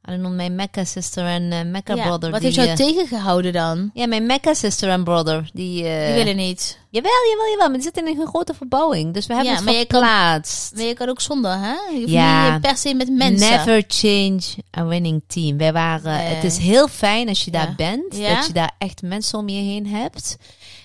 Dan 0.05 0.35
mijn 0.35 0.55
Mecca 0.55 0.83
sister 0.83 1.25
en 1.25 1.51
eh, 1.51 1.65
Mecca 1.65 1.95
ja. 1.95 2.03
brother. 2.03 2.31
Wat 2.31 2.41
die, 2.41 2.51
heeft 2.51 2.55
jou 2.67 2.69
eh, 2.69 2.75
tegengehouden 2.95 3.53
dan? 3.53 3.89
ja, 3.93 4.07
mijn 4.07 4.25
Mecca 4.25 4.53
sister 4.53 4.89
en 4.89 5.03
brother. 5.03 5.49
Die, 5.53 5.87
eh, 5.87 6.05
Die 6.05 6.13
willen 6.15 6.35
niet. 6.35 6.79
Jawel, 6.89 7.11
jawel, 7.29 7.49
jawel. 7.49 7.65
Maar 7.67 7.73
die 7.73 7.81
zitten 7.81 8.07
in 8.07 8.19
een 8.21 8.27
grote 8.27 8.53
verbouwing. 8.53 9.13
Dus 9.13 9.25
we 9.27 9.33
hebben 9.33 9.51
Ja, 9.51 9.57
het 9.57 9.65
maar 9.67 9.73
je 9.77 9.85
kan-. 9.85 10.01
Maar 10.01 10.41
je 10.85 10.93
kan 10.93 11.09
ook 11.09 11.21
zonder, 11.21 11.57
hè? 11.59 11.75
Je 11.99 12.09
Ja. 12.09 12.51
niet 12.51 12.61
per 12.61 12.77
se 12.77 12.93
met 12.93 13.09
mensen. 13.09 13.49
Never 13.49 13.83
change 13.87 14.41
a 14.77 14.85
winning 14.85 15.23
team. 15.27 15.57
Wij 15.57 15.73
waren, 15.73 16.13
Nee. 16.17 16.33
Het 16.35 16.43
is 16.43 16.57
heel 16.57 16.87
fijn 16.87 17.27
als 17.29 17.45
je 17.45 17.51
daar 17.51 17.73
bent. 17.77 18.15
Ja. 18.17 18.35
Dat 18.35 18.47
je 18.47 18.53
daar 18.53 18.71
echt 18.77 19.01
mensen 19.01 19.39
om 19.39 19.49
je 19.49 19.61
heen 19.61 19.87
hebt. 19.87 20.37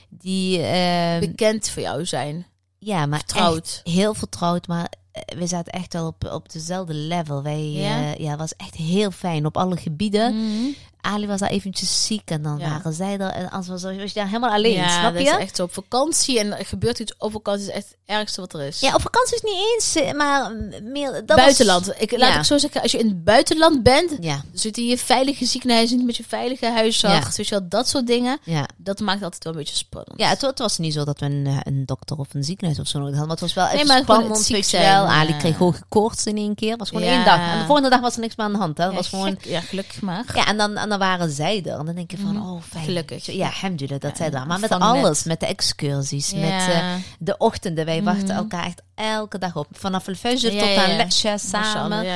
Die, 0.08 0.62
eh, 0.62 1.18
bekend 1.18 1.68
voor 1.70 1.82
jou 1.82 2.06
zijn. 2.06 2.46
ja, 2.78 3.06
maar 3.06 3.18
Vertrouwd. 3.18 3.80
heel 3.84 4.14
vertrouwd. 4.14 4.66
Maar 4.66 4.92
we 5.36 5.46
zaten 5.46 5.72
echt 5.72 5.92
wel 5.92 6.06
op, 6.06 6.30
op 6.32 6.52
dezelfde 6.52 6.94
level. 6.94 7.42
Wij, 7.42 7.70
Ja? 7.70 8.30
het 8.30 8.38
was 8.38 8.56
echt 8.56 8.74
heel 8.74 9.10
fijn 9.10 9.46
op 9.46 9.56
alle 9.56 9.76
gebieden. 9.76 10.34
Mhm. 10.36 10.68
Ali 11.08 11.26
was 11.26 11.40
daar 11.40 11.48
eventjes 11.50 12.06
ziek 12.06 12.30
en 12.30 12.42
dan 12.42 12.58
Ja. 12.58 12.68
waren 12.68 12.92
zij 12.92 13.18
er. 13.18 13.30
En 13.30 13.50
als 13.50 13.66
was, 13.68 13.82
was 13.82 13.92
je 13.94 14.10
daar 14.14 14.26
helemaal 14.26 14.50
alleen, 14.50 14.72
ja, 14.72 14.88
snap 14.98 15.12
dat 15.14 15.22
je? 15.22 15.28
is 15.30 15.36
echt 15.36 15.56
zo. 15.56 15.62
Op 15.62 15.72
vakantie 15.72 16.38
en 16.38 16.58
er 16.58 16.66
gebeurt 16.66 16.98
iets 16.98 17.14
op 17.18 17.32
vakantie 17.32 17.66
is 17.66 17.72
echt 17.72 17.86
het 17.88 17.96
ergste 18.06 18.40
wat 18.40 18.52
er 18.52 18.60
is. 18.62 18.80
Ja, 18.80 18.94
op 18.94 19.00
vakantie 19.00 19.34
is 19.34 19.42
niet 19.42 19.72
eens, 19.74 19.94
eh, 20.08 20.12
maar 20.14 20.52
meer... 20.82 21.12
Dat 21.12 21.22
was- 21.26 21.36
buitenland. 21.36 21.92
Ik, 21.98 22.10
laat 22.10 22.32
Ja. 22.32 22.38
ik 22.38 22.44
zo 22.44 22.58
zeggen, 22.58 22.82
als 22.82 22.92
je 22.92 22.98
in 22.98 23.06
het 23.08 23.24
buitenland 23.24 23.82
bent, 23.82 24.16
Ja, 24.20 24.42
zit 24.52 24.76
in 24.78 24.86
je 24.86 24.98
veilige 24.98 25.44
ziekenhuis, 25.44 25.94
met 25.96 26.16
je 26.16 26.24
veilige 26.28 26.66
huisarts, 26.66 27.36
je 27.36 27.46
wel, 27.48 27.68
dat 27.68 27.88
soort 27.88 28.06
dingen. 28.06 28.38
ja. 28.44 28.66
Dat 28.76 29.00
maakt 29.00 29.22
altijd 29.22 29.44
wel 29.44 29.52
een 29.52 29.58
beetje 29.58 29.74
spannend. 29.76 30.20
Ja, 30.20 30.28
het, 30.28 30.40
het 30.40 30.58
was 30.58 30.78
niet 30.78 30.92
zo 30.92 31.04
dat 31.04 31.20
we 31.20 31.26
een, 31.26 31.46
eh, 31.46 31.56
een 31.62 31.86
dokter 31.86 32.16
of 32.16 32.34
een 32.34 32.44
ziekenhuis 32.44 32.78
of 32.80 32.86
zo 32.86 32.98
nodig 32.98 33.16
hadden. 33.18 33.28
Maar 33.36 33.46
het 33.46 33.54
was 33.54 33.64
wel 33.64 33.64
Nee, 33.64 33.74
even 33.74 33.86
maar 33.86 34.02
spannend, 34.02 34.38
ziek 34.38 34.56
je 34.56 34.62
zijn. 34.62 34.94
Ali 35.06 35.36
kreeg 35.36 35.56
hoge 35.56 35.82
koorts 35.88 36.26
in 36.26 36.36
één 36.36 36.54
keer. 36.54 36.70
Het 36.70 36.78
was 36.78 36.88
gewoon 36.88 37.02
één 37.02 37.24
dag. 37.24 37.52
En 37.52 37.58
de 37.58 37.64
volgende 37.64 37.90
dag 37.90 38.00
was 38.00 38.14
er 38.14 38.20
niks 38.20 38.36
meer 38.36 38.46
aan 38.46 38.52
de 38.52 38.58
hand. 38.58 38.78
Hè. 38.78 38.84
Ja, 38.84 38.92
was 38.92 39.08
gewoon... 39.08 39.38
ja, 39.42 39.60
gelukkig 39.60 40.00
maar. 40.00 40.24
Ja, 40.34 40.46
en 40.46 40.56
dan, 40.56 40.76
en 40.76 40.88
dan 40.88 40.97
waren 40.98 41.30
zij 41.30 41.62
er. 41.64 41.78
En 41.78 41.86
dan 41.86 41.94
denk 41.94 42.10
je 42.10 42.18
van, 42.18 42.34
Mhm. 42.36 42.48
oh, 42.50 42.62
fijn. 42.68 42.84
Gelukkig. 42.84 43.26
Ja, 43.26 43.46
alhamdulillah 43.46 44.00
dat 44.00 44.16
zij 44.16 44.30
waren. 44.30 44.48
Maar 44.48 44.60
met 44.60 44.70
alles. 44.70 45.24
Met 45.24 45.40
de 45.40 45.46
excursies. 45.46 46.32
Met 46.34 46.42
eh, 46.50 46.94
de 47.18 47.36
ochtenden. 47.36 47.84
Wij 47.84 48.02
wachten 48.02 48.24
Mhm. 48.26 48.36
elkaar 48.36 48.64
echt 48.64 48.82
elke 48.94 49.38
dag 49.38 49.56
op. 49.56 49.66
Vanaf 49.72 50.08
el 50.08 50.14
fajr 50.14 50.52
Ja, 50.52 50.60
tot 50.60 50.76
aan 50.76 50.96
lesje 50.96 51.34
samen. 51.36 52.06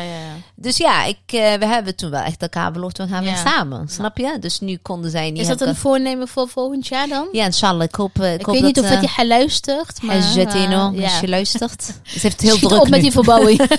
Dus 0.54 0.76
ja, 0.76 1.04
ik, 1.04 1.18
eh, 1.26 1.54
we 1.54 1.66
hebben 1.66 1.96
toen 1.96 2.10
wel 2.10 2.20
echt 2.22 2.42
elkaar 2.42 2.72
beloofd. 2.72 2.98
We 2.98 3.06
gaan 3.06 3.24
weer 3.24 3.36
samen. 3.36 3.88
Snap 3.88 4.16
je? 4.18 4.36
Dus 4.40 4.60
nu 4.60 4.76
konden 4.76 5.10
zij 5.10 5.30
niet... 5.30 5.40
Is 5.40 5.46
dat 5.46 5.60
een 5.60 5.76
voornemen 5.76 6.28
voor 6.28 6.48
volgend 6.48 6.86
jaar 6.86 7.08
dan? 7.08 7.28
Ja, 7.32 7.44
inshallah. 7.44 7.82
Ik 7.82 7.94
hoop, 7.94 8.20
eh, 8.20 8.32
ik 8.32 8.40
ik 8.40 8.46
hoop 8.46 8.54
weet 8.54 8.64
niet 8.64 8.80
of 8.80 8.88
hij 9.16 9.26
luistert, 9.26 10.02
maar... 10.02 10.16
Hajjatino, 10.16 11.02
als 11.02 11.20
je 11.20 11.28
luistert. 11.28 11.82
Ze 11.84 11.92
heeft 12.04 12.22
het 12.22 12.40
heel 12.40 12.58
druk 12.58 12.80
op 12.80 12.88
met 12.88 13.00
die 13.00 13.12
verbouwing. 13.12 13.60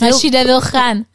Als 0.00 0.20
je 0.20 0.30
daar 0.30 0.44
wil 0.44 0.60
gaan. 0.60 1.06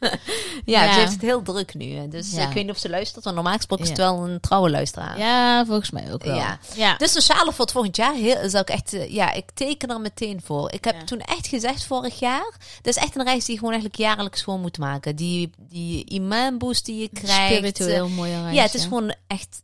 ja, 0.64 0.84
ja. 0.84 0.92
ze 0.92 0.98
heeft 0.98 1.12
het 1.12 1.20
heel 1.20 1.42
druk 1.42 1.74
nu. 1.74 1.92
hè. 1.94 2.08
Dus 2.08 2.30
Ja. 2.32 2.46
ik 2.48 2.52
weet 2.54 2.64
niet 2.64 2.72
of 2.74 2.78
ze 2.78 2.88
luistert. 2.88 3.24
Want 3.24 3.36
normaal 3.36 3.54
gesproken 3.56 3.84
is 3.84 3.90
het 3.90 3.98
wel 4.00 4.28
een 4.28 4.40
trouwe 4.40 4.70
luisteraar. 4.70 5.18
Ja, 5.18 5.64
volgens 5.66 5.90
mij 5.90 6.12
ook 6.12 6.24
wel. 6.24 6.34
Ja. 6.36 6.58
ja. 6.74 6.96
Dus 6.96 7.24
sjalen 7.24 7.52
voor 7.52 7.64
het 7.64 7.72
volgend 7.74 7.96
jaar 7.96 8.14
heel, 8.14 8.48
zou 8.50 8.62
ik 8.62 8.70
echt... 8.70 8.92
eh, 8.92 9.12
Ja, 9.12 9.32
ik 9.32 9.50
teken 9.54 9.88
er 9.88 10.00
meteen 10.00 10.40
voor. 10.44 10.72
Ik 10.72 10.84
heb 10.84 11.00
toen 11.00 11.20
echt 11.20 11.46
gezegd 11.46 11.84
vorig 11.84 12.18
jaar... 12.18 12.52
Dat 12.82 12.96
is 12.96 13.02
echt 13.02 13.16
een 13.16 13.24
reis 13.24 13.44
die 13.44 13.52
je 13.54 13.58
gewoon 13.58 13.74
eigenlijk 13.74 14.02
jaarlijks 14.02 14.42
gewoon 14.42 14.60
moet 14.60 14.78
maken. 14.78 15.16
Die, 15.16 15.50
die 15.58 16.04
imaanboost 16.10 16.84
die 16.84 17.00
je 17.00 17.08
krijgt. 17.12 17.54
Spiritueel 17.54 18.08
mooie 18.08 18.42
reis. 18.42 18.54
Ja, 18.56 18.62
het 18.62 18.74
is 18.74 18.82
gewoon 18.82 19.14
echt... 19.26 19.60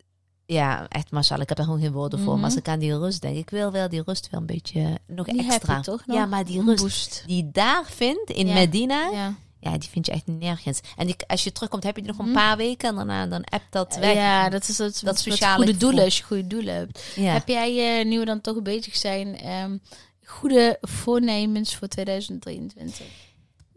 Ja, 0.46 0.86
echt 0.88 1.10
mashallah. 1.10 1.42
Ik 1.42 1.48
heb 1.48 1.58
er 1.58 1.64
gewoon 1.64 1.80
geen 1.80 1.92
woorden 1.92 2.18
voor. 2.18 2.32
Mhm. 2.32 2.40
Maar 2.40 2.50
als 2.50 2.58
ik 2.58 2.68
aan 2.68 2.78
die 2.78 2.98
rust 2.98 3.20
denk, 3.22 3.36
ik 3.36 3.50
wil 3.50 3.72
wel 3.72 3.88
die 3.88 4.02
rust 4.04 4.28
wel 4.30 4.40
een 4.40 4.46
beetje 4.46 4.98
nog 5.06 5.26
Die 5.26 5.46
extra. 5.46 5.80
toch 5.80 6.06
nog? 6.06 6.16
Ja, 6.16 6.26
maar 6.26 6.44
die 6.44 6.62
rust 6.62 6.82
boost. 6.82 7.22
die 7.26 7.36
je 7.36 7.50
daar 7.50 7.84
vindt 7.86 8.30
in 8.30 8.46
Ja. 8.46 8.54
Medina, 8.54 9.08
ja. 9.12 9.34
Ja. 9.60 9.78
die 9.78 9.88
vind 9.88 10.06
je 10.06 10.12
echt 10.12 10.26
nergens. 10.26 10.80
En 10.96 11.06
die, 11.06 11.16
als 11.26 11.44
je 11.44 11.52
terugkomt, 11.52 11.82
heb 11.82 11.96
je 11.96 12.02
die 12.02 12.10
nog 12.10 12.20
een 12.20 12.24
Mhm. 12.30 12.34
paar 12.34 12.56
weken 12.56 12.88
en 12.88 12.94
daarna 12.96 13.26
dan 13.26 13.44
appt 13.44 13.72
dat 13.72 13.96
weg. 14.00 14.14
Ja, 14.14 14.48
dat 14.48 14.68
is 14.68 14.76
dat, 14.76 15.00
dat 15.04 15.18
sociale 15.18 15.56
goede 15.64 15.76
doelen, 15.78 16.04
als 16.04 16.16
je 16.18 16.22
goede 16.24 16.46
doelen 16.46 16.74
hebt. 16.74 17.02
Ja. 17.16 17.32
Heb 17.32 17.48
jij, 17.48 17.98
eh, 18.00 18.06
nu 18.06 18.18
we 18.18 18.24
dan 18.24 18.40
toch 18.40 18.62
bezig 18.62 18.96
zijn, 18.96 19.36
ehm, 19.38 19.76
goede 20.24 20.78
voornemens 20.80 21.76
voor 21.76 21.88
2023? 21.88 23.06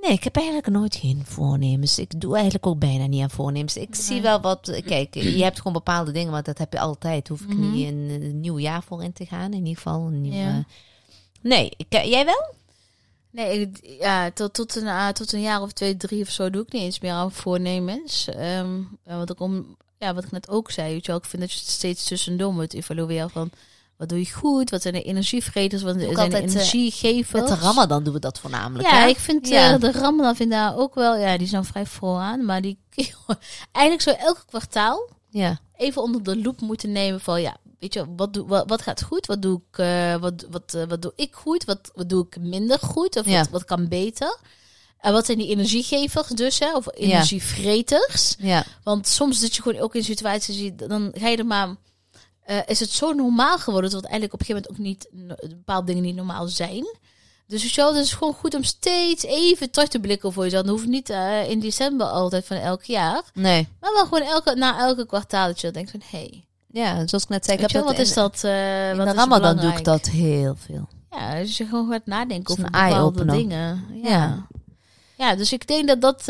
Nee, 0.01 0.11
ik 0.11 0.23
heb 0.23 0.35
eigenlijk 0.35 0.67
nooit 0.67 0.95
geen 0.95 1.21
voornemens. 1.25 1.99
Ik 1.99 2.21
doe 2.21 2.33
eigenlijk 2.33 2.65
ook 2.65 2.79
bijna 2.79 3.05
niet 3.05 3.21
aan 3.21 3.29
voornemens. 3.29 3.77
Ik 3.77 3.95
zie 3.95 4.21
wel 4.21 4.41
wat... 4.41 4.81
Kijk, 4.85 5.13
je 5.13 5.43
hebt 5.43 5.57
gewoon 5.57 5.73
bepaalde 5.73 6.11
dingen, 6.11 6.31
want 6.31 6.45
dat 6.45 6.57
heb 6.57 6.73
je 6.73 6.79
altijd. 6.79 7.27
Hoef 7.27 7.41
ik 7.41 7.47
Mhm. 7.57 7.71
niet 7.71 7.87
een, 7.87 8.09
een 8.21 8.39
nieuw 8.39 8.59
jaar 8.59 8.83
voor 8.83 9.03
in 9.03 9.13
te 9.13 9.25
gaan. 9.25 9.51
In 9.53 9.57
ieder 9.59 9.75
geval 9.75 10.01
een 10.07 10.21
nieuw... 10.21 10.33
Ja. 10.33 10.47
eh, 10.57 10.63
Nee, 11.41 11.71
ik, 11.77 11.85
jij 12.05 12.25
wel? 12.25 12.53
Nee, 13.31 13.59
ik- 13.59 13.95
ja, 13.99 14.31
tot, 14.31 14.53
tot, 14.53 14.75
een, 14.75 14.87
ah, 14.87 15.09
tot 15.09 15.33
een 15.33 15.41
jaar 15.41 15.61
of 15.61 15.71
twee, 15.71 15.97
drie 15.97 16.21
of 16.21 16.29
zo 16.29 16.49
doe 16.49 16.61
ik 16.61 16.71
niet 16.71 16.81
eens 16.81 16.99
meer 16.99 17.11
aan 17.11 17.31
voornemens. 17.31 18.25
Ja, 18.35 18.65
want 19.03 19.29
ik 19.29 19.39
om, 19.39 19.77
ja, 19.97 20.13
wat 20.13 20.23
ik 20.23 20.31
net 20.31 20.49
ook 20.49 20.71
zei, 20.71 20.91
weet 20.93 21.05
je 21.05 21.11
wel, 21.11 21.19
ik 21.21 21.25
vind 21.27 21.41
dat 21.41 21.51
je 21.51 21.59
het 21.59 21.67
steeds 21.67 22.03
tussendoor 22.03 22.53
moet 22.53 22.73
evalueren 22.73 23.29
van 23.29 23.49
wat 23.99 24.09
doe 24.09 24.19
je 24.19 24.33
goed, 24.33 24.69
wat 24.69 24.81
zijn 24.81 24.93
de 24.93 25.01
energievreters, 25.03 25.81
wat 25.81 25.95
zijn 25.99 26.13
de 26.13 26.21
altijd, 26.21 26.43
eh, 26.43 26.49
energiegevers. 26.53 27.49
Met 27.49 27.59
de 27.59 27.65
Ramadan 27.65 28.03
doen 28.03 28.13
we 28.13 28.19
dat 28.19 28.39
voornamelijk. 28.39 28.89
Ja, 28.89 28.99
hè? 29.01 29.07
ik 29.07 29.17
vind 29.17 29.47
Ja. 29.47 29.73
eh, 29.73 29.79
de 29.79 29.91
Ramadan 29.91 30.35
vind 30.35 30.51
ik 30.51 30.57
daar 30.57 30.77
ook 30.77 30.95
wel, 30.95 31.15
ja, 31.17 31.37
die 31.37 31.47
zijn 31.47 31.65
vrij 31.65 31.85
vooraan, 31.85 32.45
maar 32.45 32.61
die 32.61 32.77
eigenlijk 33.71 34.01
zo 34.01 34.25
elke 34.25 34.45
kwartaal 34.45 35.09
ja. 35.29 35.59
even 35.75 36.01
onder 36.01 36.23
de 36.23 36.37
loep 36.37 36.61
moeten 36.61 36.91
nemen 36.91 37.21
van 37.21 37.41
ja, 37.41 37.57
weet 37.79 37.93
je, 37.93 38.05
wat, 38.15 38.33
doe, 38.33 38.47
wat, 38.47 38.63
wat 38.69 38.81
gaat 38.81 39.03
goed, 39.03 39.25
wat 39.25 39.41
doe 39.41 39.61
ik, 39.71 39.77
eh, 39.77 40.15
wat, 40.15 40.45
wat, 40.49 40.77
wat 40.87 41.01
doe 41.01 41.13
ik 41.15 41.33
goed, 41.35 41.63
wat, 41.65 41.91
wat 41.95 42.09
doe 42.09 42.25
ik 42.25 42.37
minder 42.39 42.79
goed 42.79 43.15
of 43.17 43.25
Ja. 43.25 43.37
wat, 43.39 43.49
wat 43.49 43.65
kan 43.65 43.87
beter. 43.87 44.37
En 44.99 45.13
wat 45.13 45.25
zijn 45.25 45.37
die 45.37 45.49
energiegevers 45.49 46.27
dus, 46.27 46.59
hè, 46.59 46.75
of 46.75 46.85
energievreters? 46.93 48.35
ja. 48.39 48.65
Want 48.83 49.07
soms 49.07 49.39
zit 49.39 49.55
je 49.55 49.61
gewoon 49.61 49.81
ook 49.81 49.95
in 49.95 50.03
situaties, 50.03 50.71
dan 50.75 51.11
ga 51.17 51.27
je 51.27 51.37
er 51.37 51.45
maar, 51.45 51.75
eh, 52.49 52.57
is 52.65 52.79
het 52.79 52.89
zo 52.89 53.11
normaal 53.13 53.57
geworden 53.59 53.91
dat 53.91 54.01
het 54.01 54.09
eigenlijk 54.11 54.33
op 54.33 54.39
een 54.39 54.45
gegeven 54.45 54.75
moment 54.77 55.05
ook 55.07 55.09
niet, 55.37 55.49
bepaalde 55.57 55.85
dingen 55.85 56.03
niet 56.03 56.15
normaal 56.15 56.47
zijn. 56.47 56.97
Dus 57.47 57.75
het 57.75 57.95
is 57.95 58.13
gewoon 58.13 58.33
goed 58.33 58.55
om 58.55 58.63
steeds 58.63 59.23
even 59.23 59.71
terug 59.71 59.87
te 59.89 59.99
blikken 59.99 60.33
voor 60.33 60.43
jezelf. 60.43 60.63
Dat 60.63 60.71
hoeft 60.71 60.87
niet 60.87 61.09
eh, 61.09 61.49
in 61.49 61.59
december 61.59 62.07
altijd 62.07 62.45
van 62.45 62.57
elk 62.57 62.83
jaar. 62.83 63.21
Nee. 63.33 63.67
Maar 63.79 63.93
wel 63.93 64.03
gewoon 64.03 64.21
elke, 64.21 64.55
na 64.55 64.79
elke 64.79 65.05
kwartaal 65.05 65.47
dat 65.47 65.55
je 65.61 65.71
dan 65.71 65.73
denkt 65.73 65.91
van, 65.91 66.01
hé, 66.09 66.17
hey, 66.17 66.43
Ja, 66.71 67.07
zoals 67.07 67.23
ik 67.23 67.29
net 67.29 67.45
zei, 67.45 67.57
ik 67.57 67.61
heb 67.61 67.71
je 67.71 67.81
wat 67.83 67.93
in, 67.93 67.99
is 67.99 68.13
dat? 68.13 68.43
in 68.43 68.97
wat 68.97 69.07
de 69.07 69.13
Ramadan 69.13 69.57
doe 69.57 69.71
ik 69.71 69.83
dat 69.83 70.05
heel 70.05 70.55
veel. 70.65 70.87
Ja, 71.11 71.35
dus 71.35 71.57
je 71.57 71.65
gewoon 71.65 71.91
gaat 71.91 72.05
nadenken 72.05 72.51
over 72.51 72.63
bepaalde 72.63 73.25
dingen. 73.25 73.85
Ja. 74.03 74.09
Ja. 74.09 74.47
ja. 75.17 75.35
dus 75.35 75.53
ik 75.53 75.67
denk 75.67 75.87
dat 75.87 76.01
dat... 76.01 76.23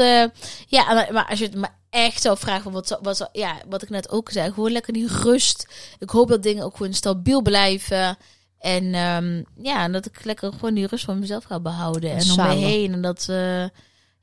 ja, 0.67 0.93
maar- 0.93 1.09
maar 1.13 1.27
als 1.29 1.39
je 1.39 1.45
het 1.45 1.55
me 1.55 1.67
echt 1.89 2.21
zou 2.21 2.37
vragen 2.37 2.63
van 2.63 2.71
wat, 2.71 2.99
wat, 3.01 3.29
ja, 3.31 3.55
wat 3.69 3.81
ik 3.81 3.89
net 3.89 4.09
ook 4.09 4.29
zei, 4.31 4.53
gewoon 4.53 4.71
lekker 4.71 4.93
die 4.93 5.07
rust. 5.07 5.67
Ik 5.99 6.09
hoop 6.09 6.27
dat 6.27 6.43
dingen 6.43 6.63
ook 6.63 6.77
gewoon 6.77 6.93
stabiel 6.93 7.41
blijven. 7.41 8.17
En 8.59 8.93
ehm, 8.93 9.43
ja, 9.55 9.89
dat 9.89 10.05
ik 10.05 10.23
lekker 10.25 10.53
gewoon 10.53 10.73
die 10.73 10.87
rust 10.87 11.05
van 11.05 11.19
mezelf 11.19 11.43
ga 11.43 11.59
behouden. 11.59 12.11
En 12.11 12.31
om 12.31 12.35
me 12.37 12.53
heen. 12.53 12.93
En 12.93 13.01
dat... 13.01 13.25
eh, 13.29 13.65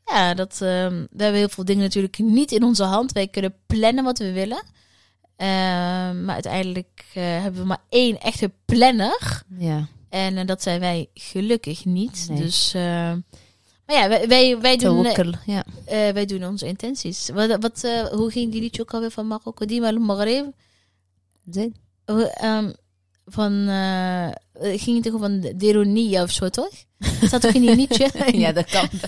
ja, 0.05 0.35
dat, 0.35 0.61
ehm, 0.61 1.07
we 1.11 1.23
hebben 1.23 1.41
heel 1.41 1.49
veel 1.49 1.65
dingen 1.65 1.83
natuurlijk 1.83 2.19
niet 2.19 2.53
in 2.53 2.63
onze 2.63 2.85
hand. 2.85 3.13
Wij 3.13 3.29
kunnen 3.29 3.55
plannen 3.67 4.05
wat 4.05 4.19
we 4.19 4.33
willen. 4.33 4.63
Ehm, 5.37 6.25
maar 6.25 6.35
uiteindelijk 6.35 7.05
eh, 7.15 7.23
hebben 7.23 7.61
we 7.61 7.67
maar 7.67 7.83
één 7.89 8.21
echte 8.21 8.53
planner. 8.65 9.43
Ja. 9.59 9.87
En 10.09 10.39
eh, 10.39 10.47
dat 10.47 10.63
zijn 10.63 10.81
wij 10.81 11.09
gelukkig 11.15 11.85
niet. 11.85 12.27
Nee. 12.29 12.43
Dus, 12.43 12.75
maar 13.87 13.97
ja, 13.97 14.09
wij, 14.09 14.29
wij, 14.29 14.59
wij, 14.59 14.77
doen, 14.77 15.07
eh, 15.07 15.33
ja. 15.47 15.65
eh, 15.85 16.13
wij 16.13 16.27
doen 16.27 16.45
onze 16.45 16.67
intenties. 16.67 17.29
Wat, 17.29 17.57
wat, 17.61 17.85
eh, 17.85 18.07
hoe 18.07 18.31
ging 18.31 18.53
die 18.53 18.61
liedje 18.61 18.83
ook 18.83 18.95
alweer 18.95 19.11
van 19.11 19.27
Marokko? 19.27 19.65
Maghreb? 19.99 20.47
Zin. 21.51 21.75
Hoe, 22.05 22.31
ehm, 22.31 22.73
Van, 23.29 23.69
eh, 23.69 24.29
ging 24.53 25.05
het 25.05 25.13
toch 25.13 25.21
van 25.21 25.53
Deronia 25.57 26.23
of 26.23 26.31
zo, 26.31 26.49
toch? 26.49 26.71
Dat 26.99 27.29
staat 27.29 27.41
toch 27.41 27.53
in 27.53 27.61
die 27.61 27.77
liedje? 27.77 28.11
ja, 28.45 28.53
dat 28.53 28.65
kan. 28.71 28.89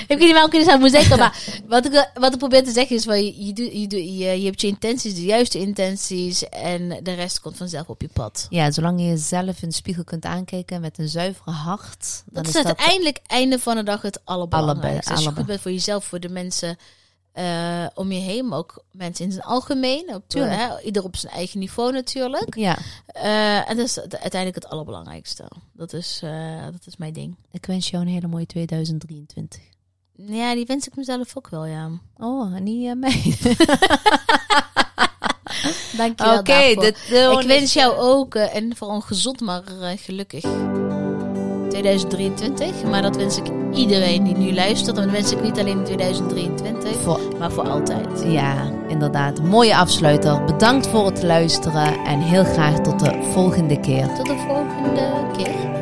Ik 0.00 0.04
weet 0.08 0.18
niet 0.18 0.32
welke 0.32 0.56
ik 0.58 0.64
zou 0.64 0.78
moeten 0.80 1.00
zeggen, 1.00 1.18
maar 1.18 1.60
wat 1.66 1.84
ik, 1.86 2.10
wat 2.14 2.32
ik 2.32 2.38
probeer 2.38 2.64
te 2.64 2.70
zeggen 2.72 2.96
is, 2.96 3.04
van, 3.04 3.24
je, 3.24 3.44
je, 3.46 3.52
doet- 3.52 3.72
je, 3.72 3.86
doet- 3.86 4.00
je, 4.18 4.40
je 4.40 4.44
hebt 4.44 4.60
je 4.60 4.66
intenties, 4.66 5.14
de 5.14 5.24
juiste 5.24 5.58
intenties, 5.58 6.48
en 6.48 6.88
de 7.02 7.12
rest 7.12 7.40
komt 7.40 7.56
vanzelf 7.56 7.88
op 7.88 8.00
je 8.00 8.08
pad. 8.12 8.46
Ja, 8.50 8.70
zolang 8.70 9.00
je 9.00 9.06
jezelf 9.06 9.62
in 9.62 9.68
de 9.68 9.74
spiegel 9.74 10.04
kunt 10.04 10.24
aankijken 10.24 10.80
met 10.80 10.98
een 10.98 11.08
zuivere 11.08 11.50
hart, 11.50 12.22
dan 12.26 12.42
Dat 12.42 12.54
is 12.54 12.64
uiteindelijk 12.64 13.20
einde 13.26 13.58
van 13.58 13.76
de 13.76 13.82
dag 13.82 14.02
het 14.02 14.20
allerbelangrijkste. 14.24 14.90
Allebei, 15.12 15.14
Als 15.16 15.22
je 15.24 15.40
goed 15.40 15.46
bent 15.46 15.60
voor 15.60 15.70
jezelf, 15.70 16.04
voor 16.04 16.20
de 16.20 16.28
mensen 16.28 16.76
eh, 17.32 17.86
om 17.94 18.12
je 18.12 18.18
heen, 18.20 18.48
maar 18.48 18.58
ook 18.58 18.84
mensen 18.90 19.24
in 19.24 19.32
zijn 19.32 19.44
algemeen. 19.44 20.14
Op, 20.14 20.22
hè, 20.32 20.80
ieder 20.82 21.04
op 21.04 21.16
zijn 21.16 21.32
eigen 21.32 21.58
niveau 21.58 21.92
natuurlijk. 21.92 22.54
Ja, 22.56 22.78
Eh, 23.06 23.70
en 23.70 23.76
dat 23.76 23.86
is 23.86 23.98
uiteindelijk 24.00 24.54
het 24.54 24.68
allerbelangrijkste. 24.68 25.44
Dat 25.72 25.92
is, 25.92 26.20
eh, 26.22 26.62
dat 26.64 26.86
is 26.86 26.96
mijn 26.96 27.12
ding. 27.12 27.36
ik 27.50 27.66
wens 27.66 27.90
jou 27.90 28.02
een 28.04 28.10
hele 28.12 28.26
mooie 28.26 28.46
2023. 28.46 29.60
Ja, 30.16 30.54
die 30.54 30.66
wens 30.66 30.86
ik 30.86 30.96
mezelf 30.96 31.36
ook 31.36 31.48
wel, 31.48 31.64
ja. 31.66 31.88
Oh, 32.18 32.54
en 32.56 32.62
niet 32.62 32.88
aan 32.90 32.98
mij. 32.98 33.22
Dank 35.96 36.18
je 36.20 36.24
wel 36.24 36.42
daarvoor. 36.74 36.82
eh, 37.10 37.40
Ik 37.40 37.46
wens 37.46 37.72
jou 37.72 37.96
ook, 37.96 38.34
eh, 38.34 38.54
en 38.56 38.76
vooral 38.76 39.00
gezond, 39.00 39.40
maar 39.40 39.62
eh, 39.80 39.88
gelukkig 39.96 40.44
2023. 41.68 42.82
Maar 42.82 43.02
dat 43.02 43.16
wens 43.16 43.36
ik 43.36 43.44
iedereen 43.72 44.24
die 44.24 44.36
nu 44.36 44.54
luistert. 44.54 44.96
En 44.96 45.02
dat 45.02 45.12
wens 45.12 45.32
ik 45.32 45.42
niet 45.42 45.58
alleen 45.58 45.78
in 45.78 45.84
2023, 45.84 46.96
Voor, 47.02 47.20
maar 47.38 47.52
voor 47.52 47.68
altijd. 47.68 48.22
ja, 48.26 48.70
inderdaad. 48.88 49.42
Mooie 49.42 49.76
afsluiter. 49.76 50.44
Bedankt 50.44 50.86
voor 50.86 51.06
het 51.06 51.22
luisteren 51.22 52.04
en 52.04 52.20
heel 52.20 52.44
graag 52.44 52.80
tot 52.80 52.98
de 53.00 53.28
volgende 53.32 53.80
keer. 53.80 54.14
Tot 54.14 54.26
de 54.26 54.36
volgende 54.48 55.26
keer. 55.36 55.81